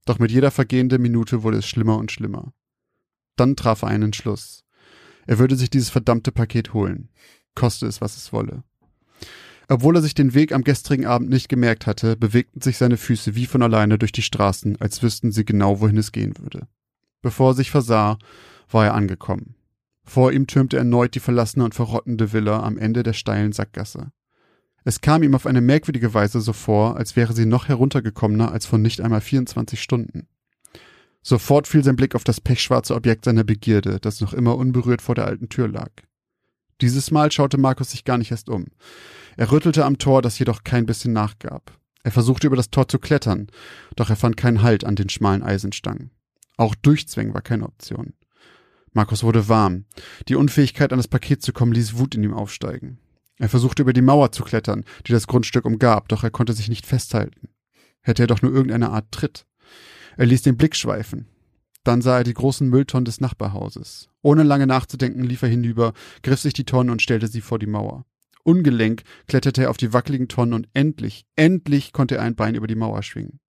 Doch 0.05 0.19
mit 0.19 0.29
jeder 0.29 0.51
vergehenden 0.51 1.01
Minute 1.01 1.41
wurde 1.41 1.57
es 1.57 1.65
schlimmer 1.65 1.97
und 1.97 2.11
schlimmer. 2.11 2.53
Dann 3.35 3.55
traf 3.55 3.81
er 3.81 3.87
einen 3.87 4.03
Entschluss. 4.03 4.63
Er 5.25 5.39
würde 5.39 5.55
sich 5.55 5.71
dieses 5.71 5.89
verdammte 5.89 6.31
Paket 6.31 6.75
holen, 6.75 7.09
koste 7.55 7.87
es, 7.87 7.99
was 7.99 8.15
es 8.15 8.31
wolle. 8.31 8.63
Obwohl 9.67 9.95
er 9.95 10.01
sich 10.01 10.13
den 10.13 10.33
Weg 10.33 10.51
am 10.51 10.63
gestrigen 10.63 11.05
Abend 11.05 11.29
nicht 11.29 11.49
gemerkt 11.49 11.87
hatte, 11.87 12.15
bewegten 12.15 12.61
sich 12.61 12.77
seine 12.77 12.97
Füße 12.97 13.35
wie 13.35 13.45
von 13.45 13.61
alleine 13.61 13.97
durch 13.97 14.11
die 14.11 14.21
Straßen, 14.21 14.79
als 14.81 15.01
wüssten 15.01 15.31
sie 15.31 15.45
genau, 15.45 15.79
wohin 15.79 15.97
es 15.97 16.11
gehen 16.11 16.37
würde. 16.37 16.67
Bevor 17.21 17.51
er 17.51 17.55
sich 17.55 17.71
versah, 17.71 18.17
war 18.69 18.85
er 18.85 18.93
angekommen. 18.93 19.55
Vor 20.03 20.33
ihm 20.33 20.47
türmte 20.47 20.77
erneut 20.77 21.15
die 21.15 21.21
verlassene 21.21 21.63
und 21.63 21.75
verrottende 21.75 22.33
Villa 22.33 22.61
am 22.61 22.77
Ende 22.77 23.03
der 23.03 23.13
steilen 23.13 23.53
Sackgasse. 23.53 24.11
Es 24.83 24.99
kam 24.99 25.23
ihm 25.23 25.33
auf 25.33 25.45
eine 25.45 25.61
merkwürdige 25.61 26.13
Weise 26.13 26.41
so 26.41 26.51
vor, 26.51 26.97
als 26.97 27.15
wäre 27.15 27.33
sie 27.33 27.45
noch 27.45 27.69
heruntergekommener 27.69 28.51
als 28.51 28.65
vor 28.65 28.79
nicht 28.79 28.99
einmal 28.99 29.21
24 29.21 29.81
Stunden. 29.81 30.27
Sofort 31.21 31.69
fiel 31.69 31.85
sein 31.85 31.95
Blick 31.95 32.15
auf 32.15 32.25
das 32.25 32.41
pechschwarze 32.41 32.93
Objekt 32.95 33.23
seiner 33.23 33.45
Begierde, 33.45 33.99
das 34.01 34.19
noch 34.19 34.33
immer 34.33 34.57
unberührt 34.57 35.01
vor 35.01 35.15
der 35.15 35.25
alten 35.25 35.47
Tür 35.47 35.69
lag. 35.69 35.91
Dieses 36.81 37.11
Mal 37.11 37.31
schaute 37.31 37.57
Markus 37.57 37.91
sich 37.91 38.03
gar 38.03 38.17
nicht 38.17 38.31
erst 38.31 38.49
um. 38.49 38.67
Er 39.37 39.51
rüttelte 39.51 39.85
am 39.85 39.97
Tor, 39.97 40.21
das 40.21 40.39
jedoch 40.39 40.63
kein 40.63 40.85
bisschen 40.85 41.13
nachgab. 41.13 41.77
Er 42.03 42.11
versuchte 42.11 42.47
über 42.47 42.55
das 42.55 42.69
Tor 42.69 42.87
zu 42.87 42.99
klettern, 42.99 43.47
doch 43.95 44.09
er 44.09 44.15
fand 44.15 44.37
keinen 44.37 44.61
Halt 44.61 44.83
an 44.83 44.95
den 44.95 45.09
schmalen 45.09 45.43
Eisenstangen. 45.43 46.11
Auch 46.57 46.75
Durchzwängen 46.75 47.33
war 47.33 47.41
keine 47.41 47.65
Option. 47.65 48.13
Markus 48.91 49.23
wurde 49.23 49.47
warm. 49.49 49.85
Die 50.27 50.35
Unfähigkeit, 50.35 50.91
an 50.93 50.99
das 50.99 51.07
Paket 51.07 51.41
zu 51.41 51.51
kommen, 51.51 51.71
ließ 51.71 51.97
Wut 51.97 52.13
in 52.13 52.23
ihm 52.23 52.33
aufsteigen. 52.33 52.99
Er 53.37 53.49
versuchte 53.49 53.81
über 53.81 53.93
die 53.93 54.01
Mauer 54.01 54.31
zu 54.31 54.43
klettern, 54.43 54.83
die 55.07 55.11
das 55.11 55.25
Grundstück 55.25 55.65
umgab, 55.65 56.09
doch 56.09 56.23
er 56.23 56.29
konnte 56.29 56.53
sich 56.53 56.69
nicht 56.69 56.85
festhalten. 56.85 57.49
Hätte 58.01 58.23
er 58.23 58.27
doch 58.27 58.41
nur 58.41 58.53
irgendeine 58.53 58.91
Art 58.91 59.11
Tritt. 59.11 59.45
Er 60.17 60.27
ließ 60.27 60.43
den 60.43 60.57
Blick 60.57 60.75
schweifen. 60.75 61.27
Dann 61.83 62.01
sah 62.01 62.19
er 62.19 62.23
die 62.23 62.33
großen 62.33 62.67
Mülltonnen 62.69 63.05
des 63.05 63.19
Nachbarhauses. 63.19 64.09
Ohne 64.21 64.43
lange 64.43 64.67
nachzudenken 64.67 65.23
lief 65.23 65.41
er 65.41 65.49
hinüber, 65.49 65.93
griff 66.21 66.39
sich 66.39 66.53
die 66.53 66.65
Tonnen 66.65 66.89
und 66.89 67.01
stellte 67.01 67.27
sie 67.27 67.41
vor 67.41 67.59
die 67.59 67.67
Mauer. 67.67 68.05
Ungelenk 68.43 69.03
kletterte 69.27 69.63
er 69.63 69.69
auf 69.69 69.77
die 69.77 69.93
wackeligen 69.93 70.27
Tonnen 70.27 70.53
und 70.53 70.67
endlich, 70.73 71.25
endlich 71.35 71.93
konnte 71.93 72.15
er 72.15 72.23
ein 72.23 72.35
Bein 72.35 72.55
über 72.55 72.67
die 72.67 72.75
Mauer 72.75 73.03
schwingen. 73.03 73.39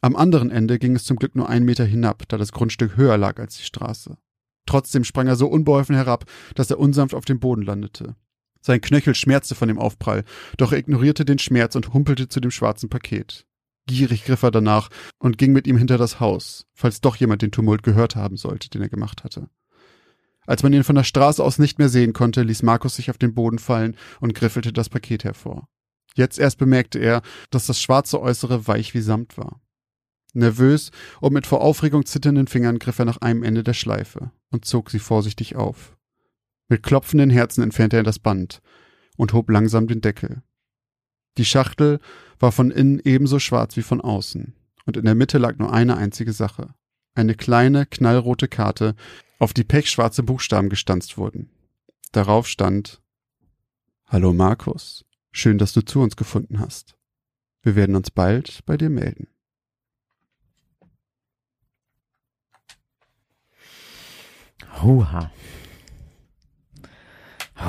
Am 0.00 0.16
anderen 0.16 0.50
Ende 0.50 0.78
ging 0.78 0.94
es 0.96 1.04
zum 1.04 1.16
Glück 1.16 1.34
nur 1.34 1.48
einen 1.48 1.64
Meter 1.64 1.84
hinab, 1.84 2.28
da 2.28 2.36
das 2.36 2.52
Grundstück 2.52 2.96
höher 2.96 3.16
lag 3.16 3.38
als 3.38 3.56
die 3.56 3.64
Straße. 3.64 4.18
Trotzdem 4.66 5.04
sprang 5.04 5.26
er 5.26 5.36
so 5.36 5.46
unbeholfen 5.46 5.94
herab, 5.94 6.24
dass 6.54 6.70
er 6.70 6.78
unsanft 6.78 7.14
auf 7.14 7.24
dem 7.24 7.40
Boden 7.40 7.62
landete. 7.62 8.14
Sein 8.60 8.80
Knöchel 8.80 9.14
schmerzte 9.14 9.54
von 9.54 9.68
dem 9.68 9.78
Aufprall, 9.78 10.24
doch 10.56 10.72
er 10.72 10.78
ignorierte 10.78 11.24
den 11.24 11.38
Schmerz 11.38 11.74
und 11.74 11.92
humpelte 11.92 12.28
zu 12.28 12.40
dem 12.40 12.50
schwarzen 12.50 12.88
Paket. 12.88 13.46
Gierig 13.86 14.24
griff 14.24 14.42
er 14.42 14.50
danach 14.50 14.88
und 15.18 15.36
ging 15.36 15.52
mit 15.52 15.66
ihm 15.66 15.76
hinter 15.76 15.98
das 15.98 16.18
Haus, 16.20 16.66
falls 16.72 17.00
doch 17.00 17.16
jemand 17.16 17.42
den 17.42 17.50
Tumult 17.50 17.82
gehört 17.82 18.16
haben 18.16 18.36
sollte, 18.36 18.70
den 18.70 18.82
er 18.82 18.88
gemacht 18.88 19.24
hatte. 19.24 19.48
Als 20.46 20.62
man 20.62 20.72
ihn 20.72 20.84
von 20.84 20.96
der 20.96 21.04
Straße 21.04 21.42
aus 21.42 21.58
nicht 21.58 21.78
mehr 21.78 21.88
sehen 21.88 22.12
konnte, 22.12 22.42
ließ 22.42 22.62
Markus 22.62 22.96
sich 22.96 23.10
auf 23.10 23.18
den 23.18 23.34
Boden 23.34 23.58
fallen 23.58 23.96
und 24.20 24.34
griffelte 24.34 24.72
das 24.72 24.88
Paket 24.88 25.24
hervor. 25.24 25.68
Jetzt 26.14 26.38
erst 26.38 26.58
bemerkte 26.58 26.98
er, 26.98 27.22
dass 27.50 27.66
das 27.66 27.80
schwarze 27.80 28.20
Äußere 28.20 28.66
weich 28.66 28.94
wie 28.94 29.00
Samt 29.00 29.36
war. 29.36 29.60
Nervös 30.32 30.90
und 31.20 31.32
mit 31.32 31.46
vor 31.46 31.60
Aufregung 31.60 32.06
zitternden 32.06 32.46
Fingern 32.46 32.78
griff 32.78 32.98
er 32.98 33.04
nach 33.04 33.18
einem 33.18 33.42
Ende 33.42 33.62
der 33.62 33.74
Schleife 33.74 34.32
und 34.50 34.64
zog 34.64 34.90
sie 34.90 34.98
vorsichtig 34.98 35.56
auf. 35.56 35.96
Mit 36.68 36.82
klopfenden 36.82 37.30
Herzen 37.30 37.62
entfernte 37.62 37.96
er 37.96 38.02
das 38.02 38.18
Band 38.18 38.60
und 39.16 39.32
hob 39.32 39.50
langsam 39.50 39.86
den 39.86 40.00
Deckel. 40.00 40.42
Die 41.36 41.44
Schachtel 41.44 42.00
war 42.38 42.52
von 42.52 42.70
innen 42.70 43.00
ebenso 43.04 43.38
schwarz 43.38 43.76
wie 43.76 43.82
von 43.82 44.00
außen, 44.00 44.54
und 44.86 44.96
in 44.96 45.04
der 45.04 45.14
Mitte 45.14 45.38
lag 45.38 45.56
nur 45.58 45.72
eine 45.72 45.96
einzige 45.96 46.32
Sache. 46.32 46.74
eine 47.14 47.34
kleine, 47.34 47.86
knallrote 47.86 48.48
Karte, 48.48 48.94
auf 49.38 49.52
die 49.52 49.64
pechschwarze 49.64 50.22
Buchstaben 50.22 50.68
gestanzt 50.68 51.16
wurden. 51.16 51.50
Darauf 52.12 52.46
stand 52.48 53.00
Hallo 54.06 54.32
Markus, 54.32 55.04
schön, 55.32 55.58
dass 55.58 55.72
du 55.72 55.80
zu 55.82 56.00
uns 56.00 56.16
gefunden 56.16 56.60
hast. 56.60 56.96
Wir 57.62 57.76
werden 57.76 57.96
uns 57.96 58.10
bald 58.10 58.64
bei 58.66 58.76
dir 58.76 58.90
melden. 58.90 59.28
Huha. 64.82 65.30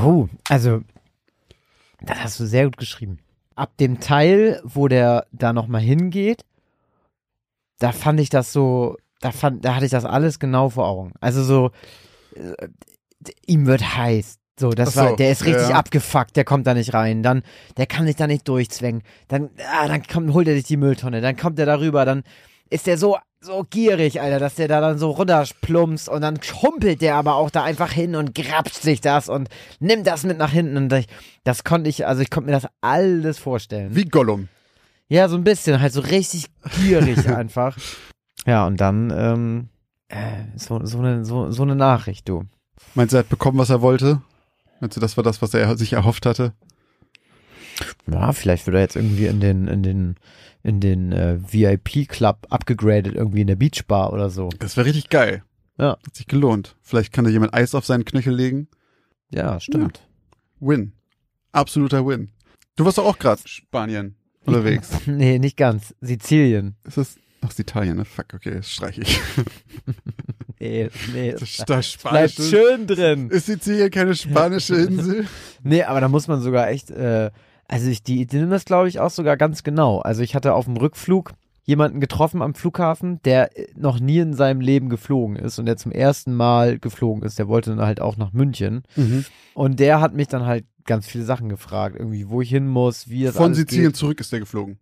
Oh, 0.02 0.28
also, 0.50 0.84
das 2.02 2.18
hast 2.20 2.40
du 2.40 2.46
sehr 2.46 2.66
gut 2.66 2.78
geschrieben. 2.78 3.20
Ab 3.56 3.78
dem 3.78 4.00
Teil, 4.00 4.62
wo 4.64 4.88
der 4.88 5.26
da 5.32 5.54
nochmal 5.54 5.82
hingeht, 5.82 6.44
da 7.80 7.92
fand 7.92 8.20
ich 8.20 8.30
das 8.30 8.52
so, 8.52 8.98
da 9.22 9.32
fand, 9.32 9.64
da 9.66 9.76
hatte 9.76 9.86
ich 9.86 9.92
das 9.92 10.06
alles 10.06 10.40
genau 10.40 10.70
vor 10.70 10.88
Augen. 10.88 11.14
Also 11.22 11.44
so, 11.44 11.72
äh, 12.36 12.68
ihm 13.46 13.66
wird 13.66 13.96
heiß. 13.96 14.38
So, 14.58 14.70
das 14.70 14.94
so, 14.94 15.02
war, 15.02 15.16
der 15.16 15.32
ist 15.32 15.46
richtig 15.46 15.70
ja. 15.70 15.76
abgefuckt, 15.76 16.38
der 16.38 16.46
kommt 16.46 16.66
da 16.66 16.74
nicht 16.74 16.94
rein, 16.94 17.24
dann, 17.24 17.44
der 17.76 17.88
kann 17.88 18.06
sich 18.06 18.16
da 18.16 18.26
nicht 18.26 18.48
durchzwängen, 18.48 19.04
dann, 19.28 19.50
ah, 19.74 19.88
dann 19.88 20.04
kommt, 20.04 20.34
holt 20.34 20.48
er 20.48 20.56
sich 20.56 20.64
die 20.64 20.78
Mülltonne, 20.78 21.20
dann 21.20 21.36
kommt 21.36 21.60
er 21.60 21.66
darüber, 21.66 22.06
dann 22.06 22.24
ist 22.70 22.88
der 22.88 22.98
so, 22.98 23.18
so 23.46 23.66
gierig, 23.70 24.22
Alter, 24.22 24.40
dass 24.40 24.56
der 24.56 24.68
da 24.68 24.82
dann 24.82 24.98
so 24.98 25.12
runterplumpst 25.12 26.10
und 26.10 26.22
dann 26.22 26.40
humpelt 26.62 27.02
der 27.02 27.16
aber 27.16 27.36
auch 27.36 27.52
da 27.52 27.64
einfach 27.64 27.92
hin 27.92 28.16
und 28.16 28.34
grapscht 28.34 28.82
sich 28.82 29.02
das 29.02 29.30
und 29.30 29.50
nimmt 29.80 30.08
das 30.08 30.24
mit 30.24 30.38
nach 30.38 30.52
hinten 30.52 30.78
und 30.78 30.92
ich, 30.94 31.08
das 31.44 31.64
konnte 31.64 31.90
ich, 31.90 32.08
also 32.08 32.22
ich 32.22 32.32
konnte 32.32 32.50
mir 32.50 32.60
das 32.60 32.70
alles 32.82 33.38
vorstellen. 33.38 33.96
Wie 33.96 34.06
Gollum. 34.06 34.50
Ja, 35.08 35.30
so 35.30 35.36
ein 35.36 35.44
bisschen, 35.44 35.80
halt 35.80 35.94
so 35.94 36.02
richtig 36.02 36.48
gierig 36.82 37.30
einfach. 37.30 37.78
Ja, 38.48 38.66
und 38.66 38.82
dann, 38.82 39.14
ähm, 39.16 39.70
äh, 40.10 40.46
so, 40.56 40.84
so, 40.84 40.98
eine, 41.00 41.24
so, 41.24 41.52
so 41.52 41.64
eine 41.64 41.76
Nachricht, 41.76 42.28
du. 42.28 42.46
Meinst 42.96 43.14
du, 43.14 43.18
er 43.18 43.20
hat 43.20 43.30
bekommen, 43.30 43.60
was 43.60 43.70
er 43.70 43.82
wollte? 43.82 44.22
Meinst 44.80 44.98
du, 44.98 45.02
das 45.02 45.18
war 45.18 45.24
das, 45.24 45.42
was 45.42 45.54
er 45.54 45.78
sich 45.78 45.94
erhofft 45.94 46.26
hatte? 46.26 46.54
Ja, 48.10 48.32
vielleicht 48.34 48.66
wird 48.68 48.76
er 48.76 48.82
jetzt 48.82 48.96
irgendwie 48.96 49.26
in 49.26 49.40
den, 49.40 49.68
in 49.68 49.84
den, 49.84 50.16
in 50.64 50.80
den 50.80 51.12
äh, 51.12 51.38
VIP-Club 51.42 52.48
abgegradet, 52.50 53.16
irgendwie 53.16 53.42
in 53.42 53.48
der 53.48 53.56
Beachbar 53.56 54.14
oder 54.14 54.30
so. 54.30 54.50
Das 54.60 54.78
wäre 54.78 54.88
richtig 54.88 55.10
geil. 55.10 55.44
Ja. 55.78 55.98
Hat 56.06 56.16
sich 56.16 56.28
gelohnt. 56.28 56.76
Vielleicht 56.82 57.12
kann 57.12 57.26
da 57.26 57.32
jemand 57.32 57.54
Eis 57.54 57.76
auf 57.76 57.86
seinen 57.86 58.06
Knöchel 58.06 58.34
legen. 58.34 58.68
Ja, 59.30 59.60
stimmt. 59.60 60.08
Win. 60.60 60.94
Absoluter 61.52 62.06
Win. 62.06 62.32
Du 62.76 62.86
warst 62.86 62.98
doch 62.98 63.06
auch 63.06 63.20
gerade 63.20 63.42
Spanien 63.46 64.16
unterwegs. 64.46 64.90
nee, 65.06 65.40
nicht 65.40 65.58
ganz. 65.58 65.94
Sizilien. 66.02 66.76
Ist 66.86 66.98
das, 66.98 67.16
ach, 67.42 67.50
ist 67.50 67.60
Italien, 67.60 67.98
ne? 67.98 68.06
Fuck, 68.06 68.34
okay, 68.34 68.56
das 68.56 68.72
streiche 68.72 69.02
ich. 69.02 69.20
Nee, 70.58 70.90
nee. 71.14 71.32
Das, 71.34 71.58
Das 71.58 71.66
das 71.66 71.98
bleibt 71.98 72.34
schön 72.34 72.88
drin. 72.88 73.30
Ist 73.30 73.48
Sizilien 73.48 73.92
keine 73.92 74.16
spanische 74.16 74.76
Insel? 74.76 75.28
Nee, 75.64 75.84
aber 75.84 76.00
da 76.00 76.08
muss 76.08 76.28
man 76.28 76.42
sogar 76.42 76.70
echt, 76.70 76.90
äh, 76.92 77.30
also 77.68 77.88
ich, 77.90 78.04
die, 78.04 78.26
die 78.26 78.38
nehmen 78.38 78.52
das 78.52 78.66
glaube 78.66 78.88
ich 78.88 79.00
auch 79.00 79.10
sogar 79.12 79.38
ganz 79.38 79.64
genau. 79.64 80.00
Also 80.00 80.22
ich 80.22 80.36
hatte 80.36 80.54
auf 80.54 80.66
dem 80.66 80.78
Rückflug 80.78 81.34
jemanden 81.64 82.00
getroffen 82.00 82.42
am 82.44 82.54
Flughafen, 82.54 83.20
der 83.24 83.58
äh, 83.58 83.68
noch 83.76 84.00
nie 84.00 84.20
in 84.20 84.34
seinem 84.34 84.62
Leben 84.62 84.88
geflogen 84.90 85.36
ist 85.36 85.58
und 85.58 85.66
der 85.66 85.78
zum 85.78 85.92
ersten 85.92 86.36
Mal 86.36 86.78
geflogen 86.78 87.24
ist. 87.24 87.40
Der 87.40 87.48
wollte 87.48 87.72
dann 87.72 87.86
halt 87.86 88.02
auch 88.02 88.18
nach 88.18 88.34
München. 88.34 88.84
Mhm. 88.96 89.26
Und 89.56 89.80
der 89.80 90.00
hat 90.00 90.14
mich 90.14 90.28
dann 90.28 90.46
halt 90.46 90.66
ganz 90.86 91.08
viele 91.08 91.24
Sachen 91.24 91.50
gefragt, 91.50 91.96
irgendwie, 91.98 92.30
wo 92.30 92.42
ich 92.42 92.50
hin 92.50 92.68
muss, 92.68 93.10
wie 93.10 93.24
das 93.24 93.36
Von 93.36 93.46
alles 93.46 93.58
Sizilien 93.58 93.90
geht. 93.90 93.96
zurück 93.98 94.20
ist 94.20 94.32
der 94.32 94.40
geflogen. 94.42 94.78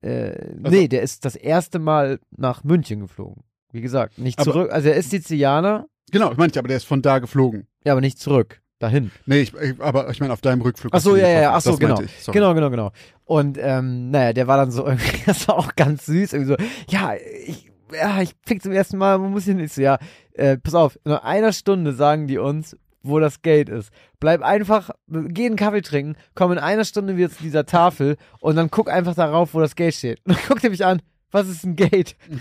Äh, 0.00 0.32
Also- 0.62 0.70
nee, 0.76 0.86
der 0.88 1.02
ist 1.02 1.24
das 1.24 1.34
erste 1.36 1.78
Mal 1.80 2.20
nach 2.36 2.62
München 2.62 3.00
geflogen. 3.00 3.42
Wie 3.72 3.80
gesagt, 3.80 4.18
nicht 4.18 4.38
Aber- 4.38 4.52
zurück. 4.52 4.72
Also 4.72 4.88
er 4.90 4.94
ist 4.96 5.10
Sizilianer, 5.10 5.86
Genau, 6.12 6.30
ich 6.30 6.36
meinte, 6.36 6.58
aber 6.58 6.68
der 6.68 6.76
ist 6.76 6.84
von 6.84 7.02
da 7.02 7.18
geflogen. 7.18 7.66
ja, 7.84 7.92
aber 7.92 8.00
nicht 8.00 8.18
zurück. 8.20 8.61
Dahin. 8.82 9.12
Nee, 9.26 9.42
ich, 9.42 9.52
aber 9.78 10.10
ich 10.10 10.18
meine, 10.18 10.32
auf 10.32 10.40
deinem 10.40 10.60
Rückflug. 10.60 10.92
Ach 10.92 11.00
so, 11.00 11.14
ja, 11.14 11.28
ja, 11.28 11.54
ach 11.54 11.60
so, 11.60 11.76
genau. 11.76 12.02
Genau, 12.32 12.52
genau, 12.52 12.68
genau. 12.68 12.92
Und 13.24 13.56
ähm, 13.60 14.10
naja, 14.10 14.32
der 14.32 14.48
war 14.48 14.56
dann 14.56 14.72
so 14.72 14.84
irgendwie, 14.86 15.22
das 15.24 15.46
war 15.46 15.56
auch 15.56 15.76
ganz 15.76 16.06
süß, 16.06 16.32
irgendwie 16.32 16.50
so, 16.50 16.56
ja, 16.88 17.14
ich, 17.46 17.70
ja, 17.94 18.20
ich 18.20 18.34
fick 18.44 18.60
zum 18.60 18.72
ersten 18.72 18.98
Mal, 18.98 19.20
wo 19.20 19.26
muss 19.28 19.42
ich 19.42 19.54
hin? 19.54 19.60
Ich 19.60 19.72
so, 19.72 19.82
ja, 19.82 19.98
äh, 20.32 20.56
pass 20.58 20.74
auf, 20.74 20.98
in 21.04 21.12
einer 21.12 21.52
Stunde 21.52 21.92
sagen 21.92 22.26
die 22.26 22.38
uns, 22.38 22.76
wo 23.04 23.20
das 23.20 23.42
Gate 23.42 23.68
ist. 23.68 23.92
Bleib 24.18 24.42
einfach, 24.42 24.90
geh 25.06 25.46
einen 25.46 25.54
Kaffee 25.54 25.82
trinken, 25.82 26.16
komm 26.34 26.50
in 26.50 26.58
einer 26.58 26.84
Stunde 26.84 27.16
wieder 27.16 27.30
zu 27.30 27.40
dieser 27.40 27.66
Tafel 27.66 28.16
und 28.40 28.56
dann 28.56 28.68
guck 28.68 28.90
einfach 28.90 29.14
darauf, 29.14 29.54
wo 29.54 29.60
das 29.60 29.76
Gate 29.76 29.94
steht. 29.94 30.20
Und 30.26 30.36
dann 30.36 30.44
guckt 30.48 30.64
er 30.64 30.70
mich 30.70 30.84
an, 30.84 31.02
was 31.30 31.48
ist 31.48 31.64
ein 31.64 31.76
Gate? 31.76 32.16
und 32.28 32.40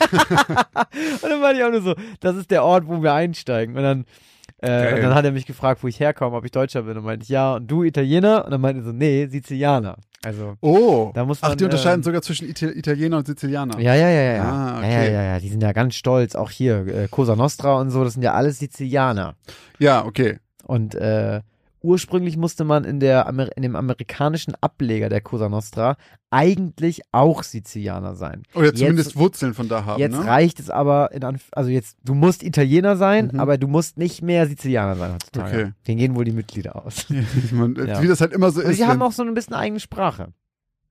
dann 1.23 1.41
war 1.41 1.53
ich 1.53 1.63
auch 1.63 1.71
nur 1.71 1.81
so, 1.81 1.95
das 2.19 2.35
ist 2.35 2.51
der 2.51 2.65
Ort, 2.65 2.87
wo 2.87 3.01
wir 3.01 3.13
einsteigen. 3.13 3.77
Und 3.77 3.83
dann, 3.83 4.05
äh, 4.59 4.93
und 4.95 5.01
dann 5.01 5.15
hat 5.15 5.25
er 5.25 5.31
mich 5.31 5.45
gefragt, 5.45 5.83
wo 5.83 5.87
ich 5.87 5.99
herkomme, 5.99 6.35
ob 6.35 6.45
ich 6.45 6.51
Deutscher 6.51 6.83
bin. 6.83 6.97
Und 6.97 7.03
meinte 7.05 7.23
ich, 7.23 7.29
ja, 7.29 7.55
und 7.55 7.67
du 7.67 7.83
Italiener? 7.83 8.45
Und 8.45 8.51
dann 8.51 8.61
meinte 8.61 8.81
er 8.81 8.85
so, 8.85 8.91
nee, 8.91 9.27
Sizilianer. 9.27 9.97
Also, 10.23 10.55
Oh. 10.61 11.11
Da 11.13 11.25
muss 11.25 11.39
Ach, 11.41 11.49
man, 11.49 11.57
die 11.57 11.63
unterscheiden 11.63 11.99
ähm, 11.99 12.03
sogar 12.03 12.21
zwischen 12.21 12.47
Ita 12.47 12.67
Italiener 12.67 13.17
und 13.17 13.27
Sizilianer. 13.27 13.79
ja, 13.79 13.95
ja, 13.95 14.09
ja, 14.09 14.21
ja. 14.33 14.43
Ah, 14.43 14.81
ja, 14.83 14.87
ja, 14.89 14.99
okay. 14.99 15.13
ja, 15.13 15.23
ja, 15.23 15.39
die 15.39 15.49
sind 15.49 15.63
ja 15.63 15.71
ganz 15.71 15.95
stolz. 15.95 16.35
Auch 16.35 16.51
hier, 16.51 16.85
äh, 16.87 17.07
Cosa 17.09 17.35
Nostra 17.35 17.79
und 17.79 17.89
so, 17.89 18.03
das 18.03 18.13
sind 18.13 18.23
ja 18.23 18.33
alles 18.33 18.59
Sizilianer. 18.59 19.35
Ja, 19.79 20.05
okay. 20.05 20.37
Und 20.63 20.93
äh, 20.95 21.41
ursprünglich 21.81 22.37
musste 22.37 22.63
man 22.63 22.83
in, 22.83 22.99
der 22.99 23.27
in 23.55 23.61
dem 23.63 23.75
amerikanischen 23.75 24.53
Ableger 24.61 25.09
der 25.09 25.21
Cosa 25.21 25.49
Nostra 25.49 25.97
eigentlich 26.29 27.01
auch 27.11 27.43
Sizilianer 27.43 28.15
sein. 28.15 28.43
Oder 28.55 28.73
zumindest 28.73 29.09
Jetzt- 29.11 29.17
Wurzeln 29.19 29.53
von 29.53 29.67
da 29.67 29.85
haben, 29.85 29.99
Jetzt 29.99 30.17
ne? 30.17 30.25
reicht 30.25 30.59
es 30.59 30.69
aber, 30.69 31.11
in 31.11 31.23
Anf 31.23 31.47
also 31.51 31.69
jetzt, 31.69 31.97
du 32.03 32.13
musst 32.13 32.43
Italiener 32.43 32.95
sein, 32.95 33.31
Mhm. 33.33 33.39
aber 33.39 33.57
du 33.57 33.67
musst 33.67 33.97
nicht 33.97 34.21
mehr 34.21 34.47
Sizilianer 34.47 34.95
sein 34.95 35.13
heutzutage. 35.13 35.57
Okay. 35.61 35.71
Den 35.87 35.97
gehen 35.97 36.15
wohl 36.15 36.23
die 36.25 36.31
Mitglieder 36.31 36.75
aus. 36.85 37.07
Man, 37.51 37.75
Ja. 37.75 38.01
Wie 38.01 38.07
das 38.07 38.21
halt 38.21 38.33
immer 38.33 38.51
so 38.51 38.61
Und 38.61 38.69
ist. 38.71 38.77
sie 38.77 38.85
haben 38.85 39.01
auch 39.01 39.11
so 39.11 39.23
ein 39.23 39.33
bisschen 39.33 39.53
eigene 39.55 39.79
Sprache. 39.79 40.29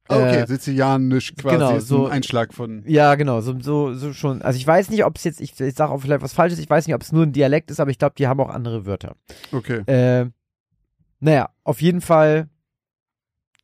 Ah, 0.08 0.16
okay, 0.16 0.40
äh, 0.40 0.46
sizilianisch 0.48 1.36
quasi 1.36 1.56
genau, 1.56 1.76
ist 1.76 1.86
so- 1.86 2.06
ein 2.06 2.12
Einschlag 2.14 2.52
von. 2.52 2.82
Ja, 2.86 3.14
genau, 3.14 3.40
so, 3.42 3.54
so, 3.60 3.94
so 3.94 4.12
schon. 4.12 4.42
Also 4.42 4.56
ich 4.56 4.66
weiß 4.66 4.90
nicht, 4.90 5.04
ob 5.04 5.16
es 5.16 5.22
jetzt, 5.24 5.40
ich, 5.40 5.58
ich 5.60 5.74
sage 5.74 5.92
auch 5.92 6.00
vielleicht 6.00 6.22
was 6.22 6.32
Falsches, 6.32 6.58
ich 6.58 6.68
weiß 6.68 6.86
nicht, 6.88 6.96
ob 6.96 7.02
es 7.02 7.12
nur 7.12 7.22
ein 7.22 7.32
Dialekt 7.32 7.70
ist, 7.70 7.78
aber 7.78 7.92
ich 7.92 7.98
glaube, 7.98 8.14
die 8.18 8.26
haben 8.26 8.40
auch 8.40 8.48
andere 8.50 8.86
Wörter. 8.86 9.14
Okay. 9.52 9.82
Äh, 9.86 10.26
naja, 11.20 11.50
auf 11.64 11.80
jeden 11.80 12.00
Fall 12.00 12.48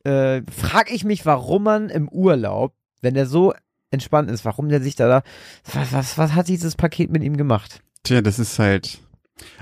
äh, 0.03 0.41
frage 0.49 0.93
ich 0.93 1.03
mich, 1.03 1.25
warum 1.25 1.63
man 1.63 1.89
im 1.89 2.07
Urlaub, 2.07 2.73
wenn 3.01 3.13
der 3.13 3.25
so 3.25 3.53
entspannt 3.91 4.29
ist, 4.29 4.45
warum 4.45 4.69
der 4.69 4.81
sich 4.81 4.95
da 4.95 5.07
da, 5.07 5.23
was, 5.73 5.93
was, 5.93 6.17
was 6.17 6.33
hat 6.33 6.47
dieses 6.47 6.75
Paket 6.75 7.11
mit 7.11 7.23
ihm 7.23 7.37
gemacht? 7.37 7.81
Tja, 8.03 8.21
das 8.21 8.39
ist 8.39 8.59
halt. 8.59 8.99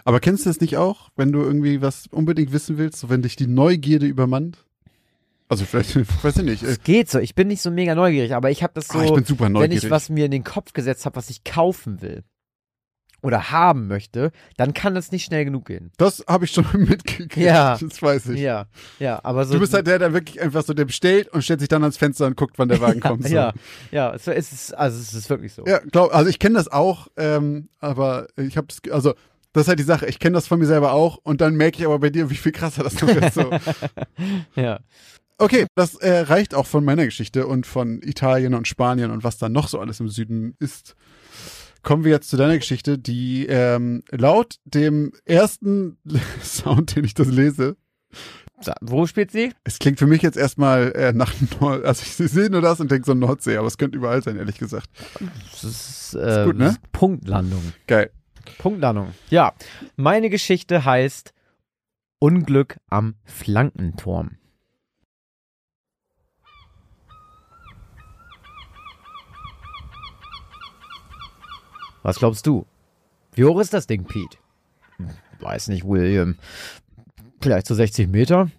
Aber 0.04 0.20
kennst 0.20 0.46
du 0.46 0.50
das 0.50 0.62
nicht 0.62 0.78
auch, 0.78 1.10
wenn 1.16 1.32
du 1.32 1.42
irgendwie 1.42 1.82
was 1.82 2.08
unbedingt 2.08 2.52
wissen 2.52 2.78
willst, 2.78 3.00
so 3.00 3.10
wenn 3.10 3.22
dich 3.22 3.36
die 3.36 3.48
Neugierde 3.48 4.06
übermannt? 4.06 4.58
Also 5.48 5.66
vielleicht, 5.70 5.96
weiß 6.24 6.38
ich 6.38 6.44
nicht. 6.44 6.64
Äh, 6.64 6.68
Es 6.68 6.84
geht 6.84 7.10
so, 7.10 7.20
ich 7.20 7.36
bin 7.36 7.48
nicht 7.48 7.62
so 7.62 7.72
mega 7.72 7.96
neugierig, 7.96 8.34
aber 8.34 8.52
ich 8.52 8.64
habe 8.64 8.74
das 8.74 8.88
so, 8.88 9.00
ah, 9.00 9.04
ich 9.04 9.12
wenn 9.40 9.72
ich 9.72 9.90
was 9.90 10.10
mir 10.10 10.26
in 10.26 10.32
den 10.32 10.44
Kopf 10.44 10.74
gesetzt 10.74 11.06
habe, 11.06 11.16
was 11.16 11.30
ich 11.30 11.44
kaufen 11.44 12.02
will 12.02 12.24
oder 13.22 13.52
haben 13.52 13.88
möchte, 13.88 14.32
dann 14.58 14.74
kann 14.74 14.96
das 14.96 15.12
nicht 15.12 15.26
schnell 15.26 15.46
genug 15.46 15.66
gehen. 15.66 15.92
das 15.98 16.24
habe 16.28 16.46
ich 16.46 16.52
schon 16.52 16.66
mitgekriegt. 16.74 17.38
Ja. 17.38 17.78
Das 17.78 18.02
weiß 18.02 18.30
ich. 18.30 18.40
Ja, 18.40 18.68
ja, 19.00 19.20
aber 19.24 19.46
so. 19.46 19.56
Du 19.56 19.60
bist 19.60 19.74
halt 19.74 19.88
der, 19.88 20.00
der 20.00 20.14
wirklich 20.14 20.42
einfach 20.42 20.64
so, 20.64 20.74
der 20.74 20.86
bestellt 20.86 21.28
und 21.30 21.44
stellt 21.44 21.60
sich 21.60 21.70
dann 21.70 21.84
ans 21.84 21.98
Fenster 21.98 22.28
und 22.28 22.38
guckt, 22.38 22.58
wann 22.58 22.70
der 22.70 22.82
Wagen 22.82 23.00
kommt. 23.02 23.28
So. 23.28 23.34
Ja, 23.34 23.54
ja, 23.92 24.14
es 24.14 24.28
ist, 24.28 24.74
also 24.74 25.00
es 25.00 25.14
ist 25.14 25.30
wirklich 25.30 25.54
so. 25.54 25.66
Ja, 25.66 25.80
glaub, 25.80 26.14
also 26.14 26.30
ich 26.30 26.40
kenne 26.40 26.56
das 26.56 26.68
auch, 26.72 27.08
ähm, 27.18 27.70
aber 27.80 28.28
ich 28.38 28.58
habe 28.58 28.68
also 28.92 29.14
das 29.56 29.64
ist 29.64 29.68
halt 29.70 29.80
die 29.80 29.84
Sache. 29.84 30.06
Ich 30.08 30.20
kenne 30.20 30.34
das 30.34 30.48
von 30.48 30.60
mir 30.60 30.66
selber 30.66 30.92
auch 30.92 31.18
und 31.24 31.40
dann 31.40 31.56
merke 31.56 31.80
ich 31.80 31.86
aber 31.86 32.00
bei 32.00 32.10
dir, 32.10 32.30
wie 32.30 32.36
viel 32.36 32.52
krasser 32.52 32.84
das 32.84 33.02
noch 33.02 33.08
ist. 33.08 33.36
So. 33.36 33.50
ja. 34.62 34.82
Okay, 35.38 35.66
das 35.76 35.96
äh, 35.96 36.20
reicht 36.20 36.54
auch 36.54 36.66
von 36.66 36.84
meiner 36.84 37.06
Geschichte 37.06 37.48
und 37.48 37.66
von 37.66 38.02
Italien 38.04 38.54
und 38.54 38.68
Spanien 38.68 39.12
und 39.12 39.24
was 39.24 39.38
da 39.38 39.48
noch 39.48 39.70
so 39.70 39.80
alles 39.80 40.02
im 40.02 40.10
Süden 40.10 40.56
ist. 40.60 40.96
Kommen 41.86 42.04
wir 42.04 42.12
jetzt 42.12 42.32
zu 42.32 42.36
deiner 42.36 42.58
Geschichte, 42.58 42.98
die 42.98 43.46
ähm, 43.46 44.02
laut 44.10 44.56
dem 44.66 45.12
ersten 45.24 46.00
Sound, 46.42 46.96
den 46.96 47.06
ich 47.06 47.14
das 47.14 47.28
lese, 47.28 47.78
wo 48.82 49.06
spielt 49.06 49.30
sie? 49.30 49.54
es 49.64 49.78
klingt 49.78 50.00
für 50.00 50.08
mich 50.08 50.24
jetzt 50.24 50.36
erstmal 50.36 50.94
äh, 50.94 51.14
nach 51.14 51.32
Nord, 51.62 51.86
also 51.86 52.02
ich 52.02 52.14
sehe 52.32 52.50
nur 52.50 52.62
das 52.62 52.80
und 52.80 52.90
denke 52.90 53.06
so 53.06 53.14
Nordsee, 53.14 53.58
aber 53.58 53.68
es 53.68 53.78
könnte 53.78 54.00
überall 54.00 54.24
sein, 54.24 54.36
ehrlich 54.36 54.58
gesagt. 54.58 54.90
Das 55.52 55.64
ist, 55.64 56.16
äh, 56.16 56.46
gut, 56.46 56.58
ne? 56.58 56.66
das 56.66 56.74
ist 56.74 56.92
Punktlandung. 56.92 57.74
Geil. 57.86 58.10
Punktlandung. 58.58 59.14
Ja, 59.30 59.54
meine 59.96 60.32
Geschichte 60.32 60.86
heißt 60.86 61.36
Unglück 62.18 62.78
am 62.90 63.14
Flankenturm. 63.26 64.38
Was 72.06 72.20
glaubst 72.20 72.46
du? 72.46 72.68
Wie 73.34 73.46
hoch 73.46 73.60
ist 73.60 73.74
das 73.74 73.88
Ding, 73.88 74.04
Pete? 74.04 74.38
Weiß 75.40 75.70
nicht, 75.70 75.86
William. 75.88 76.38
Vielleicht 77.42 77.66
so 77.66 77.74
60 77.74 78.10
Meter? 78.10 78.52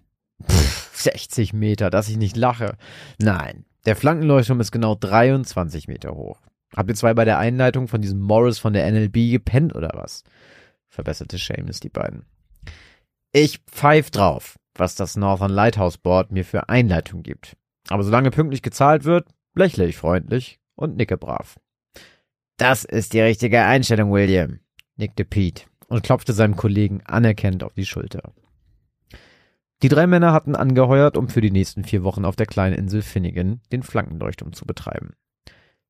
Pff, 0.42 0.90
60 0.96 1.52
Meter, 1.52 1.88
dass 1.88 2.08
ich 2.08 2.16
nicht 2.16 2.36
lache. 2.36 2.76
Nein, 3.20 3.64
der 3.84 3.94
Flankenleuchtturm 3.94 4.58
ist 4.58 4.72
genau 4.72 4.96
23 4.96 5.86
Meter 5.86 6.16
hoch. 6.16 6.40
Habt 6.74 6.90
ihr 6.90 6.96
zwei 6.96 7.14
bei 7.14 7.24
der 7.24 7.38
Einleitung 7.38 7.86
von 7.86 8.02
diesem 8.02 8.18
Morris 8.18 8.58
von 8.58 8.72
der 8.72 8.90
NLB 8.90 9.30
gepennt 9.30 9.76
oder 9.76 9.92
was? 9.94 10.24
verbesserte 10.88 11.38
Seamus 11.38 11.78
die 11.78 11.88
beiden. 11.88 12.26
Ich 13.30 13.60
pfeif 13.70 14.10
drauf, 14.10 14.58
was 14.74 14.96
das 14.96 15.16
Northern 15.16 15.52
Lighthouse 15.52 15.98
Board 15.98 16.32
mir 16.32 16.44
für 16.44 16.68
Einleitung 16.68 17.22
gibt. 17.22 17.56
Aber 17.90 18.02
solange 18.02 18.32
pünktlich 18.32 18.62
gezahlt 18.62 19.04
wird, 19.04 19.28
lächle 19.54 19.86
ich 19.86 19.98
freundlich 19.98 20.58
und 20.74 20.96
nicke 20.96 21.16
brav. 21.16 21.60
Das 22.56 22.84
ist 22.84 23.12
die 23.12 23.20
richtige 23.20 23.62
Einstellung, 23.62 24.12
William, 24.12 24.60
nickte 24.96 25.24
Pete 25.26 25.64
und 25.88 26.02
klopfte 26.02 26.32
seinem 26.32 26.56
Kollegen 26.56 27.02
anerkennend 27.04 27.62
auf 27.62 27.74
die 27.74 27.84
Schulter. 27.84 28.32
Die 29.82 29.88
drei 29.88 30.06
Männer 30.06 30.32
hatten 30.32 30.56
angeheuert, 30.56 31.18
um 31.18 31.28
für 31.28 31.42
die 31.42 31.50
nächsten 31.50 31.84
vier 31.84 32.02
Wochen 32.02 32.24
auf 32.24 32.34
der 32.34 32.46
kleinen 32.46 32.74
Insel 32.74 33.02
Finnegan 33.02 33.60
den 33.72 33.82
Flankenleuchtturm 33.82 34.54
zu 34.54 34.64
betreiben. 34.64 35.12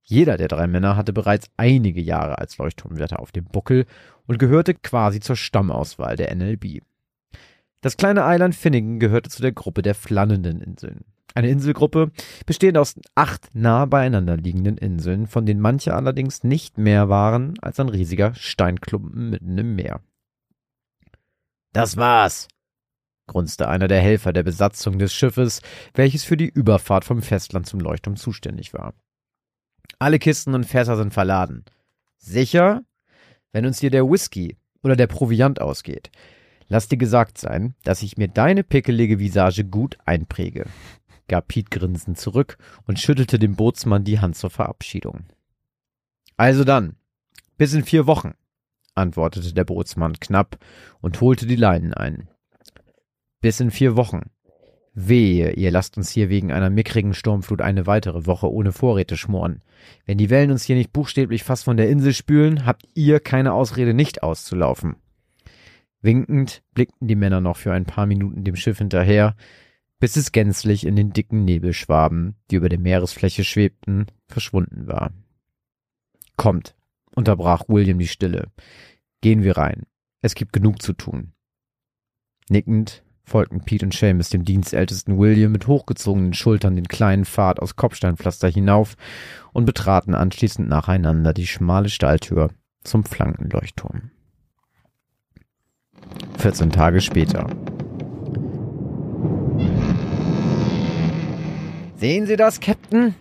Jeder 0.02 0.36
der 0.36 0.48
drei 0.48 0.66
Männer 0.66 0.96
hatte 0.96 1.12
bereits 1.12 1.48
einige 1.56 2.00
Jahre 2.00 2.38
als 2.38 2.58
Leuchtturmwärter 2.58 3.20
auf 3.20 3.30
dem 3.30 3.44
Buckel 3.44 3.86
und 4.26 4.38
gehörte 4.38 4.74
quasi 4.74 5.20
zur 5.20 5.36
Stammauswahl 5.36 6.16
der 6.16 6.34
NLB. 6.34 6.82
Das 7.81 7.97
kleine 7.97 8.24
Eiland 8.24 8.55
Finnegan 8.55 8.99
gehörte 8.99 9.31
zu 9.31 9.43
der 9.43 9.53
Gruppe 9.53 9.83
der 9.83 9.95
Flannenden 9.95 10.61
Inseln. 10.61 11.05
Eine 11.35 11.51
Inselgruppe 11.51 12.11
bestehend 12.47 12.79
aus 12.79 12.95
acht 13.14 13.55
nah 13.55 13.85
beieinander 13.85 14.39
liegenden 14.39 14.79
Inseln, 14.79 15.27
von 15.27 15.45
denen 15.45 15.61
manche 15.61 15.95
allerdings 15.95 16.45
nicht 16.45 16.79
mehr 16.79 17.11
waren 17.11 17.59
als 17.61 17.79
ein 17.79 17.91
riesiger 17.91 18.35
Steinklumpen 18.35 19.29
mitten 19.31 19.59
im 19.59 19.77
Meer. 19.77 20.01
Das 21.74 21.99
war's, 21.99 22.49
grunzte 23.27 23.68
einer 23.68 23.87
der 23.87 24.01
Helfer 24.01 24.33
der 24.33 24.45
Besatzung 24.45 24.99
des 24.99 25.12
Schiffes, 25.12 25.61
welches 25.93 26.24
für 26.24 26.39
die 26.39 26.49
Überfahrt 26.49 27.05
vom 27.05 27.20
Festland 27.20 27.66
zum 27.66 27.81
Leuchtturm 27.81 28.16
zuständig 28.16 28.72
war. 28.72 28.95
Alle 29.99 30.18
Kisten 30.18 30.55
und 30.55 30.64
Fässer 30.64 30.97
sind 30.97 31.12
verladen. 31.12 31.66
Sicher? 32.16 32.83
Wenn 33.53 33.66
uns 33.66 33.81
dir 33.81 33.91
der 33.91 34.09
Whisky 34.09 34.57
oder 34.83 34.97
der 34.97 35.07
Proviant 35.07 35.61
ausgeht, 35.61 36.11
lass 36.68 36.88
dir 36.88 36.96
gesagt 36.96 37.38
sein, 37.38 37.74
dass 37.82 38.02
ich 38.02 38.16
mir 38.16 38.28
deine 38.28 38.62
pickelige 38.62 39.18
Visage 39.18 39.64
gut 39.64 39.96
einpräge, 40.04 40.66
gab 41.28 41.48
Piet 41.48 41.70
grinsend 41.70 42.18
zurück 42.18 42.58
und 42.86 42.98
schüttelte 42.98 43.38
dem 43.38 43.56
Bootsmann 43.56 44.04
die 44.04 44.20
Hand 44.20 44.36
zur 44.36 44.50
Verabschiedung. 44.50 45.24
Also 46.36 46.64
dann, 46.64 46.96
bis 47.56 47.72
in 47.72 47.84
vier 47.84 48.06
Wochen, 48.06 48.34
antwortete 48.94 49.52
der 49.54 49.64
Bootsmann 49.64 50.18
knapp 50.20 50.58
und 51.00 51.20
holte 51.20 51.46
die 51.46 51.56
Leinen 51.56 51.94
ein. 51.94 52.28
Bis 53.40 53.60
in 53.60 53.70
vier 53.70 53.96
Wochen. 53.96 54.30
Wehe, 54.98 55.52
ihr 55.52 55.70
lasst 55.70 55.98
uns 55.98 56.10
hier 56.10 56.30
wegen 56.30 56.52
einer 56.52 56.70
mickrigen 56.70 57.12
Sturmflut 57.12 57.60
eine 57.60 57.86
weitere 57.86 58.24
Woche 58.24 58.50
ohne 58.50 58.72
Vorräte 58.72 59.18
schmoren. 59.18 59.60
Wenn 60.06 60.16
die 60.16 60.30
Wellen 60.30 60.50
uns 60.50 60.64
hier 60.64 60.76
nicht 60.76 60.92
buchstäblich 60.92 61.44
fast 61.44 61.64
von 61.64 61.76
der 61.76 61.90
Insel 61.90 62.14
spülen, 62.14 62.64
habt 62.64 62.88
ihr 62.94 63.20
keine 63.20 63.52
Ausrede, 63.52 63.92
nicht 63.92 64.22
auszulaufen. 64.22 64.96
Winkend 66.03 66.62
blickten 66.74 67.09
die 67.09 67.16
Männer 67.16 67.40
noch 67.40 67.57
für 67.57 67.72
ein 67.72 67.84
paar 67.86 68.07
Minuten 68.07 68.44
dem 68.44 68.57
Schiff 68.57 68.78
hinterher, 68.78 69.36
bis 69.99 70.16
es 70.16 70.32
gänzlich 70.32 70.86
in 70.86 70.97
den 70.97 71.12
dicken 71.12 71.44
Nebelschwaben, 71.44 72.36
die 72.51 72.57
über 72.57 72.68
der 72.68 72.78
Meeresfläche 72.78 73.44
schwebten, 73.44 74.07
verschwunden 74.28 74.86
war. 74.86 75.12
Kommt, 76.36 76.76
unterbrach 77.14 77.64
William 77.68 77.99
die 77.99 78.09
Stille. 78.09 78.51
Gehen 79.22 79.42
wir 79.42 79.57
rein. 79.57 79.84
Es 80.20 80.34
gibt 80.34 80.53
genug 80.53 80.82
zu 80.82 80.92
tun. 80.92 81.32
Nickend 82.49 83.03
folgten 83.24 83.61
Pete 83.61 83.84
und 83.84 83.94
Seamus 83.94 84.28
dem 84.28 84.44
dienstältesten 84.44 85.18
William 85.18 85.51
mit 85.51 85.66
hochgezogenen 85.66 86.32
Schultern 86.32 86.76
den 86.76 86.86
kleinen 86.86 87.24
Pfad 87.24 87.61
aus 87.61 87.74
Kopfsteinpflaster 87.74 88.49
hinauf 88.49 88.97
und 89.53 89.64
betraten 89.64 90.14
anschließend 90.14 90.68
nacheinander 90.68 91.34
die 91.34 91.47
schmale 91.47 91.88
Stalltür 91.88 92.51
zum 92.84 93.05
Flankenleuchtturm. 93.05 94.11
14 96.38 96.70
Tage 96.70 97.00
später. 97.00 97.46
Sehen 101.96 102.26
Sie 102.26 102.36
das, 102.36 102.61
Captain? 102.61 103.14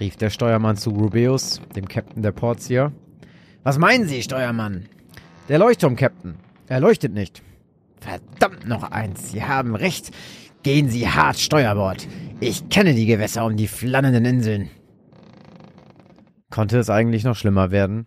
rief 0.00 0.16
der 0.16 0.30
Steuermann 0.30 0.76
zu 0.76 0.90
Rubeus, 0.90 1.60
dem 1.76 1.88
Captain 1.88 2.22
der 2.22 2.32
Portier. 2.32 2.92
Was 3.62 3.78
meinen 3.78 4.06
Sie, 4.06 4.22
Steuermann? 4.22 4.86
Der 5.48 5.58
Leuchtturm, 5.58 5.96
Captain. 5.96 6.36
Er 6.68 6.80
leuchtet 6.80 7.12
nicht. 7.12 7.42
Verdammt 8.00 8.66
noch 8.66 8.90
eins, 8.90 9.32
Sie 9.32 9.42
haben 9.42 9.74
recht. 9.74 10.10
Gehen 10.62 10.88
Sie 10.88 11.08
hart 11.08 11.38
Steuerbord. 11.38 12.06
Ich 12.40 12.68
kenne 12.68 12.94
die 12.94 13.06
Gewässer 13.06 13.44
um 13.44 13.56
die 13.56 13.68
flannenden 13.68 14.24
Inseln. 14.24 14.70
Konnte 16.50 16.78
es 16.78 16.90
eigentlich 16.90 17.24
noch 17.24 17.36
schlimmer 17.36 17.70
werden? 17.70 18.06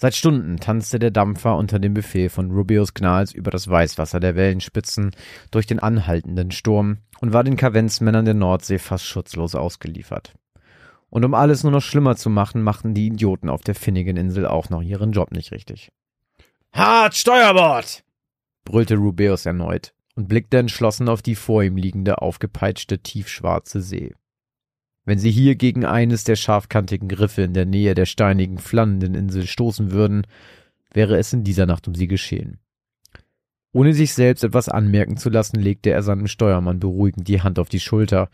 Seit 0.00 0.14
Stunden 0.14 0.58
tanzte 0.58 1.00
der 1.00 1.10
Dampfer 1.10 1.56
unter 1.56 1.80
dem 1.80 1.92
Befehl 1.92 2.28
von 2.28 2.52
Rubius 2.52 2.94
Gnals 2.94 3.32
über 3.32 3.50
das 3.50 3.66
Weißwasser 3.66 4.20
der 4.20 4.36
Wellenspitzen 4.36 5.10
durch 5.50 5.66
den 5.66 5.80
anhaltenden 5.80 6.52
Sturm 6.52 6.98
und 7.20 7.32
war 7.32 7.42
den 7.42 7.56
Kavenzmännern 7.56 8.24
der 8.24 8.34
Nordsee 8.34 8.78
fast 8.78 9.04
schutzlos 9.04 9.56
ausgeliefert. 9.56 10.34
Und 11.10 11.24
um 11.24 11.34
alles 11.34 11.64
nur 11.64 11.72
noch 11.72 11.82
schlimmer 11.82 12.14
zu 12.14 12.30
machen, 12.30 12.62
machten 12.62 12.94
die 12.94 13.08
Idioten 13.08 13.48
auf 13.48 13.62
der 13.62 13.74
finnigen 13.74 14.16
Insel 14.16 14.46
auch 14.46 14.70
noch 14.70 14.82
ihren 14.82 15.10
Job 15.10 15.32
nicht 15.32 15.50
richtig. 15.50 15.90
Hart 16.72 17.16
Steuerbord! 17.16 18.04
brüllte 18.64 18.94
Rubeus 18.94 19.46
erneut 19.46 19.94
und 20.14 20.28
blickte 20.28 20.58
entschlossen 20.58 21.08
auf 21.08 21.22
die 21.22 21.34
vor 21.34 21.64
ihm 21.64 21.76
liegende, 21.76 22.22
aufgepeitschte, 22.22 23.00
tiefschwarze 23.00 23.80
See. 23.80 24.14
Wenn 25.08 25.18
sie 25.18 25.30
hier 25.30 25.54
gegen 25.54 25.86
eines 25.86 26.24
der 26.24 26.36
scharfkantigen 26.36 27.08
Griffe 27.08 27.40
in 27.40 27.54
der 27.54 27.64
Nähe 27.64 27.94
der 27.94 28.04
steinigen, 28.04 28.58
flannenden 28.58 29.14
Insel 29.14 29.46
stoßen 29.46 29.90
würden, 29.90 30.26
wäre 30.92 31.16
es 31.16 31.32
in 31.32 31.44
dieser 31.44 31.64
Nacht 31.64 31.88
um 31.88 31.94
sie 31.94 32.08
geschehen. 32.08 32.58
Ohne 33.72 33.94
sich 33.94 34.12
selbst 34.12 34.44
etwas 34.44 34.68
anmerken 34.68 35.16
zu 35.16 35.30
lassen, 35.30 35.60
legte 35.60 35.88
er 35.88 36.02
seinem 36.02 36.26
Steuermann 36.26 36.78
beruhigend 36.78 37.26
die 37.26 37.40
Hand 37.40 37.58
auf 37.58 37.70
die 37.70 37.80
Schulter 37.80 38.28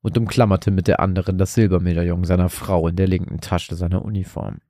und 0.00 0.16
umklammerte 0.16 0.70
mit 0.70 0.88
der 0.88 1.00
anderen 1.00 1.36
das 1.36 1.52
Silbermedaillon 1.52 2.24
seiner 2.24 2.48
Frau 2.48 2.88
in 2.88 2.96
der 2.96 3.06
linken 3.06 3.42
Tasche 3.42 3.74
seiner 3.74 4.02
Uniform. 4.02 4.60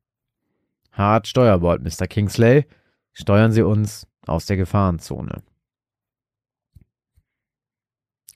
Hart 0.91 1.29
Steuerbord, 1.29 1.85
Mr. 1.85 2.09
Kingsley. 2.09 2.67
Steuern 3.13 3.53
Sie 3.53 3.63
uns 3.63 4.09
aus 4.27 4.47
der 4.47 4.57
Gefahrenzone. 4.57 5.45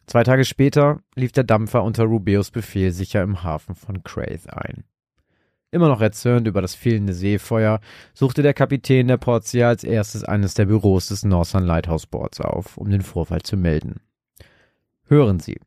Zwei 0.09 0.24
Tage 0.24 0.46
später 0.46 1.02
lief 1.16 1.32
der 1.32 1.44
Dampfer 1.44 1.84
unter 1.84 2.04
Rubeus 2.04 2.50
Befehl 2.50 2.92
sicher 2.92 3.22
im 3.22 3.42
Hafen 3.42 3.74
von 3.74 4.02
Craith 4.02 4.48
ein. 4.48 4.84
Immer 5.70 5.88
noch 5.88 6.00
erzürnt 6.00 6.48
über 6.48 6.62
das 6.62 6.74
fehlende 6.74 7.12
Seefeuer, 7.12 7.80
suchte 8.14 8.40
der 8.40 8.54
Kapitän 8.54 9.06
der 9.09 9.18
Portia 9.18 9.68
als 9.68 9.84
erstes 9.84 10.24
eines 10.24 10.54
der 10.54 10.64
Büros 10.64 11.09
des 11.09 11.26
Northern 11.26 11.64
Lighthouse 11.64 12.06
Boards 12.06 12.40
auf, 12.40 12.78
um 12.78 12.88
den 12.88 13.02
Vorfall 13.02 13.42
zu 13.42 13.59
melden. 13.59 14.00
Hören 15.09 15.40
Sie, 15.40 15.61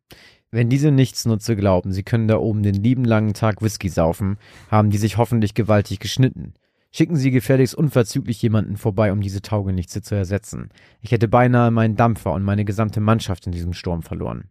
wenn 0.50 0.70
diese 0.70 0.90
Nichtsnutze 0.90 1.56
glauben, 1.56 1.92
sie 1.92 2.02
können 2.02 2.28
da 2.28 2.38
oben 2.38 2.64
den 2.64 2.74
lieben 2.74 3.06
langen 3.06 3.36
Tag 3.36 3.62
Whisky 3.62 3.90
saufen, 3.90 4.40
haben 4.72 4.90
die 4.90 4.98
sich 4.98 5.18
hoffentlich 5.18 5.54
gewaltig 5.54 6.00
geschnitten. 6.00 6.56
Schicken 6.94 7.16
Sie 7.16 7.32
gefälligst 7.32 7.74
unverzüglich 7.74 8.42
jemanden 8.42 8.76
vorbei, 8.76 9.12
um 9.12 9.22
diese 9.22 9.42
Taugenichtse 9.42 10.02
zu 10.02 10.14
ersetzen. 10.16 10.70
Ich 11.02 11.12
hätte 11.12 11.30
beinahe 11.30 11.72
meinen 11.72 11.96
Dampfer 11.96 12.34
und 12.34 12.44
meine 12.44 12.66
gesamte 12.66 13.00
Mannschaft 13.00 13.46
in 13.46 13.54
diesem 13.54 13.74
Sturm 13.74 14.02
verloren. 14.04 14.50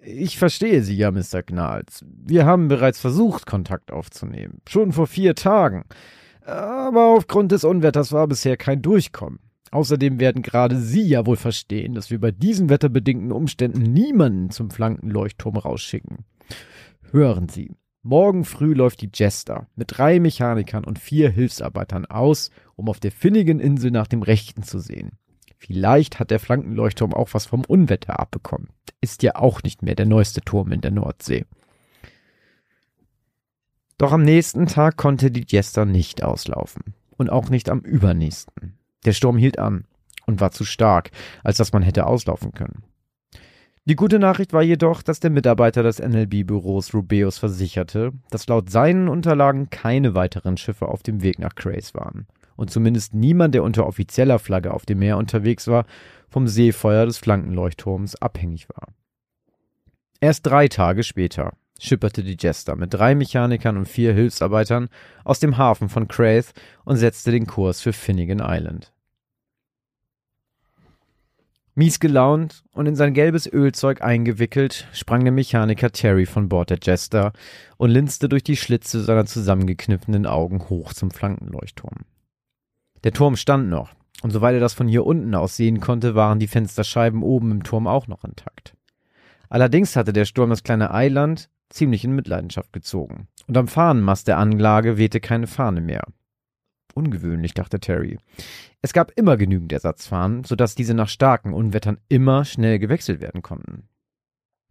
Ich 0.00 0.38
verstehe 0.38 0.82
Sie 0.82 0.96
ja, 0.96 1.10
Mr. 1.10 1.42
Gnals. 1.42 2.04
Wir 2.06 2.46
haben 2.46 2.68
bereits 2.68 3.00
versucht, 3.00 3.44
Kontakt 3.44 3.90
aufzunehmen. 3.90 4.60
Schon 4.68 4.92
vor 4.92 5.08
vier 5.08 5.34
Tagen. 5.34 5.84
Aber 6.42 7.06
aufgrund 7.06 7.50
des 7.50 7.64
Unwetters 7.64 8.12
war 8.12 8.28
bisher 8.28 8.56
kein 8.56 8.82
Durchkommen. 8.82 9.40
Außerdem 9.72 10.20
werden 10.20 10.42
gerade 10.42 10.78
Sie 10.78 11.02
ja 11.02 11.26
wohl 11.26 11.36
verstehen, 11.36 11.94
dass 11.94 12.12
wir 12.12 12.20
bei 12.20 12.30
diesen 12.30 12.68
wetterbedingten 12.68 13.32
Umständen 13.32 13.82
niemanden 13.82 14.50
zum 14.50 14.70
Flankenleuchtturm 14.70 15.56
rausschicken. 15.56 16.18
Hören 17.10 17.48
Sie, 17.48 17.72
Morgen 18.06 18.44
früh 18.44 18.72
läuft 18.72 19.00
die 19.00 19.10
Jester 19.12 19.66
mit 19.74 19.98
drei 19.98 20.20
Mechanikern 20.20 20.84
und 20.84 21.00
vier 21.00 21.28
Hilfsarbeitern 21.28 22.06
aus, 22.06 22.52
um 22.76 22.88
auf 22.88 23.00
der 23.00 23.10
finnigen 23.10 23.58
Insel 23.58 23.90
nach 23.90 24.06
dem 24.06 24.22
Rechten 24.22 24.62
zu 24.62 24.78
sehen. 24.78 25.18
Vielleicht 25.58 26.20
hat 26.20 26.30
der 26.30 26.38
Flankenleuchtturm 26.38 27.12
auch 27.12 27.30
was 27.32 27.46
vom 27.46 27.64
Unwetter 27.64 28.20
abbekommen. 28.20 28.68
Ist 29.00 29.24
ja 29.24 29.34
auch 29.34 29.64
nicht 29.64 29.82
mehr 29.82 29.96
der 29.96 30.06
neueste 30.06 30.40
Turm 30.40 30.70
in 30.70 30.82
der 30.82 30.92
Nordsee. 30.92 31.46
Doch 33.98 34.12
am 34.12 34.22
nächsten 34.22 34.68
Tag 34.68 34.96
konnte 34.96 35.32
die 35.32 35.44
Jester 35.48 35.84
nicht 35.84 36.22
auslaufen. 36.22 36.94
Und 37.16 37.30
auch 37.30 37.50
nicht 37.50 37.68
am 37.68 37.80
übernächsten. 37.80 38.78
Der 39.04 39.14
Sturm 39.14 39.36
hielt 39.36 39.58
an 39.58 39.84
und 40.26 40.40
war 40.40 40.52
zu 40.52 40.64
stark, 40.64 41.10
als 41.42 41.56
dass 41.56 41.72
man 41.72 41.82
hätte 41.82 42.06
auslaufen 42.06 42.52
können. 42.52 42.84
Die 43.88 43.94
gute 43.94 44.18
Nachricht 44.18 44.52
war 44.52 44.64
jedoch, 44.64 45.00
dass 45.00 45.20
der 45.20 45.30
Mitarbeiter 45.30 45.84
des 45.84 46.00
NLB-Büros 46.00 46.92
Rubeus 46.92 47.38
versicherte, 47.38 48.10
dass 48.30 48.48
laut 48.48 48.68
seinen 48.68 49.08
Unterlagen 49.08 49.70
keine 49.70 50.16
weiteren 50.16 50.56
Schiffe 50.56 50.88
auf 50.88 51.04
dem 51.04 51.22
Weg 51.22 51.38
nach 51.38 51.54
Crace 51.54 51.94
waren 51.94 52.26
und 52.56 52.68
zumindest 52.68 53.14
niemand, 53.14 53.54
der 53.54 53.62
unter 53.62 53.86
offizieller 53.86 54.40
Flagge 54.40 54.74
auf 54.74 54.86
dem 54.86 54.98
Meer 54.98 55.18
unterwegs 55.18 55.68
war, 55.68 55.86
vom 56.28 56.48
Seefeuer 56.48 57.06
des 57.06 57.18
Flankenleuchtturms 57.18 58.16
abhängig 58.16 58.68
war. 58.68 58.88
Erst 60.20 60.46
drei 60.46 60.66
Tage 60.66 61.04
später 61.04 61.52
schipperte 61.78 62.24
die 62.24 62.36
Jester 62.40 62.74
mit 62.74 62.92
drei 62.92 63.14
Mechanikern 63.14 63.76
und 63.76 63.86
vier 63.86 64.12
Hilfsarbeitern 64.12 64.88
aus 65.22 65.38
dem 65.38 65.58
Hafen 65.58 65.88
von 65.88 66.08
Craith 66.08 66.54
und 66.84 66.96
setzte 66.96 67.30
den 67.30 67.46
Kurs 67.46 67.80
für 67.80 67.92
Finnegan 67.92 68.42
Island. 68.42 68.92
Mies 71.78 72.00
gelaunt 72.00 72.64
und 72.72 72.86
in 72.86 72.96
sein 72.96 73.12
gelbes 73.12 73.46
Ölzeug 73.46 74.00
eingewickelt, 74.00 74.88
sprang 74.94 75.24
der 75.24 75.32
Mechaniker 75.32 75.92
Terry 75.92 76.24
von 76.24 76.48
Bord 76.48 76.70
der 76.70 76.78
Jester 76.80 77.34
und 77.76 77.90
linste 77.90 78.30
durch 78.30 78.42
die 78.42 78.56
Schlitze 78.56 79.02
seiner 79.04 79.26
zusammengekniffenen 79.26 80.24
Augen 80.24 80.70
hoch 80.70 80.94
zum 80.94 81.10
Flankenleuchtturm. 81.10 82.06
Der 83.04 83.12
Turm 83.12 83.36
stand 83.36 83.68
noch, 83.68 83.94
und 84.22 84.30
soweit 84.30 84.54
er 84.54 84.60
das 84.60 84.72
von 84.72 84.88
hier 84.88 85.04
unten 85.04 85.34
aus 85.34 85.58
sehen 85.58 85.80
konnte, 85.80 86.14
waren 86.14 86.38
die 86.38 86.46
Fensterscheiben 86.46 87.22
oben 87.22 87.50
im 87.50 87.62
Turm 87.62 87.86
auch 87.86 88.06
noch 88.06 88.24
intakt. 88.24 88.74
Allerdings 89.50 89.96
hatte 89.96 90.14
der 90.14 90.24
Sturm 90.24 90.48
das 90.48 90.62
kleine 90.62 90.94
Eiland 90.94 91.50
ziemlich 91.68 92.04
in 92.04 92.12
Mitleidenschaft 92.12 92.72
gezogen, 92.72 93.28
und 93.48 93.56
am 93.58 93.68
Fahnenmast 93.68 94.28
der 94.28 94.38
Anlage 94.38 94.96
wehte 94.96 95.20
keine 95.20 95.46
Fahne 95.46 95.82
mehr. 95.82 96.04
Ungewöhnlich, 96.94 97.54
dachte 97.54 97.80
Terry. 97.80 98.18
Es 98.82 98.92
gab 98.92 99.12
immer 99.16 99.36
genügend 99.36 99.72
Ersatzfahnen, 99.72 100.44
sodass 100.44 100.74
diese 100.74 100.94
nach 100.94 101.08
starken 101.08 101.52
Unwettern 101.52 101.98
immer 102.08 102.44
schnell 102.44 102.78
gewechselt 102.78 103.20
werden 103.20 103.42
konnten. 103.42 103.88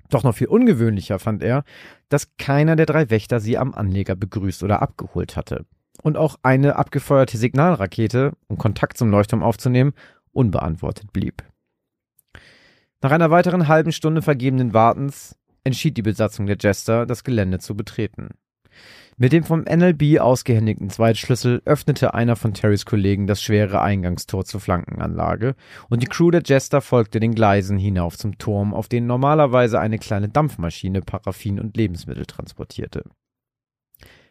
Doch 0.09 0.23
noch 0.23 0.35
viel 0.35 0.47
ungewöhnlicher 0.47 1.19
fand 1.19 1.43
er, 1.43 1.63
dass 2.09 2.35
keiner 2.37 2.75
der 2.75 2.85
drei 2.85 3.09
Wächter 3.09 3.39
sie 3.39 3.57
am 3.57 3.73
Anleger 3.73 4.15
begrüßt 4.15 4.63
oder 4.63 4.81
abgeholt 4.81 5.35
hatte. 5.35 5.65
Und 6.03 6.17
auch 6.17 6.37
eine 6.43 6.75
abgefeuerte 6.75 7.37
Signalrakete, 7.37 8.33
um 8.47 8.57
Kontakt 8.57 8.97
zum 8.97 9.09
Leuchtturm 9.09 9.43
aufzunehmen, 9.43 9.93
unbeantwortet 10.31 11.11
blieb. 11.13 11.43
Nach 13.01 13.11
einer 13.11 13.31
weiteren 13.31 13.67
halben 13.67 13.91
Stunde 13.91 14.21
vergebenen 14.21 14.73
Wartens 14.73 15.37
entschied 15.63 15.97
die 15.97 16.01
Besatzung 16.01 16.45
der 16.45 16.57
Jester, 16.59 17.05
das 17.05 17.23
Gelände 17.23 17.59
zu 17.59 17.75
betreten. 17.75 18.29
Mit 19.17 19.31
dem 19.31 19.45
vom 19.45 19.61
NLB 19.61 20.19
ausgehändigten 20.19 20.89
Zweitschlüssel 20.89 21.61
öffnete 21.63 22.13
einer 22.13 22.35
von 22.35 22.53
Terrys 22.53 22.85
Kollegen 22.85 23.27
das 23.27 23.41
schwere 23.41 23.79
Eingangstor 23.79 24.43
zur 24.43 24.59
Flankenanlage 24.59 25.55
und 25.89 26.03
die 26.03 26.07
Crew 26.07 26.31
der 26.31 26.41
Jester 26.43 26.81
folgte 26.81 27.21
den 27.21 27.33
Gleisen 27.33 27.77
hinauf 27.77 28.17
zum 28.17 28.37
Turm, 28.37 28.73
auf 28.73 28.89
den 28.89 29.07
normalerweise 29.07 29.79
eine 29.79 29.99
kleine 29.99 30.27
Dampfmaschine 30.27 31.01
Paraffin 31.01 31.61
und 31.61 31.77
Lebensmittel 31.77 32.25
transportierte. 32.25 33.03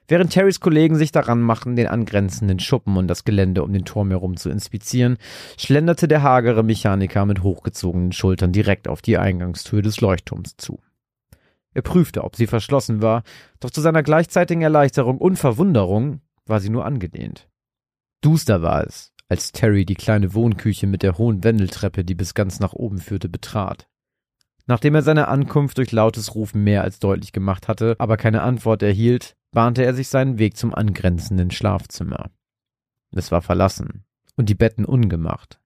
Während 0.07 0.35
Terrys 0.35 0.61
Kollegen 0.61 0.97
sich 0.97 1.12
daran 1.12 1.41
machten, 1.41 1.76
den 1.76 1.87
angrenzenden 1.87 2.59
Schuppen 2.59 2.99
und 2.99 3.09
das 3.09 3.24
Gelände 3.24 3.62
um 3.62 3.72
den 3.72 3.87
Turm 3.87 4.11
herum 4.11 4.37
zu 4.37 4.51
inspizieren, 4.51 5.16
schlenderte 5.57 6.09
der 6.09 6.22
hagere 6.22 6.62
Mechaniker 6.62 7.24
mit 7.24 7.43
hochgezogenen 7.43 8.12
Schultern 8.12 8.53
direkt 8.53 8.87
auf 8.87 9.01
die 9.01 9.16
Eingangstür 9.16 9.80
des 9.80 10.03
Leuchtturms 10.03 10.59
zu. 10.59 10.78
Er 11.75 11.83
prüfte, 11.83 12.25
ob 12.25 12.37
sie 12.37 12.47
verschlossen 12.47 13.03
war, 13.03 13.25
doch 13.61 13.70
zu 13.70 13.81
seiner 13.81 14.03
gleichzeitigen 14.03 14.62
Erleichterung 14.62 15.18
und 15.18 15.37
Verwunderung 15.37 16.20
war 16.47 16.61
sie 16.61 16.70
nur 16.70 16.85
angelehnt. 16.85 17.49
Duster 18.20 18.62
war 18.62 18.87
es, 18.87 19.12
als 19.29 19.53
Terry 19.53 19.85
die 19.85 19.97
kleine 19.97 20.35
Wohnküche 20.35 20.87
mit 20.87 21.03
der 21.03 21.18
hohen 21.18 21.43
Wendeltreppe, 21.43 22.05
die 22.05 22.14
bis 22.14 22.35
ganz 22.35 22.61
nach 22.61 22.72
oben 22.72 22.99
führte, 22.99 23.29
betrat. 23.29 23.89
Nachdem 24.66 24.95
er 24.95 25.03
seine 25.03 25.29
Ankunft 25.29 25.77
durch 25.77 25.93
lautes 25.93 26.35
Rufen 26.35 26.64
mehr 26.64 26.83
als 26.83 26.99
deutlich 26.99 27.33
gemacht 27.33 27.68
hatte, 27.68 27.97
aber 27.99 28.16
keine 28.16 28.43
Antwort 28.43 28.83
erhielt, 28.83 29.37
bahnte 29.51 29.85
er 29.85 29.95
sich 29.95 30.09
seinen 30.09 30.39
Weg 30.39 30.57
zum 30.57 30.75
angrenzenden 30.75 31.51
Schlafzimmer. 31.51 32.31
Es 33.14 33.31
war 33.31 33.43
verlassen 33.43 34.05
und 34.37 34.49
die 34.49 34.55
Betten 34.55 34.85
ungemacht. 34.85 35.61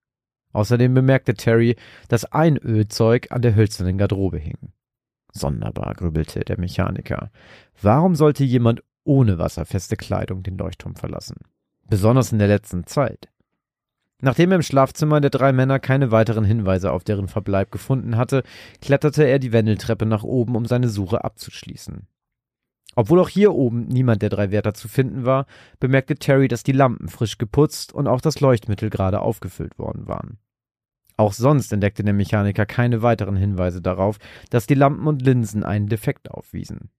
Außerdem 0.53 0.95
bemerkte 0.95 1.35
Terry, 1.35 1.77
dass 2.09 2.25
ein 2.25 2.57
Ölzeug 2.57 3.31
an 3.31 3.43
der 3.43 3.55
hölzernen 3.55 3.99
Garderobe 3.99 4.39
hing. 4.39 4.73
Sonderbar, 5.39 5.95
grübelte 5.95 6.41
der 6.41 6.59
Mechaniker. 6.59 7.31
Warum 7.81 8.15
sollte 8.15 8.45
jemand 8.45 8.83
ohne 9.05 9.39
wasserfeste 9.39 9.97
Kleidung 9.97 10.43
den 10.43 10.59
Leuchtturm 10.59 10.97
verlassen? 10.97 11.37
Besonders 11.89 12.33
in 12.33 12.39
der 12.39 12.49
letzten 12.49 12.87
Zeit. 12.87 13.29
Nachdem 14.21 14.51
er 14.51 14.57
im 14.57 14.63
Schlafzimmer 14.63 15.21
der 15.21 15.31
drei 15.31 15.53
Männer 15.53 15.79
keine 15.79 16.11
weiteren 16.11 16.45
Hinweise 16.45 16.93
auf 16.93 17.05
deren 17.05 17.29
Verbleib 17.29 17.71
gefunden 17.71 18.17
hatte, 18.17 18.43
kletterte 18.81 19.23
er 19.25 19.39
die 19.39 19.53
Wendeltreppe 19.53 20.07
nach 20.07 20.25
oben, 20.25 20.57
um 20.57 20.67
seine 20.67 20.89
Suche 20.89 21.25
abzuschließen. 21.25 22.09
Obwohl 22.97 23.21
auch 23.21 23.29
hier 23.29 23.55
oben 23.55 23.87
niemand 23.87 24.23
der 24.23 24.31
drei 24.31 24.51
Wärter 24.51 24.75
zu 24.75 24.89
finden 24.89 25.25
war, 25.25 25.47
bemerkte 25.79 26.17
Terry, 26.17 26.49
dass 26.49 26.65
die 26.65 26.73
Lampen 26.73 27.09
frisch 27.09 27.39
geputzt 27.39 27.95
und 27.95 28.09
auch 28.09 28.21
das 28.21 28.41
Leuchtmittel 28.41 28.91
gerade 28.91 29.21
aufgefüllt 29.21 29.79
worden 29.79 30.09
waren. 30.09 30.39
Auch 31.19 31.33
sonst 31.33 31.73
entdeckte 31.73 32.05
der 32.05 32.15
Mechaniker 32.15 32.65
keine 32.65 33.03
weiteren 33.03 33.37
Hinweise 33.37 33.83
darauf, 33.83 34.19
dass 34.51 34.69
die 34.69 34.75
Lampen 34.75 35.07
und 35.09 35.21
Linsen 35.21 35.65
einen 35.65 35.89
Defekt 35.89 36.31
aufwiesen. 36.31 36.91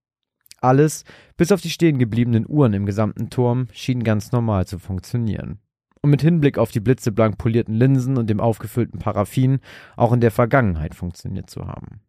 Alles, 0.60 1.06
bis 1.38 1.54
auf 1.54 1.62
die 1.62 1.70
stehen 1.70 2.00
gebliebenen 2.00 2.46
Uhren 2.46 2.74
im 2.74 2.86
gesamten 2.86 3.30
Turm, 3.30 3.68
schien 3.72 4.04
ganz 4.04 4.34
normal 4.34 4.68
zu 4.68 4.78
funktionieren. 4.78 5.60
Und 6.02 6.10
mit 6.12 6.22
Hinblick 6.22 6.58
auf 6.58 6.72
die 6.72 6.82
blitzeblank 6.82 7.38
polierten 7.38 7.76
Linsen 7.76 8.18
und 8.18 8.30
dem 8.30 8.42
aufgefüllten 8.42 9.00
Paraffin 9.00 9.60
auch 9.96 10.12
in 10.12 10.20
der 10.20 10.32
Vergangenheit 10.32 10.96
funktioniert 10.96 11.50
zu 11.50 11.66
haben. 11.66 12.02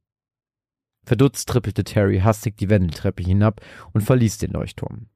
Verdutzt 1.04 1.48
trippelte 1.48 1.84
Terry 1.84 2.18
hastig 2.20 2.56
die 2.56 2.68
Wendeltreppe 2.68 3.22
hinab 3.22 3.61
und 3.92 4.02
verließ 4.02 4.38
den 4.38 4.50
Leuchtturm. 4.50 5.06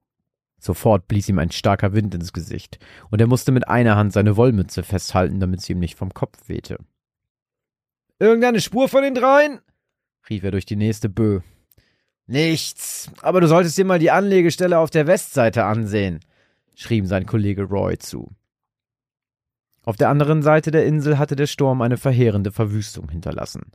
Sofort 0.64 1.08
blies 1.08 1.28
ihm 1.28 1.38
ein 1.38 1.50
starker 1.50 1.92
Wind 1.92 2.14
ins 2.14 2.32
Gesicht, 2.32 2.78
und 3.10 3.20
er 3.20 3.26
musste 3.26 3.52
mit 3.52 3.68
einer 3.68 3.96
Hand 3.96 4.14
seine 4.14 4.38
Wollmütze 4.38 4.82
festhalten, 4.82 5.38
damit 5.38 5.60
sie 5.60 5.74
ihm 5.74 5.78
nicht 5.78 5.98
vom 5.98 6.14
Kopf 6.14 6.48
wehte. 6.48 6.78
Irgendeine 8.18 8.62
Spur 8.62 8.88
von 8.88 9.02
den 9.02 9.14
dreien? 9.14 9.60
rief 10.30 10.42
er 10.42 10.52
durch 10.52 10.64
die 10.64 10.76
nächste 10.76 11.10
Bö. 11.10 11.40
Nichts, 12.26 13.10
aber 13.20 13.42
du 13.42 13.46
solltest 13.46 13.76
dir 13.76 13.84
mal 13.84 13.98
die 13.98 14.10
Anlegestelle 14.10 14.78
auf 14.78 14.88
der 14.88 15.06
Westseite 15.06 15.64
ansehen, 15.64 16.20
schrie 16.74 16.96
ihm 16.96 17.06
sein 17.06 17.26
Kollege 17.26 17.64
Roy 17.64 17.98
zu. 17.98 18.34
Auf 19.82 19.98
der 19.98 20.08
anderen 20.08 20.40
Seite 20.40 20.70
der 20.70 20.86
Insel 20.86 21.18
hatte 21.18 21.36
der 21.36 21.46
Sturm 21.46 21.82
eine 21.82 21.98
verheerende 21.98 22.50
Verwüstung 22.50 23.10
hinterlassen. 23.10 23.70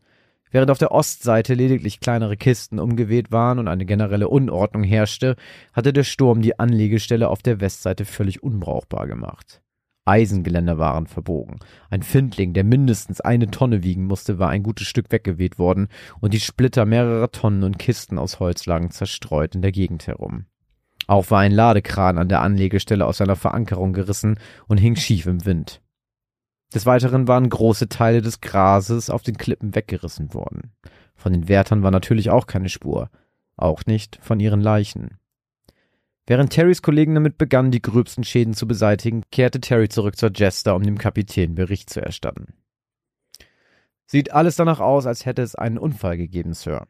Während 0.51 0.71
auf 0.71 0.77
der 0.77 0.91
Ostseite 0.91 1.53
lediglich 1.53 1.99
kleinere 1.99 2.37
Kisten 2.37 2.79
umgeweht 2.79 3.31
waren 3.31 3.59
und 3.59 3.67
eine 3.67 3.85
generelle 3.85 4.29
Unordnung 4.29 4.83
herrschte, 4.83 5.35
hatte 5.73 5.93
der 5.93 6.03
Sturm 6.03 6.41
die 6.41 6.57
Anlegestelle 6.57 7.29
auf 7.29 7.41
der 7.41 7.59
Westseite 7.61 8.05
völlig 8.05 8.41
unbrauchbar 8.41 9.07
gemacht. 9.07 9.61
Eisengeländer 10.05 10.79
waren 10.79 11.05
verbogen. 11.05 11.59
Ein 11.91 12.01
Findling, 12.01 12.53
der 12.53 12.63
mindestens 12.63 13.21
eine 13.21 13.51
Tonne 13.51 13.83
wiegen 13.83 14.05
musste, 14.05 14.39
war 14.39 14.49
ein 14.49 14.63
gutes 14.63 14.87
Stück 14.87 15.11
weggeweht 15.11 15.59
worden 15.59 15.87
und 16.19 16.33
die 16.33 16.39
Splitter 16.39 16.85
mehrerer 16.85 17.31
Tonnen 17.31 17.63
und 17.63 17.77
Kisten 17.77 18.17
aus 18.17 18.39
Holz 18.39 18.65
lagen 18.65 18.89
zerstreut 18.89 19.53
in 19.53 19.61
der 19.61 19.71
Gegend 19.71 20.07
herum. 20.07 20.45
Auch 21.05 21.29
war 21.29 21.39
ein 21.39 21.51
Ladekran 21.51 22.17
an 22.17 22.29
der 22.29 22.41
Anlegestelle 22.41 23.05
aus 23.05 23.17
seiner 23.17 23.35
Verankerung 23.35 23.93
gerissen 23.93 24.39
und 24.67 24.79
hing 24.79 24.95
schief 24.95 25.27
im 25.27 25.45
Wind. 25.45 25.81
Des 26.73 26.85
Weiteren 26.85 27.27
waren 27.27 27.49
große 27.49 27.89
Teile 27.89 28.21
des 28.21 28.41
Grases 28.41 29.09
auf 29.09 29.23
den 29.23 29.37
Klippen 29.37 29.73
weggerissen 29.73 30.33
worden. 30.33 30.71
Von 31.15 31.33
den 31.33 31.47
Wärtern 31.47 31.81
war 31.83 31.91
natürlich 31.91 32.29
auch 32.29 32.47
keine 32.47 32.69
Spur, 32.69 33.09
auch 33.57 33.85
nicht 33.85 34.19
von 34.21 34.39
ihren 34.39 34.61
Leichen. 34.61 35.17
Während 36.27 36.51
Terrys 36.51 36.83
Kollegen 36.83 37.15
damit 37.15 37.39
begannen, 37.39 37.71
die 37.71 37.81
gröbsten 37.81 38.23
Schäden 38.23 38.53
zu 38.53 38.67
beseitigen, 38.67 39.23
kehrte 39.31 39.59
Terry 39.59 39.89
zurück 39.89 40.15
zur 40.15 40.31
Jester, 40.31 40.75
um 40.75 40.83
dem 40.83 40.99
Kapitän 40.99 41.55
Bericht 41.55 41.89
zu 41.89 42.01
erstatten. 42.01 42.53
Sieht 44.05 44.31
alles 44.31 44.55
danach 44.55 44.79
aus, 44.79 45.07
als 45.07 45.25
hätte 45.25 45.41
es 45.41 45.55
einen 45.55 45.79
Unfall 45.79 46.17
gegeben, 46.17 46.53
Sir. 46.53 46.87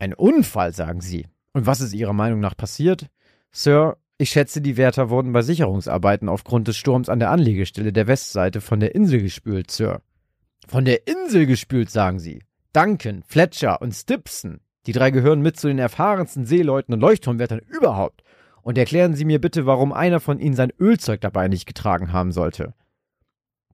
Ein 0.00 0.14
Unfall, 0.14 0.72
sagen 0.72 1.00
Sie. 1.00 1.28
Und 1.52 1.66
was 1.66 1.80
ist 1.80 1.92
Ihrer 1.92 2.12
Meinung 2.12 2.40
nach 2.40 2.56
passiert? 2.56 3.08
Sir, 3.52 3.98
ich 4.22 4.30
schätze, 4.30 4.60
die 4.60 4.76
Wärter 4.76 5.10
wurden 5.10 5.32
bei 5.32 5.42
Sicherungsarbeiten 5.42 6.28
aufgrund 6.28 6.68
des 6.68 6.76
Sturms 6.76 7.08
an 7.08 7.18
der 7.18 7.30
Anlegestelle 7.30 7.92
der 7.92 8.06
Westseite 8.06 8.60
von 8.60 8.78
der 8.78 8.94
Insel 8.94 9.20
gespült, 9.20 9.70
Sir. 9.70 10.00
Von 10.68 10.84
der 10.84 11.08
Insel 11.08 11.44
gespült, 11.44 11.90
sagen 11.90 12.20
Sie. 12.20 12.42
Duncan, 12.72 13.24
Fletcher 13.26 13.82
und 13.82 13.92
Stipson. 13.92 14.60
Die 14.86 14.92
drei 14.92 15.10
gehören 15.10 15.42
mit 15.42 15.58
zu 15.58 15.66
den 15.66 15.80
erfahrensten 15.80 16.46
Seeleuten 16.46 16.94
und 16.94 17.00
Leuchtturmwärtern 17.00 17.60
überhaupt. 17.68 18.22
Und 18.62 18.78
erklären 18.78 19.14
Sie 19.14 19.24
mir 19.24 19.40
bitte, 19.40 19.66
warum 19.66 19.92
einer 19.92 20.20
von 20.20 20.38
ihnen 20.38 20.54
sein 20.54 20.72
Ölzeug 20.78 21.20
dabei 21.20 21.48
nicht 21.48 21.66
getragen 21.66 22.12
haben 22.12 22.30
sollte. 22.30 22.74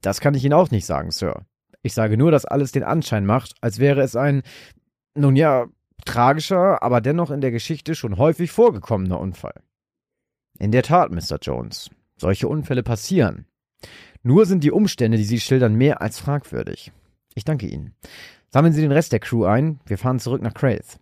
Das 0.00 0.20
kann 0.20 0.34
ich 0.34 0.44
Ihnen 0.44 0.54
auch 0.54 0.70
nicht 0.70 0.86
sagen, 0.86 1.10
Sir. 1.10 1.44
Ich 1.82 1.92
sage 1.92 2.16
nur, 2.16 2.30
dass 2.30 2.46
alles 2.46 2.72
den 2.72 2.84
Anschein 2.84 3.26
macht, 3.26 3.54
als 3.60 3.78
wäre 3.78 4.00
es 4.00 4.16
ein, 4.16 4.42
nun 5.14 5.36
ja, 5.36 5.66
tragischer, 6.06 6.82
aber 6.82 7.02
dennoch 7.02 7.30
in 7.30 7.42
der 7.42 7.50
Geschichte 7.50 7.94
schon 7.94 8.16
häufig 8.16 8.50
vorgekommener 8.50 9.20
Unfall. 9.20 9.62
In 10.58 10.72
der 10.72 10.82
Tat, 10.82 11.12
Mr. 11.12 11.38
Jones. 11.40 11.88
Solche 12.16 12.48
Unfälle 12.48 12.82
passieren. 12.82 13.46
Nur 14.22 14.44
sind 14.44 14.64
die 14.64 14.72
Umstände, 14.72 15.16
die 15.16 15.24
Sie 15.24 15.38
schildern, 15.38 15.76
mehr 15.76 16.02
als 16.02 16.18
fragwürdig. 16.18 16.92
Ich 17.34 17.44
danke 17.44 17.68
Ihnen. 17.68 17.94
Sammeln 18.50 18.72
Sie 18.72 18.80
den 18.80 18.90
Rest 18.90 19.12
der 19.12 19.20
Crew 19.20 19.44
ein. 19.44 19.78
Wir 19.86 19.98
fahren 19.98 20.18
zurück 20.18 20.42
nach 20.42 20.54
Craith. 20.54 20.98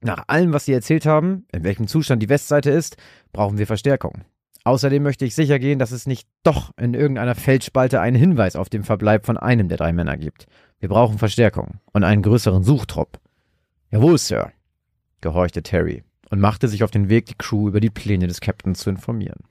Nach 0.00 0.24
allem, 0.28 0.52
was 0.52 0.66
Sie 0.66 0.72
erzählt 0.72 1.04
haben, 1.06 1.46
in 1.50 1.64
welchem 1.64 1.88
Zustand 1.88 2.22
die 2.22 2.28
Westseite 2.28 2.70
ist, 2.70 2.96
brauchen 3.32 3.58
wir 3.58 3.66
Verstärkung. 3.66 4.22
Außerdem 4.62 5.02
möchte 5.02 5.24
ich 5.24 5.34
sicher 5.34 5.58
gehen, 5.58 5.78
dass 5.78 5.90
es 5.90 6.06
nicht 6.06 6.28
doch 6.42 6.70
in 6.78 6.94
irgendeiner 6.94 7.34
Feldspalte 7.34 8.00
einen 8.00 8.16
Hinweis 8.16 8.54
auf 8.54 8.68
den 8.68 8.84
Verbleib 8.84 9.26
von 9.26 9.36
einem 9.36 9.68
der 9.68 9.78
drei 9.78 9.92
Männer 9.92 10.16
gibt. 10.16 10.46
Wir 10.78 10.88
brauchen 10.88 11.18
Verstärkung 11.18 11.80
und 11.92 12.04
einen 12.04 12.22
größeren 12.22 12.62
Suchtrupp. 12.62 13.18
Jawohl, 13.90 14.18
Sir. 14.18 14.52
gehorchte 15.20 15.62
Terry 15.62 16.04
und 16.34 16.40
machte 16.40 16.66
sich 16.66 16.82
auf 16.82 16.90
den 16.90 17.08
Weg, 17.08 17.26
die 17.26 17.36
Crew 17.38 17.68
über 17.68 17.78
die 17.78 17.90
Pläne 17.90 18.26
des 18.26 18.40
Captains 18.40 18.80
zu 18.80 18.90
informieren. 18.90 19.44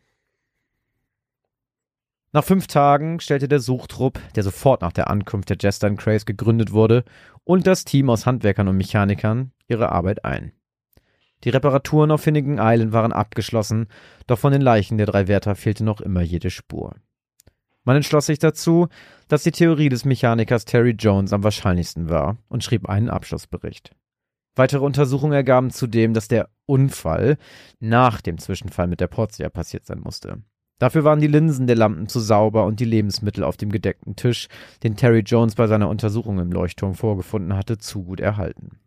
Nach 2.33 2.43
fünf 2.43 2.67
Tagen 2.67 3.21
stellte 3.21 3.47
der 3.47 3.61
Suchtrupp, 3.61 4.19
der 4.35 4.43
sofort 4.43 4.81
nach 4.81 4.91
der 4.91 5.09
Ankunft 5.09 5.49
der 5.49 5.55
Jester 5.57 5.87
and 5.87 5.97
Craze 5.97 6.25
gegründet 6.25 6.73
wurde, 6.73 7.05
und 7.45 7.67
das 7.67 7.85
Team 7.85 8.09
aus 8.09 8.25
Handwerkern 8.25 8.67
und 8.67 8.75
Mechanikern 8.75 9.53
ihre 9.69 9.93
Arbeit 9.93 10.25
ein. 10.25 10.51
Die 11.45 11.51
Reparaturen 11.51 12.11
auf 12.11 12.19
Finnegan 12.19 12.57
Island 12.59 12.91
waren 12.91 13.13
abgeschlossen, 13.13 13.87
doch 14.27 14.39
von 14.39 14.51
den 14.51 14.61
Leichen 14.61 14.97
der 14.97 15.07
drei 15.07 15.29
Wärter 15.29 15.55
fehlte 15.55 15.85
noch 15.85 16.01
immer 16.01 16.21
jede 16.21 16.49
Spur. 16.49 16.95
Man 17.85 17.95
entschloss 17.95 18.25
sich 18.25 18.39
dazu, 18.39 18.89
dass 19.29 19.43
die 19.43 19.51
Theorie 19.51 19.87
des 19.87 20.03
Mechanikers 20.03 20.65
Terry 20.65 20.97
Jones 20.99 21.31
am 21.31 21.45
wahrscheinlichsten 21.45 22.09
war 22.09 22.39
und 22.49 22.61
schrieb 22.61 22.89
einen 22.89 23.09
Abschlussbericht. 23.09 23.95
Weitere 24.55 24.83
Untersuchungen 24.83 25.33
ergaben 25.33 25.71
zudem, 25.71 26.13
dass 26.13 26.27
der 26.27 26.49
Unfall 26.65 27.37
nach 27.79 28.21
dem 28.21 28.37
Zwischenfall 28.37 28.87
mit 28.87 28.99
der 28.99 29.07
Portia 29.07 29.49
passiert 29.49 29.85
sein 29.85 29.99
musste. 29.99 30.43
Dafür 30.79 31.03
waren 31.03 31.19
die 31.19 31.27
Linsen 31.27 31.65
der 31.65 31.75
Lampen 31.75 32.07
zu 32.07 32.19
sauber 32.19 32.65
und 32.65 32.79
die 32.79 32.85
Lebensmittel 32.85 33.43
auf 33.43 33.57
dem 33.57 33.71
gedeckten 33.71 34.15
Tisch, 34.15 34.47
den 34.83 34.95
Terry 34.95 35.19
Jones 35.19 35.55
bei 35.55 35.67
seiner 35.67 35.89
Untersuchung 35.89 36.39
im 36.39 36.51
Leuchtturm 36.51 36.93
vorgefunden 36.93 37.55
hatte, 37.55 37.77
zu 37.77 38.03
gut 38.03 38.19
erhalten. 38.19 38.79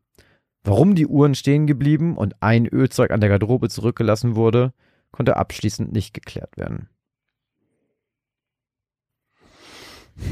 Warum 0.62 0.94
die 0.94 1.06
Uhren 1.06 1.34
stehen 1.34 1.66
geblieben 1.66 2.16
und 2.16 2.42
ein 2.42 2.66
Ölzeug 2.66 3.12
an 3.12 3.20
der 3.20 3.30
Garderobe 3.30 3.68
zurückgelassen 3.68 4.34
wurde, 4.34 4.72
konnte 5.10 5.36
abschließend 5.36 5.92
nicht 5.92 6.12
geklärt 6.12 6.56
werden. 6.56 6.88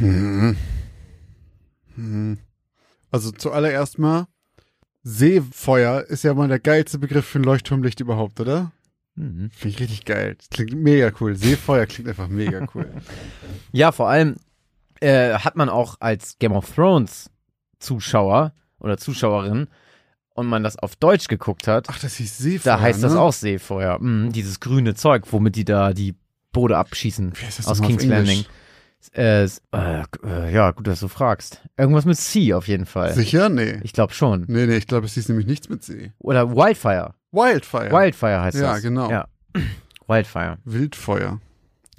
Hm. 0.01 0.57
Hm. 1.95 2.39
Also 3.11 3.30
zuallererst 3.30 3.99
mal, 3.99 4.26
Seefeuer 5.05 6.00
ist 6.02 6.24
ja 6.24 6.32
mal 6.34 6.48
der 6.48 6.59
geilste 6.59 6.98
Begriff 6.98 7.26
für 7.26 7.38
ein 7.38 7.44
Leuchtturmlicht 7.44 8.00
überhaupt, 8.00 8.40
oder? 8.40 8.72
Mhm. 9.16 9.50
Finde 9.50 9.68
ich 9.76 9.80
richtig 9.80 10.05
geil. 10.07 10.34
Das 10.38 10.48
klingt 10.48 10.72
mega 10.74 11.12
cool. 11.20 11.36
Seefeuer 11.36 11.86
klingt 11.86 12.09
einfach 12.09 12.28
mega 12.28 12.66
cool. 12.74 12.90
Ja, 13.72 13.90
vor 13.92 14.09
allem 14.09 14.36
äh, 15.00 15.34
hat 15.34 15.57
man 15.57 15.68
auch 15.68 15.96
als 16.00 16.38
Game 16.38 16.52
of 16.52 16.72
Thrones 16.74 17.30
Zuschauer 17.80 18.55
oder 18.78 18.96
Zuschauerin 18.96 19.66
und 20.34 20.46
man 20.46 20.62
das 20.62 20.76
auf 20.78 20.96
Deutsch 20.96 21.28
geguckt 21.28 21.66
hat, 21.68 21.86
Ach, 21.90 21.98
das 21.98 22.14
hieß 22.16 22.38
Seefeuer. 22.38 22.76
da 22.76 22.80
heißt 22.80 23.02
das 23.02 23.12
ne? 23.14 23.20
auch 23.20 23.32
Seefeuer. 23.32 23.98
Mhm, 24.00 24.32
dieses 24.32 24.59
grüne 24.61 24.94
Zeug, 24.94 25.24
womit 25.32 25.57
die 25.57 25.64
da 25.64 25.92
die 25.92 26.14
Boote 26.52 26.76
abschießen 26.78 27.32
Wie 27.36 27.44
heißt 27.44 27.59
das 27.59 27.66
aus 27.66 27.82
King's 27.82 28.05
Landing. 28.05 28.38
Englisch? 28.38 28.48
Äh, 29.14 29.44
äh, 29.44 29.48
äh, 30.24 30.52
ja, 30.52 30.70
gut, 30.70 30.86
dass 30.86 31.00
du 31.00 31.09
fragst. 31.09 31.61
Irgendwas 31.76 32.05
mit 32.05 32.16
Sea 32.16 32.57
auf 32.57 32.68
jeden 32.68 32.86
Fall. 32.86 33.12
Sicher? 33.14 33.48
Nee. 33.48 33.80
Ich 33.82 33.92
glaube 33.92 34.12
schon. 34.14 34.44
Nee, 34.48 34.66
nee, 34.66 34.76
ich 34.76 34.86
glaube, 34.86 35.07
es 35.07 35.14
hieß 35.14 35.28
nämlich 35.28 35.46
nichts 35.46 35.68
mit 35.68 35.82
See. 35.82 36.12
Oder 36.18 36.50
Wildfire. 36.55 37.14
Wildfire. 37.32 37.90
Wildfire 37.90 38.40
heißt 38.42 38.59
Ja, 38.59 38.72
das. 38.74 38.82
genau. 38.82 39.11
Ja. 39.11 39.26
Wildfire. 40.07 40.59
Wildfeuer. 40.64 41.40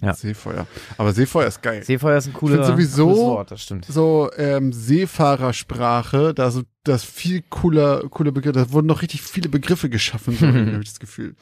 Ja. 0.01 0.13
Seefeuer. 0.13 0.67
Aber 0.97 1.13
Seefeuer 1.13 1.47
ist 1.47 1.61
geil. 1.61 1.81
Seefeuer 1.81 2.17
ist 2.17 2.27
ein 2.27 2.33
cooler, 2.33 2.55
find 2.65 2.67
sowieso- 2.67 3.05
cooles 3.05 3.17
Wort, 3.19 3.51
das 3.51 3.61
stimmt. 3.63 3.85
so 3.85 4.29
ähm, 4.35 4.73
Seefahrersprache, 4.73 6.33
da 6.33 6.51
so 6.51 6.63
das 6.83 7.03
viel 7.03 7.43
cooler, 7.49 8.01
cooler 8.09 8.31
Begriff, 8.31 8.53
da 8.53 8.71
wurden 8.71 8.87
noch 8.87 9.01
richtig 9.01 9.21
viele 9.21 9.49
Begriffe 9.49 9.89
geschaffen, 9.89 10.35
so 10.37 10.47
habe 10.47 10.79
ich 10.81 10.89
das 10.89 10.99
Gefühl. 10.99 11.35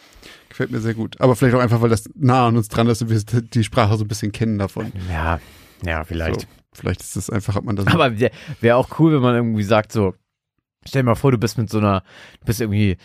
Gefällt 0.54 0.70
mir 0.70 0.82
sehr 0.82 0.93
gut. 0.93 1.20
Aber 1.20 1.36
vielleicht 1.36 1.56
auch 1.56 1.60
einfach, 1.60 1.82
weil 1.82 1.89
das 1.89 2.08
nah 2.14 2.47
an 2.47 2.56
uns 2.56 2.68
dran 2.68 2.88
ist 2.88 3.01
und 3.01 3.10
wir 3.10 3.41
die 3.41 3.64
Sprache 3.64 3.97
so 3.97 4.06
ein 4.06 4.08
bisschen 4.08 4.32
kennen 4.32 4.60
davon. 4.60 4.91
Ja, 5.12 5.39
ja, 5.84 6.04
vielleicht. 6.04 6.41
So, 6.41 6.47
vielleicht 6.74 7.01
ist 7.01 7.16
das 7.16 7.32
einfach, 7.32 7.56
hat 7.56 7.64
man 7.64 7.76
das. 7.76 7.88
Aber 7.91 8.20
wäre 8.20 8.32
wär 8.62 8.78
auch 8.78 8.99
cool, 8.99 9.14
wenn 9.14 9.24
man 9.24 9.34
irgendwie 9.34 9.64
sagt 9.64 9.91
so, 9.91 10.14
stell 10.86 11.01
dir 11.01 11.08
mal 11.08 11.16
vor, 11.16 11.32
du 11.32 11.39
bist 11.39 11.58
mit 11.58 11.72
so 11.72 11.80
einer, 11.80 12.04
du 12.41 12.45
bist 12.45 12.62
irgendwie, 12.62 12.97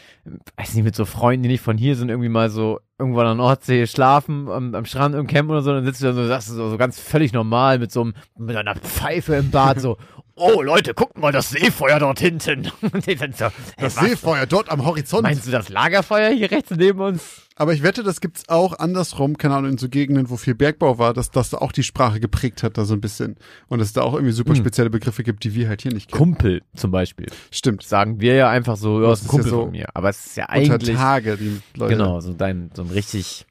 weiß 0.58 0.74
nicht, 0.74 0.84
mit 0.84 0.94
so 0.94 1.06
Freunden, 1.06 1.44
die 1.44 1.48
nicht 1.48 1.62
von 1.62 1.78
hier 1.78 1.96
sind, 1.96 2.10
irgendwie 2.10 2.28
mal 2.28 2.50
so 2.50 2.80
irgendwo 2.98 3.20
an 3.20 3.26
der 3.28 3.34
Nordsee 3.36 3.86
schlafen, 3.86 4.50
am, 4.50 4.74
am 4.74 4.84
Strand 4.84 5.14
im 5.14 5.26
Camp 5.26 5.48
oder 5.48 5.62
so, 5.62 5.72
dann 5.72 5.86
sitzt 5.86 6.02
du 6.02 6.06
da 6.06 6.12
so, 6.12 6.26
sagst 6.26 6.50
du 6.50 6.52
so, 6.52 6.68
so 6.68 6.76
ganz 6.76 7.00
völlig 7.00 7.32
normal 7.32 7.78
mit 7.78 7.92
so 7.92 8.02
einem, 8.02 8.14
mit 8.36 8.56
einer 8.56 8.74
Pfeife 8.74 9.36
im 9.36 9.50
Bad, 9.50 9.80
so, 9.80 9.96
oh 10.38 10.62
Leute, 10.62 10.94
guckt 10.94 11.18
mal 11.18 11.32
das 11.32 11.50
Seefeuer 11.50 11.98
dort 11.98 12.20
hinten. 12.20 12.64
So, 12.64 12.90
das 13.78 13.96
was? 13.96 14.04
Seefeuer 14.04 14.46
dort 14.46 14.70
am 14.70 14.84
Horizont. 14.84 15.22
Meinst 15.24 15.46
du 15.46 15.50
das 15.50 15.68
Lagerfeuer 15.68 16.30
hier 16.30 16.50
rechts 16.50 16.70
neben 16.70 17.00
uns? 17.00 17.42
Aber 17.56 17.72
ich 17.72 17.82
wette, 17.82 18.04
das 18.04 18.20
gibt's 18.20 18.48
auch 18.48 18.78
andersrum, 18.78 19.36
keine 19.36 19.56
Ahnung, 19.56 19.72
in 19.72 19.78
so 19.78 19.88
Gegenden, 19.88 20.30
wo 20.30 20.36
viel 20.36 20.54
Bergbau 20.54 20.98
war, 20.98 21.12
dass 21.12 21.32
das 21.32 21.50
da 21.50 21.58
auch 21.58 21.72
die 21.72 21.82
Sprache 21.82 22.20
geprägt 22.20 22.62
hat, 22.62 22.78
da 22.78 22.84
so 22.84 22.94
ein 22.94 23.00
bisschen. 23.00 23.34
Und 23.66 23.80
dass 23.80 23.88
es 23.88 23.94
da 23.94 24.02
auch 24.02 24.14
irgendwie 24.14 24.32
super 24.32 24.50
Hm. 24.50 24.58
spezielle 24.60 24.90
Begriffe 24.90 25.24
gibt, 25.24 25.42
die 25.42 25.54
wir 25.54 25.68
halt 25.68 25.82
hier 25.82 25.92
nicht 25.92 26.08
kennen. 26.08 26.18
Kumpel 26.18 26.62
zum 26.76 26.92
Beispiel. 26.92 27.26
Stimmt. 27.50 27.82
Sagen 27.82 28.20
wir 28.20 28.34
ja 28.34 28.48
einfach 28.48 28.76
so, 28.76 29.02
ja, 29.02 29.08
Das 29.10 29.22
ist 29.22 29.28
Kumpel 29.28 29.46
ja 29.46 29.50
so 29.50 29.62
von 29.62 29.70
mir. 29.72 29.88
Aber 29.94 30.08
es 30.10 30.24
ist 30.26 30.36
ja 30.36 30.44
Unter 30.44 30.74
eigentlich, 30.74 30.96
Tage, 30.96 31.36
die 31.36 31.60
Leute. 31.76 31.94
genau, 31.96 32.20
so 32.20 32.32
dein, 32.32 32.70
so 32.74 32.82
ein 32.82 32.90
richtig 32.90 33.44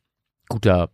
guter 0.48 0.90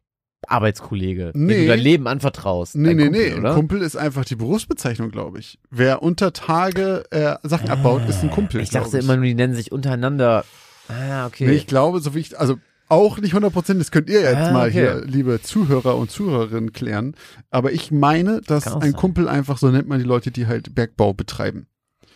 Arbeitskollege, 0.49 1.31
Nee. 1.33 1.53
dem 1.53 1.61
du 1.63 1.67
dein 1.67 1.79
Leben 1.79 2.07
anvertraust. 2.07 2.75
Nee, 2.75 2.93
nee, 2.93 3.03
Kumpel, 3.05 3.29
nee. 3.31 3.39
Oder? 3.39 3.49
Ein 3.49 3.55
Kumpel 3.55 3.81
ist 3.81 3.95
einfach 3.95 4.25
die 4.25 4.35
Berufsbezeichnung, 4.35 5.11
glaube 5.11 5.39
ich. 5.39 5.59
Wer 5.71 6.01
unter 6.03 6.33
Tage 6.33 7.05
äh, 7.11 7.35
Sachen 7.43 7.69
abbaut, 7.69 8.07
ist 8.07 8.23
ein 8.23 8.31
Kumpel. 8.31 8.61
Ich 8.61 8.69
dachte 8.69 8.97
immer 8.97 9.15
nur, 9.15 9.25
die 9.25 9.35
nennen 9.35 9.55
sich 9.55 9.71
untereinander. 9.71 10.45
Ah, 10.89 11.25
okay. 11.27 11.45
Nee, 11.47 11.53
ich 11.53 11.67
glaube, 11.67 11.99
so 11.99 12.13
wie 12.15 12.19
ich, 12.19 12.39
also 12.39 12.57
auch 12.89 13.17
nicht 13.17 13.31
100 13.31 13.51
Prozent, 13.53 13.79
das 13.79 13.89
könnt 13.91 14.09
ihr 14.09 14.21
jetzt 14.21 14.35
Ah, 14.35 14.51
mal 14.51 14.67
okay. 14.67 14.71
hier, 14.73 15.03
liebe 15.05 15.41
Zuhörer 15.41 15.95
und 15.97 16.11
Zuhörerinnen, 16.11 16.73
klären. 16.73 17.15
Aber 17.49 17.71
ich 17.71 17.91
meine, 17.91 18.41
dass 18.41 18.67
ein 18.67 18.81
sein. 18.81 18.93
Kumpel 18.93 19.27
einfach, 19.27 19.57
so 19.57 19.69
nennt 19.71 19.87
man 19.87 19.99
die 19.99 20.05
Leute, 20.05 20.29
die 20.31 20.45
halt 20.47 20.75
Bergbau 20.75 21.13
betreiben. 21.13 21.67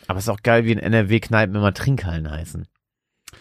Aber 0.08 0.20
es 0.20 0.26
ist 0.26 0.30
auch 0.30 0.44
geil, 0.44 0.66
wie 0.66 0.72
in 0.74 0.80
NRW-Kneipen 0.80 1.56
immer 1.56 1.74
Trinkhallen 1.74 2.30
heißen. 2.30 2.68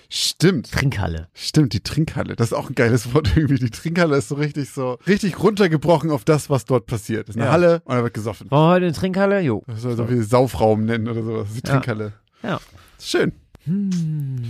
Stimmt. 0.08 0.70
Trinkhalle. 0.70 1.28
Stimmt, 1.34 1.72
die 1.72 1.80
Trinkhalle. 1.80 2.36
Das 2.36 2.48
ist 2.48 2.52
auch 2.52 2.68
ein 2.68 2.74
geiles 2.74 3.12
Wort 3.14 3.36
irgendwie. 3.36 3.56
Die 3.58 3.70
Trinkhalle 3.70 4.16
ist 4.16 4.28
so 4.28 4.36
richtig 4.36 4.70
so, 4.70 4.98
richtig 5.06 5.38
runtergebrochen 5.40 6.10
auf 6.10 6.24
das, 6.24 6.48
was 6.50 6.64
dort 6.64 6.86
passiert. 6.86 7.28
Das 7.28 7.34
ist 7.36 7.40
eine 7.40 7.46
Ja. 7.46 7.52
Halle 7.52 7.82
und 7.84 7.94
da 7.94 8.02
wird 8.02 8.14
gesoffen. 8.14 8.50
Wollen 8.50 8.62
wir 8.62 8.68
heute 8.74 8.84
eine 8.86 8.94
Trinkhalle? 8.94 9.40
Jo. 9.40 9.62
Das 9.66 9.82
soll 9.82 9.96
so 9.96 10.08
wie 10.08 10.22
Saufraum 10.22 10.84
nennen 10.84 11.08
oder 11.08 11.22
sowas. 11.22 11.48
Die 11.52 11.56
Ja. 11.66 11.72
Trinkhalle. 11.74 12.12
Ja. 12.42 12.60
Schön. 13.00 13.32
Hm. 13.64 14.42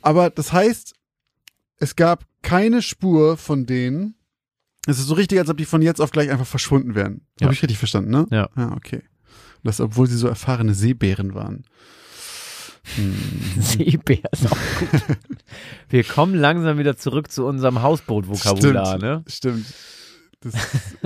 Aber 0.00 0.30
das 0.30 0.52
heißt, 0.52 0.94
es 1.78 1.96
gab 1.96 2.24
keine 2.42 2.80
Spur 2.82 3.36
von 3.36 3.66
denen. 3.66 4.14
Es 4.86 4.98
ist 4.98 5.06
so 5.06 5.14
richtig, 5.14 5.38
als 5.38 5.48
ob 5.50 5.56
die 5.56 5.64
von 5.64 5.82
jetzt 5.82 6.00
auf 6.00 6.10
gleich 6.10 6.30
einfach 6.30 6.46
verschwunden 6.46 6.94
wären. 6.94 7.22
Ja. 7.40 7.46
Habe 7.46 7.54
ich 7.54 7.62
richtig 7.62 7.78
verstanden, 7.78 8.10
ne? 8.10 8.26
Ja. 8.30 8.48
Ja, 8.56 8.72
okay. 8.72 8.98
Und 8.98 9.64
das, 9.68 9.80
obwohl 9.80 10.06
sie 10.06 10.16
so 10.16 10.28
erfahrene 10.28 10.74
Seebären 10.74 11.34
waren. 11.34 11.64
Hm. 12.96 13.14
Seebär 13.60 14.18
ist 14.32 14.46
auch 14.46 14.56
gut. 14.78 15.02
Wir 15.88 16.04
kommen 16.04 16.34
langsam 16.34 16.76
wieder 16.78 16.96
zurück 16.98 17.30
zu 17.30 17.46
unserem 17.46 17.80
Hausboot-Vokabular, 17.82 18.86
Stimmt. 18.86 19.02
ne? 19.02 19.24
Stimmt. 19.26 19.66
Das 20.42 20.54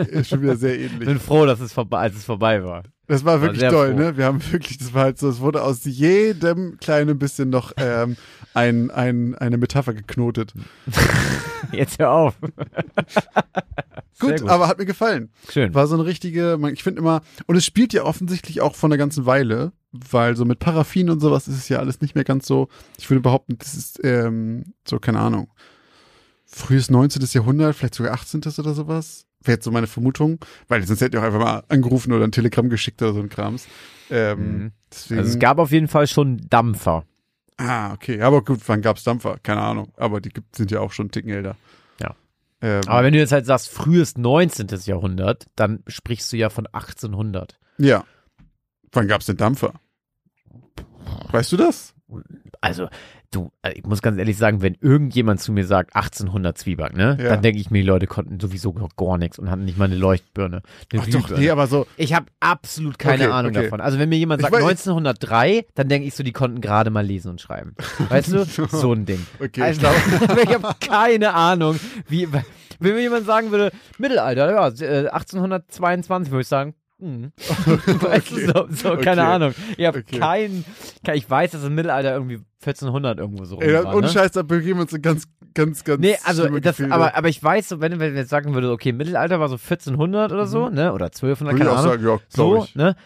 ist 0.09 0.29
schon 0.31 0.43
wieder 0.43 0.57
sehr 0.57 0.75
Ich 0.77 0.91
ähnlich. 0.93 1.09
bin 1.09 1.21
froh, 1.21 1.47
dass 1.47 1.61
es 1.61 1.73
vorbei, 1.73 1.99
als 2.01 2.17
es 2.17 2.25
vorbei 2.25 2.65
war. 2.65 2.83
Das 3.07 3.25
war 3.25 3.41
wirklich 3.41 3.61
sehr 3.61 3.71
toll, 3.71 3.93
froh. 3.93 3.99
ne? 3.99 4.17
Wir 4.17 4.25
haben 4.25 4.43
wirklich, 4.51 4.79
das 4.79 4.93
war 4.93 5.05
halt 5.05 5.19
so, 5.19 5.29
es 5.29 5.39
wurde 5.39 5.63
aus 5.63 5.85
jedem 5.85 6.79
kleinen 6.81 7.19
bisschen 7.19 7.49
noch 7.49 7.73
ähm, 7.77 8.17
ein, 8.55 8.91
ein, 8.91 9.37
eine 9.37 9.57
Metapher 9.57 9.95
geknotet. 9.95 10.53
Jetzt 11.73 12.01
hör 12.01 12.11
auf. 12.11 12.35
Sehr 14.21 14.31
Gut, 14.39 14.49
aber 14.49 14.67
hat 14.67 14.79
mir 14.79 14.87
gefallen. 14.87 15.31
Schön. 15.49 15.73
War 15.75 15.87
so 15.87 15.95
eine 15.95 16.05
richtige, 16.05 16.59
ich 16.73 16.83
finde 16.83 17.01
immer, 17.01 17.23
und 17.47 17.55
es 17.55 17.65
spielt 17.65 17.93
ja 17.93 18.03
offensichtlich 18.03 18.61
auch 18.61 18.75
von 18.75 18.91
einer 18.91 18.99
ganzen 18.99 19.27
Weile, 19.27 19.71
weil 19.93 20.37
so 20.37 20.45
mit 20.45 20.59
Paraffin 20.59 21.11
und 21.11 21.21
sowas 21.21 21.49
ist 21.49 21.57
es 21.57 21.69
ja 21.69 21.79
alles 21.79 22.01
nicht 22.01 22.15
mehr 22.15 22.25
ganz 22.25 22.47
so. 22.47 22.69
Ich 22.99 23.09
würde 23.11 23.21
behaupten, 23.23 23.57
das 23.59 23.75
ist 23.75 24.01
ähm, 24.05 24.75
so, 24.87 24.99
keine 24.99 25.21
Ahnung, 25.21 25.51
frühes 26.47 26.91
19. 26.91 27.23
Jahrhundert, 27.33 27.77
vielleicht 27.77 27.95
sogar 27.95 28.13
18. 28.15 28.41
oder 28.59 28.75
sowas. 28.75 29.27
Wäre 29.43 29.57
jetzt 29.57 29.65
so 29.65 29.71
meine 29.71 29.87
Vermutung, 29.87 30.41
weil 30.67 30.85
sonst 30.85 31.01
hätte 31.01 31.17
ich 31.17 31.23
auch 31.23 31.27
einfach 31.27 31.39
mal 31.41 31.63
angerufen 31.69 32.13
oder 32.13 32.25
ein 32.25 32.33
Telegramm 32.33 32.69
geschickt 32.71 33.01
oder 33.03 33.13
so 33.15 33.21
ein 33.21 33.29
Krams. 33.29 33.67
Ähm, 34.11 34.39
Mhm. 34.59 34.73
deswegen, 34.93 35.21
Also 35.21 35.31
es 35.33 35.39
gab 35.39 35.59
auf 35.59 35.71
jeden 35.71 35.89
Fall 35.89 36.07
schon 36.07 36.39
Dampfer. 36.51 37.05
ah, 37.57 37.93
okay, 37.93 38.21
aber 38.21 38.43
gut, 38.43 38.61
wann 38.67 38.83
gab's 38.83 39.05
Dampfer? 39.05 39.39
Keine 39.43 39.61
Ahnung, 39.63 39.93
aber 39.97 40.21
die 40.21 40.31
gibt, 40.31 40.57
sind 40.57 40.71
ja 40.71 40.81
auch 40.81 40.93
schon 40.93 41.05
einen 41.05 41.11
Ticken 41.13 41.31
älter. 41.31 41.57
Ja. 42.01 42.15
Ähm, 42.61 42.81
Aber 42.87 43.05
wenn 43.05 43.13
du 43.13 43.19
jetzt 43.21 43.31
halt 43.33 43.47
sagst, 43.47 43.69
frühes 43.69 44.17
19. 44.17 44.67
Jahrhundert, 44.85 45.47
dann 45.55 45.85
sprichst 45.87 46.33
du 46.33 46.37
ja 46.37 46.51
von 46.51 46.67
1800. 46.67 47.59
ja. 47.79 48.05
Wann 48.93 49.09
gab's 49.09 49.27
denn 49.27 49.37
Dampfer? 49.37 49.75
Weißt 51.33 51.53
du 51.53 51.57
das? 51.57 51.95
Also, 52.63 52.89
du, 53.31 53.51
äh, 53.63 53.73
ich 53.75 53.85
muss 53.85 54.01
ganz 54.01 54.17
ehrlich 54.19 54.37
sagen, 54.39 54.63
wenn 54.63 54.75
irgendjemand 54.81 55.41
zu 55.41 55.53
mir 55.53 55.67
sagt 55.67 55.95
1800 55.95 56.57
Zwieback, 56.57 56.97
ne, 56.97 57.19
Ja. 57.21 57.29
dann 57.31 57.43
denke 57.43 57.61
ich 57.61 57.71
mir, 57.71 57.83
die 57.83 57.87
Leute 57.87 58.07
konnten 58.07 58.41
sowieso 58.41 58.73
noch 58.73 58.97
gar 58.97 59.19
nichts 59.19 59.39
und 59.39 59.51
hatten 59.51 59.65
nicht 59.67 59.77
mal 59.77 59.85
eine 59.85 59.95
Leuchtbirne. 59.97 60.63
Eine 60.93 61.03
Ach 61.03 61.07
doch, 61.07 61.37
nee, 61.37 61.51
aber 61.51 61.67
so, 61.67 61.87
Ich 61.99 62.15
habe 62.15 62.27
absolut 62.41 62.99
keine 62.99 63.25
Okay, 63.25 63.33
Ahnung 63.33 63.51
okay. 63.53 63.65
davon. 63.65 63.81
Also 63.83 63.99
wenn 63.99 64.09
mir 64.09 64.17
jemand 64.17 64.41
sagt 64.41 64.55
weiß- 64.55 64.63
1903, 64.67 65.67
dann 65.75 65.89
denke 65.89 66.09
ich 66.09 66.15
so, 66.15 66.23
die 66.25 66.33
konnten 66.33 66.63
gerade 66.63 66.89
mal 66.91 67.05
lesen 67.05 67.31
und 67.31 67.41
schreiben. 67.43 67.75
Weißt 68.09 68.33
du? 68.33 68.45
So 68.69 68.93
ein 68.95 69.05
Ding. 69.05 69.25
okay, 69.39 69.63
Also, 69.63 69.87
ich 70.43 70.49
ich 70.49 70.55
habe 70.55 70.75
keine 70.81 71.35
Ahnung, 71.35 71.79
wie 72.09 72.27
wenn 72.33 72.43
mir 72.81 73.01
jemand 73.03 73.27
sagen 73.27 73.51
würde, 73.51 73.71
Mittelalter, 73.99 74.51
ja, 74.51 74.69
äh, 74.69 75.09
1822 75.09 76.31
würde 76.33 76.43
ich 76.43 76.49
sagen, 76.49 76.75
Mhm. 77.01 77.33
weißt 77.39 78.31
du, 78.33 78.47
so, 78.47 78.67
so 78.71 78.93
Okay. 78.93 79.03
keine 79.05 79.25
Ahnung. 79.25 79.55
Ich 79.77 79.87
habe 79.87 79.99
Okay. 80.01 80.19
kein, 80.19 80.65
kein, 81.05 81.17
ich 81.17 81.29
weiß, 81.31 81.53
dass 81.53 81.63
im 81.65 81.75
Mittelalter 81.75 82.13
irgendwie 82.13 82.41
1400 82.61 83.19
irgendwo 83.19 83.45
so 83.45 83.55
rum 83.57 83.63
Ey, 83.65 83.73
war, 83.85 83.95
ohne 83.95 84.07
ne? 84.07 84.13
Scheiß, 84.13 84.33
da 84.33 84.43
begeben 84.43 84.79
wir 84.79 84.83
uns 84.83 84.93
in 84.93 85.03
ganz, 85.03 85.25
ganz, 85.55 85.85
ganz. 85.85 86.01
Nee, 86.01 86.17
also 86.25 86.49
das, 86.59 86.81
aber, 86.81 87.15
aber 87.17 87.29
ich 87.29 87.43
weiß 87.43 87.69
so, 87.69 87.81
wenn, 87.81 87.93
wenn 88.01 88.15
wir 88.15 88.21
jetzt 88.21 88.31
sagen 88.31 88.53
würde, 88.55 88.71
okay, 88.73 88.93
Mittelalter 88.93 89.39
war 89.39 89.49
so 89.49 89.55
1400 89.57 90.33
oder 90.33 90.47
so, 90.47 90.69
ne, 90.71 90.93
oder 90.93 91.07
1200, 91.07 91.55
Mhm. 91.55 91.59
Würde 91.59 91.59
ich 91.59 91.59
keine 91.59 91.71
auch 91.71 91.79
Ahnung. 91.79 91.91
sagen, 91.93 92.05
ja, 92.07 92.19
so, 92.29 92.65
ich. 92.65 92.75
ne? 92.75 92.97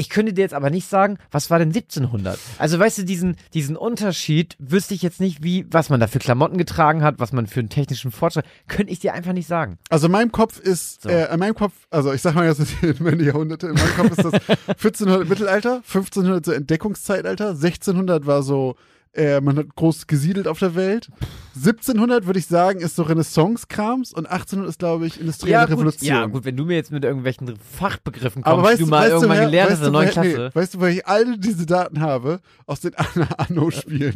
Ich 0.00 0.08
könnte 0.10 0.32
dir 0.32 0.42
jetzt 0.42 0.54
aber 0.54 0.70
nicht 0.70 0.88
sagen, 0.88 1.18
was 1.32 1.50
war 1.50 1.58
denn 1.58 1.70
1700? 1.70 2.38
Also 2.58 2.78
weißt 2.78 2.98
du, 2.98 3.02
diesen, 3.04 3.36
diesen 3.52 3.76
Unterschied 3.76 4.54
wüsste 4.60 4.94
ich 4.94 5.02
jetzt 5.02 5.20
nicht, 5.20 5.42
wie, 5.42 5.66
was 5.72 5.90
man 5.90 5.98
da 5.98 6.06
für 6.06 6.20
Klamotten 6.20 6.56
getragen 6.56 7.02
hat, 7.02 7.16
was 7.18 7.32
man 7.32 7.48
für 7.48 7.58
einen 7.58 7.68
technischen 7.68 8.12
Fortschritt, 8.12 8.44
könnte 8.68 8.92
ich 8.92 9.00
dir 9.00 9.12
einfach 9.12 9.32
nicht 9.32 9.48
sagen. 9.48 9.76
Also 9.90 10.06
in 10.06 10.12
meinem 10.12 10.30
Kopf 10.30 10.60
ist, 10.60 11.02
So. 11.02 11.08
äh, 11.08 11.32
in 11.34 11.40
meinem 11.40 11.56
Kopf, 11.56 11.72
also 11.90 12.12
ich 12.12 12.22
sag 12.22 12.36
mal 12.36 12.46
jetzt 12.46 12.60
in 12.82 12.94
meine 13.00 13.24
Jahrhunderte, 13.24 13.66
in 13.66 13.74
meinem 13.74 13.96
Kopf 13.96 14.10
ist 14.12 14.24
das 14.24 14.32
1400 14.68 15.28
Mittelalter, 15.28 15.74
1500 15.78 16.44
so 16.46 16.52
Entdeckungszeitalter, 16.52 17.48
1600 17.48 18.24
war 18.24 18.44
so, 18.44 18.76
äh, 19.12 19.40
man 19.40 19.56
hat 19.56 19.74
groß 19.74 20.06
gesiedelt 20.06 20.46
auf 20.46 20.58
der 20.58 20.74
Welt. 20.74 21.08
1700 21.56 22.26
würde 22.26 22.38
ich 22.38 22.46
sagen, 22.46 22.80
ist 22.80 22.96
so 22.96 23.02
Renaissance-Krams 23.02 24.12
und 24.12 24.26
1800 24.26 24.68
ist, 24.68 24.78
glaube 24.78 25.06
ich, 25.06 25.20
industrielle 25.20 25.62
gut, 25.66 25.70
Revolution. 25.72 26.08
ja, 26.08 26.26
gut, 26.26 26.44
wenn 26.44 26.56
du 26.56 26.64
mir 26.64 26.76
jetzt 26.76 26.92
mit 26.92 27.04
irgendwelchen 27.04 27.56
Fachbegriffen 27.56 28.42
kommst, 28.42 28.52
Aber 28.52 28.62
weißt 28.62 28.78
die 28.80 28.84
du, 28.84 28.90
mal 28.90 29.00
weißt 29.02 29.12
irgendwann 29.12 29.38
du, 29.38 29.44
gelernt 29.46 29.70
hast 29.70 29.78
in 29.78 29.82
der 29.84 29.92
neuen 29.92 30.10
Klasse. 30.10 30.50
Nee, 30.54 30.60
weißt 30.60 30.74
du, 30.74 30.80
weil 30.80 30.92
ich 30.92 31.06
alle 31.06 31.38
diese 31.38 31.66
Daten 31.66 32.00
habe? 32.00 32.40
Aus 32.66 32.80
den 32.80 32.94
Anno-Spielen. 33.38 34.14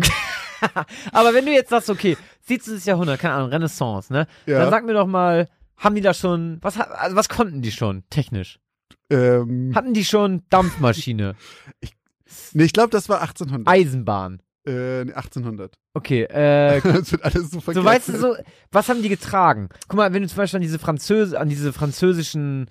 Aber 1.12 1.34
wenn 1.34 1.44
du 1.46 1.52
jetzt 1.52 1.70
sagst, 1.70 1.90
okay, 1.90 2.16
17. 2.46 2.80
Jahrhundert, 2.84 3.18
keine 3.18 3.34
Ahnung, 3.34 3.50
Renaissance, 3.50 4.12
ne? 4.12 4.26
Ja. 4.46 4.60
Dann 4.60 4.70
sag 4.70 4.84
mir 4.86 4.94
doch 4.94 5.06
mal, 5.08 5.48
haben 5.76 5.94
die 5.96 6.00
da 6.00 6.14
schon, 6.14 6.58
was, 6.60 6.78
also 6.78 7.16
was 7.16 7.28
konnten 7.28 7.62
die 7.62 7.72
schon, 7.72 8.04
technisch? 8.10 8.60
ähm, 9.10 9.72
Hatten 9.74 9.94
die 9.94 10.04
schon 10.04 10.42
Dampfmaschine, 10.50 11.34
nee, 12.52 12.64
ich 12.64 12.72
glaube, 12.72 12.90
das 12.90 13.08
war 13.08 13.20
1800. 13.20 13.66
Eisenbahn? 13.68 14.40
Äh, 14.66 15.04
nee, 15.04 15.12
1800. 15.12 15.74
Okay, 15.94 16.22
äh, 16.24 16.80
das 16.84 17.12
wird 17.12 17.24
alles 17.24 17.50
so 17.50 17.60
vergessen. 17.60 17.82
so 17.82 17.84
weißt 17.84 18.08
du 18.08 18.16
so, 18.18 18.36
was 18.70 18.88
haben 18.88 19.02
die 19.02 19.08
getragen? 19.08 19.68
Guck 19.88 19.96
mal, 19.96 20.12
wenn 20.12 20.22
du 20.22 20.28
zum 20.28 20.36
Beispiel 20.36 20.58
an 20.58 20.62
diese 20.62 20.78
Französ 20.78 21.34
an 21.34 21.48
diese 21.48 21.72
französischen 21.72 22.68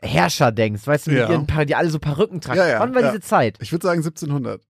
Herrscher 0.00 0.52
denkst, 0.52 0.86
weißt 0.86 1.06
du, 1.06 1.10
mit 1.10 1.20
Ja. 1.20 1.30
ihren 1.30 1.46
die 1.66 1.74
alle 1.74 1.90
so 1.90 1.98
Perücken 1.98 2.40
tragen. 2.40 2.58
Ja, 2.58 2.66
ja, 2.66 2.80
Wann 2.80 2.94
war 2.94 3.02
diese 3.02 3.20
Zeit? 3.20 3.58
Ich 3.60 3.72
würde 3.72 3.86
sagen 3.86 4.00
1700. 4.00 4.62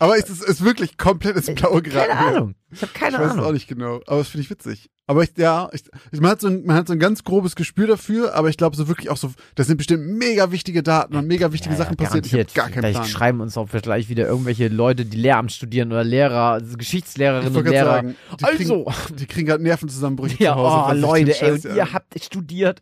Aber 0.00 0.16
es 0.16 0.30
ist, 0.30 0.42
ist 0.42 0.64
wirklich 0.64 0.96
komplett 0.96 1.36
ins 1.36 1.54
Blaue 1.54 1.82
geraten. 1.82 2.10
Keine. 2.10 2.36
Ahnung. 2.36 2.54
Ich 2.72 2.80
habe 2.80 2.92
keine 2.92 3.16
ich 3.16 3.22
weiß 3.22 3.30
Ahnung. 3.32 3.44
es 3.44 3.48
auch 3.48 3.52
nicht 3.52 3.68
genau. 3.68 4.00
Aber 4.06 4.16
das 4.18 4.28
finde 4.28 4.44
ich 4.44 4.50
witzig. 4.50 4.90
Aber 5.06 5.22
ich, 5.22 5.30
ja, 5.36 5.68
ich, 5.72 5.82
man, 6.20 6.30
hat 6.30 6.40
so 6.40 6.46
ein, 6.46 6.64
man 6.64 6.76
hat 6.76 6.86
so 6.86 6.94
ein 6.94 6.98
ganz 6.98 7.22
grobes 7.22 7.54
Gespür 7.54 7.86
dafür, 7.86 8.34
aber 8.34 8.48
ich 8.48 8.56
glaube 8.56 8.76
so 8.76 8.88
wirklich 8.88 9.10
auch 9.10 9.18
so, 9.18 9.32
das 9.56 9.66
sind 9.66 9.76
bestimmt 9.76 10.06
mega 10.06 10.52
wichtige 10.52 10.82
Daten 10.82 11.16
und 11.16 11.26
mega 11.26 11.52
wichtige 11.52 11.76
Sachen 11.76 11.96
passiert. 11.96 12.24
Ich 12.24 12.32
habe 12.32 12.44
gar 12.54 12.70
keinen 12.70 12.80
Gleich 12.80 12.94
Plan. 12.94 13.06
schreiben 13.06 13.40
uns 13.40 13.58
auch 13.58 13.68
gleich 13.68 14.08
wieder 14.08 14.26
irgendwelche 14.26 14.68
Leute, 14.68 15.04
die 15.04 15.18
Lehramt 15.18 15.52
studieren 15.52 15.92
oder 15.92 16.04
Lehrer, 16.04 16.52
also 16.52 16.70
ich 16.70 16.78
Geschichtslehrerinnen 16.78 17.54
und 17.54 17.68
Lehrer. 17.68 17.84
sagen, 17.86 18.16
die 18.38 18.44
kriegen, 18.44 18.86
also, 18.86 19.14
die 19.14 19.26
kriegen 19.26 19.46
gerade 19.48 19.62
Nervenzusammenbrüche 19.62 20.42
ja, 20.42 20.52
zu 20.52 20.60
Hause. 20.60 20.96
oh, 20.96 21.00
Leute, 21.00 21.42
ey, 21.42 21.52
und 21.52 21.64
ihr 21.64 21.92
habt 21.92 22.24
studiert. 22.24 22.80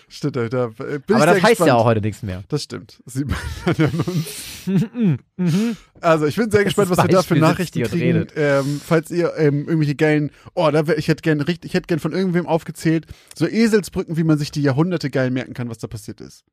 Stimmt, 0.10 0.38
da, 0.38 0.47
da 0.47 0.64
Aber 0.66 0.72
das 1.08 1.20
heißt 1.41 1.41
gespannt. 1.41 1.68
ja 1.68 1.76
auch 1.76 1.84
heute 1.86 1.99
nichts 2.01 2.24
mehr. 2.24 2.41
Das 2.47 2.64
stimmt. 2.64 3.01
Das 3.03 3.16
sieht 3.16 3.28
man 3.28 3.38
an 3.66 3.99
uns. 4.05 4.28
Also 6.01 6.26
ich 6.28 6.36
bin 6.36 6.51
sehr 6.51 6.64
gespannt, 6.64 6.89
was 6.89 6.97
Das 6.97 7.08
wir 7.08 7.16
da 7.16 7.24
für 7.24 7.36
Nachrichten 7.36 7.84
kriegen. 7.84 8.18
redet. 8.18 8.34
Ähm, 8.36 8.80
falls 8.84 9.10
ihr 9.12 9.34
ähm, 9.38 9.60
irgendwelche 9.68 9.95
geilen, 9.95 10.32
oh, 10.53 10.70
da 10.72 10.88
wär, 10.88 10.97
ich 10.97 11.08
hätte 11.08 11.22
gern 11.22 11.41
richtig, 11.41 11.72
ich 11.72 11.74
hätte 11.74 11.88
gern 11.88 11.99
von 11.99 12.12
irgendwem 12.14 12.45
aufgezählt, 12.45 13.05
so 13.36 13.47
Eselsbrücken, 13.47 14.16
wie 14.18 14.24
man 14.24 14.38
sich 14.38 14.51
die 14.51 14.62
Jahrhunderte 14.62 15.10
geil 15.10 15.32
merken 15.32 15.53
kann, 15.53 15.70
was 15.70 15.78
da 15.80 15.88
passiert 15.88 16.22
ist. 16.22 16.43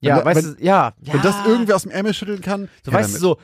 Ja, 0.00 0.18
Wenn- 0.18 0.24
weißt 0.24 0.44
du, 0.58 0.64
ja, 0.64 0.94
ja. 1.02 1.14
Wenn 1.14 1.22
das 1.22 1.46
irgendwer 1.46 1.76
aus 1.76 1.82
dem 1.82 1.90
Ärmel 1.92 2.14
schütteln 2.14 2.40
kann, 2.40 2.68
So, 2.84 2.92
weißt 2.92 3.14
du, 3.16 3.20
damit. 3.20 3.38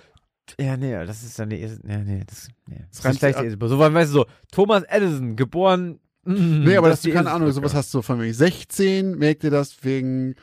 so, 0.59 0.63
ja, 0.63 0.77
nee, 0.77 0.93
das 1.07 1.23
ist 1.23 1.39
dann 1.39 1.51
die, 1.51 1.57
nee, 1.83 1.97
nee, 1.99 2.23
das, 2.27 2.49
nee, 2.67 2.81
das, 2.91 3.05
reimt 3.05 3.15
ist 3.15 3.21
gleich 3.21 3.37
die 3.37 3.51
So, 3.51 3.79
weißt 3.79 4.11
du, 4.11 4.15
so, 4.19 4.27
Thomas 4.53 4.83
Edison, 4.89 5.37
geboren, 5.37 5.99
mm, 6.27 6.64
Nee, 6.64 6.77
aber 6.77 6.89
das 6.89 7.01
dass 7.01 7.05
du 7.05 7.12
keine 7.12 7.31
Ahnung, 7.31 7.51
sowas 7.53 7.74
hast 7.74 7.93
du 7.95 8.03
von 8.03 8.18
mir. 8.18 8.33
16, 8.33 9.16
merkt 9.16 9.45
ihr 9.45 9.51
das 9.51 9.83
wegen. 9.83 10.35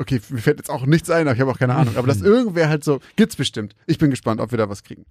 Okay, 0.00 0.20
mir 0.28 0.40
fällt 0.40 0.58
jetzt 0.58 0.70
auch 0.70 0.86
nichts 0.86 1.10
ein, 1.10 1.26
aber 1.26 1.34
ich 1.34 1.40
habe 1.40 1.50
auch 1.50 1.58
keine 1.58 1.74
Ahnung. 1.74 1.96
Aber 1.96 2.06
dass 2.06 2.20
irgendwer 2.20 2.68
halt 2.68 2.84
so, 2.84 3.00
gibt's 3.16 3.34
bestimmt. 3.34 3.74
Ich 3.86 3.98
bin 3.98 4.10
gespannt, 4.10 4.40
ob 4.40 4.52
wir 4.52 4.58
da 4.58 4.68
was 4.68 4.84
kriegen. 4.84 5.04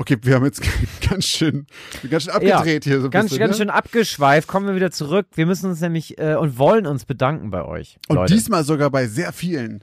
Okay, 0.00 0.16
wir 0.22 0.36
haben 0.36 0.44
jetzt 0.44 0.62
ganz 1.10 1.24
schön, 1.24 1.66
ganz 2.08 2.22
schön 2.22 2.32
abgedreht 2.32 2.84
hier 2.84 3.00
so 3.00 3.08
ein 3.08 3.10
Ganz, 3.10 3.30
bisschen. 3.30 3.40
ganz 3.40 3.52
ne? 3.52 3.64
schön 3.64 3.70
abgeschweift, 3.70 4.46
kommen 4.46 4.68
wir 4.68 4.76
wieder 4.76 4.92
zurück. 4.92 5.26
Wir 5.34 5.44
müssen 5.44 5.68
uns 5.68 5.80
nämlich 5.80 6.18
äh, 6.18 6.36
und 6.36 6.56
wollen 6.56 6.86
uns 6.86 7.04
bedanken 7.04 7.50
bei 7.50 7.64
euch. 7.64 7.98
Und 8.08 8.14
Leute. 8.14 8.32
diesmal 8.32 8.62
sogar 8.62 8.90
bei 8.90 9.08
sehr 9.08 9.32
vielen. 9.32 9.82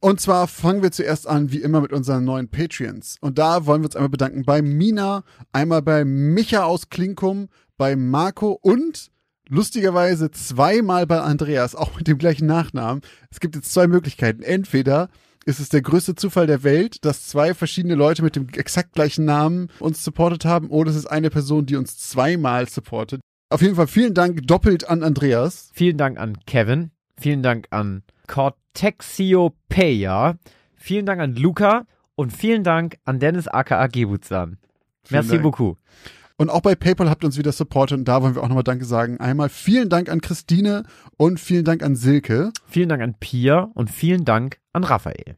Und 0.00 0.20
zwar 0.20 0.48
fangen 0.48 0.82
wir 0.82 0.92
zuerst 0.92 1.26
an, 1.26 1.50
wie 1.50 1.62
immer, 1.62 1.80
mit 1.80 1.94
unseren 1.94 2.24
neuen 2.24 2.50
Patreons. 2.50 3.16
Und 3.22 3.38
da 3.38 3.64
wollen 3.64 3.80
wir 3.80 3.86
uns 3.86 3.96
einmal 3.96 4.10
bedanken 4.10 4.44
bei 4.44 4.60
Mina, 4.60 5.24
einmal 5.50 5.80
bei 5.80 6.04
Micha 6.04 6.64
aus 6.64 6.90
Klinkum, 6.90 7.48
bei 7.76 7.96
Marco 7.96 8.58
und 8.60 9.10
lustigerweise 9.48 10.30
zweimal 10.30 11.06
bei 11.06 11.20
Andreas, 11.20 11.74
auch 11.74 11.96
mit 11.96 12.06
dem 12.08 12.18
gleichen 12.18 12.46
Nachnamen. 12.46 13.02
Es 13.30 13.40
gibt 13.40 13.56
jetzt 13.56 13.72
zwei 13.72 13.86
Möglichkeiten. 13.86 14.42
Entweder 14.42 15.08
ist 15.44 15.60
es 15.60 15.68
der 15.68 15.82
größte 15.82 16.14
Zufall 16.14 16.46
der 16.46 16.62
Welt, 16.62 17.04
dass 17.04 17.26
zwei 17.26 17.52
verschiedene 17.52 17.94
Leute 17.94 18.22
mit 18.22 18.36
dem 18.36 18.48
exakt 18.48 18.94
gleichen 18.94 19.26
Namen 19.26 19.68
uns 19.78 20.02
supportet 20.02 20.46
haben, 20.46 20.70
oder 20.70 20.90
es 20.90 20.96
ist 20.96 21.06
eine 21.06 21.28
Person, 21.30 21.66
die 21.66 21.76
uns 21.76 21.98
zweimal 21.98 22.66
supportet. 22.68 23.20
Auf 23.50 23.60
jeden 23.60 23.76
Fall 23.76 23.86
vielen 23.86 24.14
Dank 24.14 24.46
doppelt 24.46 24.88
an 24.88 25.02
Andreas. 25.02 25.70
Vielen 25.74 25.98
Dank 25.98 26.18
an 26.18 26.38
Kevin. 26.46 26.92
Vielen 27.18 27.42
Dank 27.42 27.66
an 27.70 28.02
Cortexiopeia. 28.26 30.38
Vielen 30.74 31.04
Dank 31.06 31.20
an 31.20 31.36
Luca. 31.36 31.86
Und 32.16 32.32
vielen 32.32 32.64
Dank 32.64 32.96
an 33.04 33.18
Dennis 33.18 33.48
aka 33.48 33.88
Gebutsan. 33.88 34.58
Merci 35.10 35.30
Dank. 35.30 35.42
beaucoup. 35.42 35.78
Und 36.36 36.50
auch 36.50 36.62
bei 36.62 36.74
PayPal 36.74 37.08
habt 37.08 37.22
ihr 37.22 37.26
uns 37.26 37.38
wieder 37.38 37.52
supportet 37.52 37.98
und 37.98 38.06
da 38.06 38.20
wollen 38.22 38.34
wir 38.34 38.42
auch 38.42 38.48
nochmal 38.48 38.64
Danke 38.64 38.84
sagen. 38.84 39.20
Einmal 39.20 39.48
vielen 39.48 39.88
Dank 39.88 40.08
an 40.08 40.20
Christine 40.20 40.82
und 41.16 41.38
vielen 41.38 41.64
Dank 41.64 41.82
an 41.82 41.94
Silke. 41.94 42.50
Vielen 42.66 42.88
Dank 42.88 43.02
an 43.02 43.14
Pia 43.20 43.70
und 43.74 43.90
vielen 43.90 44.24
Dank 44.24 44.58
an 44.72 44.82
Raphael. 44.82 45.36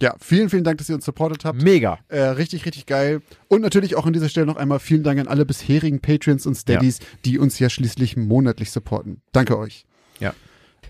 Ja, 0.00 0.14
vielen, 0.20 0.48
vielen 0.48 0.62
Dank, 0.62 0.78
dass 0.78 0.88
ihr 0.88 0.94
uns 0.94 1.04
supportet 1.04 1.44
habt. 1.44 1.60
Mega. 1.60 1.98
Äh, 2.06 2.20
richtig, 2.20 2.66
richtig 2.66 2.86
geil. 2.86 3.20
Und 3.48 3.62
natürlich 3.62 3.96
auch 3.96 4.06
an 4.06 4.12
dieser 4.12 4.28
Stelle 4.28 4.46
noch 4.46 4.56
einmal 4.56 4.78
vielen 4.78 5.02
Dank 5.02 5.18
an 5.18 5.26
alle 5.26 5.44
bisherigen 5.44 6.00
Patreons 6.00 6.46
und 6.46 6.54
Steadies, 6.54 7.00
die 7.24 7.38
uns 7.38 7.58
ja 7.58 7.68
schließlich 7.68 8.16
monatlich 8.16 8.70
supporten. 8.70 9.22
Danke 9.32 9.58
euch. 9.58 9.86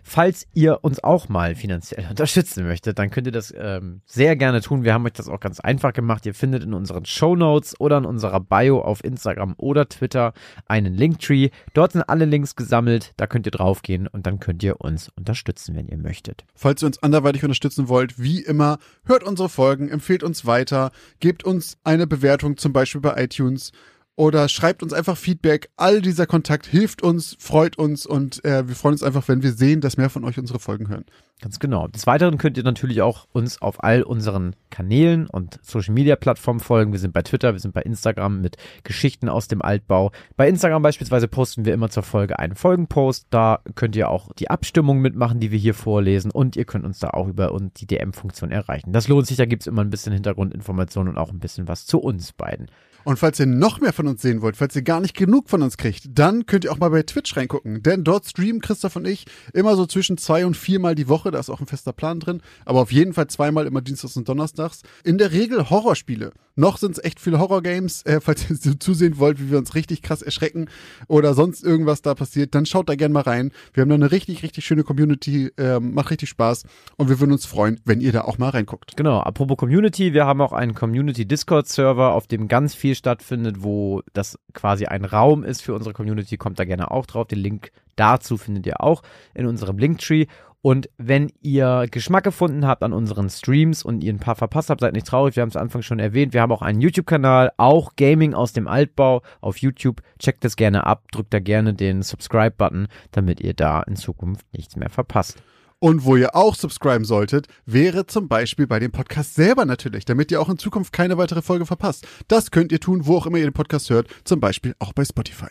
Falls 0.09 0.47
ihr 0.55 0.79
uns 0.83 1.05
auch 1.05 1.29
mal 1.29 1.55
finanziell 1.55 2.07
unterstützen 2.11 2.67
möchtet, 2.67 2.99
dann 2.99 3.11
könnt 3.11 3.27
ihr 3.27 3.33
das 3.33 3.53
ähm, 3.55 4.01
sehr 4.07 4.37
gerne 4.37 4.63
tun. 4.63 4.83
Wir 4.83 4.95
haben 4.95 5.05
euch 5.05 5.13
das 5.13 5.29
auch 5.29 5.39
ganz 5.39 5.61
einfach 5.61 5.93
gemacht. 5.93 6.25
Ihr 6.25 6.33
findet 6.33 6.65
in 6.65 6.73
unseren 6.73 7.05
Show 7.05 7.37
Notes 7.37 7.79
oder 7.79 7.99
in 7.99 8.07
unserer 8.07 8.41
Bio 8.41 8.81
auf 8.81 9.05
Instagram 9.05 9.55
oder 9.59 9.87
Twitter 9.87 10.33
einen 10.67 10.95
Linktree. 10.95 11.51
Dort 11.75 11.93
sind 11.93 12.09
alle 12.09 12.25
Links 12.25 12.57
gesammelt. 12.57 13.13
Da 13.19 13.27
könnt 13.27 13.45
ihr 13.47 13.53
draufgehen 13.53 14.07
und 14.07 14.27
dann 14.27 14.41
könnt 14.41 14.63
ihr 14.63 14.81
uns 14.81 15.11
unterstützen, 15.11 15.77
wenn 15.77 15.89
ihr 15.89 15.99
möchtet. 15.99 16.47
Falls 16.55 16.83
ihr 16.83 16.87
uns 16.87 17.03
anderweitig 17.03 17.43
unterstützen 17.43 17.89
wollt, 17.89 18.19
wie 18.19 18.41
immer, 18.41 18.79
hört 19.05 19.23
unsere 19.23 19.51
Folgen, 19.51 19.91
empfehlt 19.91 20.23
uns 20.23 20.47
weiter, 20.47 20.91
gebt 21.21 21.45
uns 21.45 21.77
eine 21.85 22.07
Bewertung, 22.07 22.57
zum 22.57 22.73
Beispiel 22.73 23.03
bei 23.03 23.23
iTunes. 23.23 23.73
Oder 24.19 24.49
schreibt 24.49 24.83
uns 24.83 24.93
einfach 24.93 25.17
Feedback. 25.17 25.71
All 25.77 26.03
dieser 26.03 26.27
Kontakt 26.27 26.67
hilft 26.67 27.03
uns, 27.03 27.37
freut 27.39 27.79
uns 27.79 28.05
und 28.05 28.45
äh, 28.45 28.67
wir 28.67 28.75
freuen 28.75 28.95
uns 28.95 29.05
einfach, 29.05 29.29
wenn 29.29 29.45
wir 29.45 29.53
sehen, 29.53 29.81
dass 29.81 29.97
mehr 29.97 30.11
von 30.11 30.25
euch 30.25 30.41
unsere 30.41 30.59
Folgen 30.59 30.89
hören. 30.89 31.05
Ganz 31.41 31.61
genau. 31.61 31.87
Des 31.87 32.05
Weiteren 32.09 32.37
könnt 32.37 32.57
ihr 32.57 32.65
natürlich 32.65 33.01
auch 33.01 33.29
uns 33.31 33.63
auf 33.63 33.85
all 33.85 34.03
unseren 34.03 34.57
Kanälen 34.71 35.29
und 35.29 35.61
Social 35.63 35.95
Media 35.95 36.17
Plattformen 36.17 36.59
folgen. 36.59 36.91
Wir 36.91 36.99
sind 36.99 37.13
bei 37.13 37.23
Twitter, 37.23 37.53
wir 37.53 37.61
sind 37.61 37.75
bei 37.75 37.83
Instagram 37.83 38.41
mit 38.41 38.57
Geschichten 38.83 39.29
aus 39.29 39.47
dem 39.47 39.63
Altbau. 39.63 40.11
Bei 40.37 40.49
Instagram 40.49 40.83
beispielsweise 40.83 41.29
posten 41.29 41.65
wir 41.65 41.73
immer 41.73 41.89
zur 41.89 42.03
Folge 42.03 42.41
einen 42.41 42.57
Folgenpost. 42.57 43.29
Da 43.31 43.61
könnt 43.77 43.95
ihr 43.95 44.09
auch 44.09 44.33
die 44.33 44.51
Abstimmung 44.51 44.99
mitmachen, 44.99 45.39
die 45.39 45.53
wir 45.53 45.61
hier 45.61 45.75
vorlesen. 45.75 46.33
Und 46.33 46.57
ihr 46.57 46.65
könnt 46.65 46.85
uns 46.85 46.99
da 46.99 47.11
auch 47.11 47.29
über 47.29 47.57
die 47.77 47.87
DM-Funktion 47.87 48.51
erreichen. 48.51 48.93
Das 48.93 49.07
lohnt 49.07 49.29
sich, 49.29 49.37
da 49.37 49.47
gibt's 49.47 49.69
immer 49.69 49.83
ein 49.83 49.91
bisschen 49.91 50.13
Hintergrundinformationen 50.13 51.13
und 51.13 51.19
auch 51.19 51.31
ein 51.31 51.39
bisschen 51.39 51.69
was 51.69 51.87
zu 51.87 52.01
uns 52.01 52.33
beiden. 52.33 52.67
Und 53.05 53.19
falls 53.19 53.39
ihr 53.41 53.47
noch 53.47 53.81
mehr 53.81 53.93
von 53.93 54.07
uns 54.07 54.23
sehen 54.23 54.43
wollt, 54.43 54.57
falls 54.57 54.77
ihr 54.77 54.83
gar 54.83 55.01
nicht 55.01 55.17
genug 55.17 55.49
von 55.49 55.63
uns 55.63 55.77
kriegt, 55.77 56.07
dann 56.11 56.47
könnt 56.47 56.65
ihr 56.65 56.73
auch 56.73 56.79
mal 56.79 56.91
bei 56.91 57.03
Twitch 57.03 57.37
reingucken. 57.37 57.83
Denn 57.83 58.05
dort 58.05 58.27
streamen 58.27 58.61
Christoph 58.61 58.97
und 58.97 59.07
ich 59.07 59.27
immer 59.53 59.77
so 59.77 59.87
zwischen 59.87 60.19
zwei 60.19 60.45
und 60.45 60.57
viermal 60.57 60.95
die 60.95 61.09
Woche. 61.09 61.31
Da 61.31 61.39
ist 61.39 61.51
auch 61.51 61.61
ein 61.61 61.67
fester 61.67 61.93
Plan 61.93 62.21
drin. 62.21 62.43
Aber 62.65 62.81
auf 62.81 62.93
jeden 62.93 63.15
Fall 63.15 63.29
zweimal 63.29 63.67
immer 63.67 63.81
Dienstags 63.81 64.17
und 64.17 64.29
Donnerstags. 64.29 64.83
In 65.05 65.19
der 65.19 65.33
Regel 65.33 65.71
Horrorspiele. 65.71 66.33
Noch 66.59 66.77
sind 66.77 66.99
es 66.99 67.05
echt 67.05 67.21
viele 67.21 67.39
Horrorgames. 67.39 68.03
Äh, 68.05 68.21
falls 68.21 68.51
ihr 68.51 68.81
zusehen 68.81 69.19
wollt, 69.19 69.41
wie 69.41 69.53
wir 69.53 69.59
uns 69.59 69.77
richtig 69.77 70.03
krass 70.03 70.23
erschrecken 70.23 70.69
oder 71.07 71.35
sonst 71.35 71.63
irgendwas 71.63 72.03
da 72.03 72.17
passiert, 72.17 72.55
dann 72.55 72.67
schaut 72.67 72.89
da 72.89 72.97
gerne 72.97 73.15
mal 73.15 73.23
rein. 73.23 73.53
Wir 73.73 73.83
haben 73.83 73.89
da 73.89 73.95
eine 73.95 74.11
richtig, 74.11 74.43
richtig 74.43 74.65
schöne 74.65 74.83
Community. 74.83 75.53
Ähm, 75.57 75.95
macht 75.95 76.11
richtig 76.11 76.29
Spaß. 76.31 76.65
Und 76.97 77.09
wir 77.09 77.21
würden 77.21 77.31
uns 77.31 77.47
freuen, 77.47 77.81
wenn 77.85 78.01
ihr 78.01 78.11
da 78.11 78.23
auch 78.23 78.39
mal 78.39 78.49
reinguckt. 78.49 78.97
Genau, 78.97 79.21
apropos 79.21 79.57
Community, 79.57 80.13
wir 80.15 80.27
haben 80.27 80.41
auch 80.41 80.53
einen 80.53 80.75
Community 80.75 81.27
Discord 81.27 81.69
Server, 81.69 82.13
auf 82.13 82.27
dem 82.27 82.49
ganz 82.49 82.75
viel 82.75 82.97
stattfindet, 82.97 83.63
wo 83.63 84.03
das 84.13 84.37
quasi 84.53 84.87
ein 84.87 85.05
Raum 85.05 85.45
ist 85.45 85.63
für 85.63 85.75
unsere 85.75 85.93
Community, 85.93 86.39
kommt 86.39 86.59
da 86.59 86.65
gerne 86.65 86.91
auch 86.91 87.07
drauf. 87.07 87.29
Den 87.29 87.39
Link 87.39 87.71
dazu 87.95 88.37
findet 88.37 88.67
ihr 88.67 88.81
auch 88.81 89.03
in 89.35 89.47
unserem 89.47 89.79
Linktree. 89.79 90.27
Und 90.61 90.91
wenn 90.99 91.31
ihr 91.41 91.87
Geschmack 91.91 92.25
gefunden 92.25 92.67
habt 92.67 92.83
an 92.83 92.93
unseren 92.93 93.31
Streams 93.31 93.85
und 93.85 94.03
ihr 94.03 94.13
ein 94.13 94.19
paar 94.19 94.35
verpasst 94.35 94.71
habt, 94.71 94.81
seid 94.81 94.93
nicht 94.93 95.07
traurig. 95.07 95.37
Wir 95.37 95.43
haben 95.43 95.51
es 95.51 95.57
am 95.57 95.63
Anfang 95.63 95.83
schon 95.83 96.01
erwähnt. 96.01 96.35
Wir 96.35 96.43
haben 96.43 96.53
auch 96.53 96.63
einen 96.63 96.81
YouTube-Kanal, 96.81 97.53
auch 97.57 97.95
Gaming 97.97 98.35
aus 98.35 98.53
dem 98.53 98.67
Altbau 98.67 99.23
auf 99.41 99.59
YouTube. 99.59 100.03
Checkt 100.19 100.45
das 100.45 100.57
gerne 100.57 100.85
ab, 100.85 101.05
drückt 101.13 101.33
da 101.33 101.39
gerne 101.39 101.75
den 101.75 102.03
Subscribe-Button, 102.03 102.89
damit 103.13 103.41
ihr 103.41 103.55
da 103.55 103.83
in 103.83 103.97
Zukunft 103.97 104.47
nichts 104.53 104.75
mehr 104.75 104.91
verpasst. 104.91 105.41
Und 105.81 106.05
wo 106.05 106.17
ihr 106.17 106.35
auch 106.35 106.57
subscriben 106.57 107.05
solltet, 107.05 107.47
wäre 107.65 108.07
zum 108.07 108.27
Beispiel 108.27 108.67
bei 108.67 108.81
dem 108.81 108.91
Podcast 108.91 109.37
selber 109.37 109.65
natürlich, 109.65 110.05
damit 110.05 110.33
ihr 110.33 110.41
auch 110.41 110.49
in 110.49 110.59
Zukunft 110.59 110.93
keine 110.93 111.19
weitere 111.19 111.41
Folge 111.41 111.67
verpasst. 111.67 112.05
Das 112.27 112.51
könnt 112.51 112.73
ihr 112.73 112.81
tun, 112.81 113.07
wo 113.07 113.17
auch 113.17 113.27
immer 113.27 113.39
ihr 113.39 113.49
den 113.49 113.53
Podcast 113.53 113.89
hört, 113.91 114.09
zum 114.25 114.41
Beispiel 114.41 114.75
auch 114.81 114.93
bei 114.93 115.05
Spotify. 115.05 115.51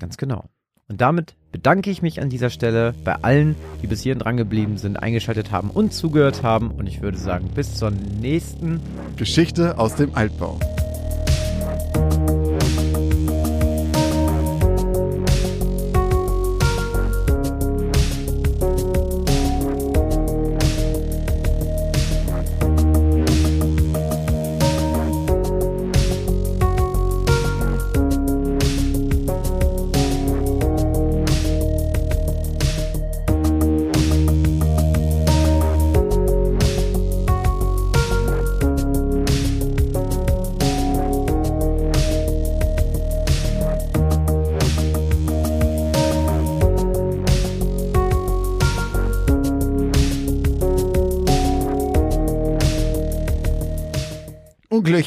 Ganz 0.00 0.16
genau. 0.16 0.48
Und 0.90 1.02
damit 1.02 1.34
bedanke 1.52 1.90
ich 1.90 2.00
mich 2.00 2.22
an 2.22 2.30
dieser 2.30 2.48
Stelle 2.48 2.94
bei 3.04 3.16
allen, 3.16 3.56
die 3.82 3.86
bis 3.86 4.00
hierhin 4.02 4.20
drangeblieben 4.20 4.78
sind, 4.78 4.96
eingeschaltet 4.96 5.50
haben 5.52 5.68
und 5.68 5.92
zugehört 5.92 6.42
haben. 6.42 6.70
Und 6.70 6.86
ich 6.86 7.02
würde 7.02 7.18
sagen, 7.18 7.50
bis 7.54 7.76
zur 7.76 7.90
nächsten 7.90 8.80
Geschichte 9.16 9.78
aus 9.78 9.96
dem 9.96 10.14
Altbau. 10.14 10.58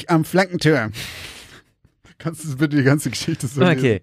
Unglück 0.01 0.11
am 0.11 0.25
Flankentürm. 0.25 0.91
Kannst 2.17 2.43
du 2.45 2.57
bitte 2.57 2.77
die 2.77 2.83
ganze 2.83 3.09
Geschichte 3.09 3.47
so 3.47 3.61
lesen? 3.61 3.77
Okay. 3.79 4.01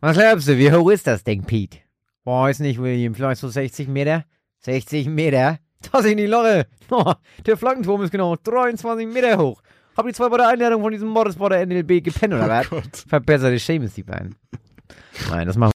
Was 0.00 0.16
glaubst 0.16 0.48
du, 0.48 0.58
wie 0.58 0.72
hoch 0.72 0.90
ist 0.90 1.06
das 1.06 1.24
Ding, 1.24 1.44
Pete? 1.44 1.78
Weiß 2.24 2.58
nicht, 2.60 2.80
William, 2.80 3.14
vielleicht 3.14 3.40
so 3.40 3.48
60 3.48 3.88
Meter? 3.88 4.24
60 4.60 5.08
Meter? 5.08 5.58
Das 5.92 6.06
ist 6.06 6.18
die 6.18 6.24
Lorre. 6.24 6.66
Oh, 6.88 7.12
der 7.44 7.58
Flankenturm 7.58 8.00
ist 8.00 8.10
genau 8.10 8.36
23 8.36 9.06
Meter 9.06 9.36
hoch. 9.36 9.60
Habt 9.94 10.08
ihr 10.08 10.14
zwei 10.14 10.30
bei 10.30 10.38
der 10.38 10.48
Einladung 10.48 10.80
von 10.80 10.90
diesem 10.90 11.08
Mordes 11.08 11.36
bei 11.36 11.50
der 11.50 11.66
NLB 11.66 12.02
gepennt 12.02 12.32
oder 12.32 12.48
was? 12.48 12.72
Oh 12.72 12.76
Gott. 12.76 13.04
Verbesserte 13.06 13.58
Seamus 13.58 13.92
die 13.92 14.02
beiden. 14.02 14.34
Nein, 15.28 15.46
das 15.46 15.58
machen 15.58 15.72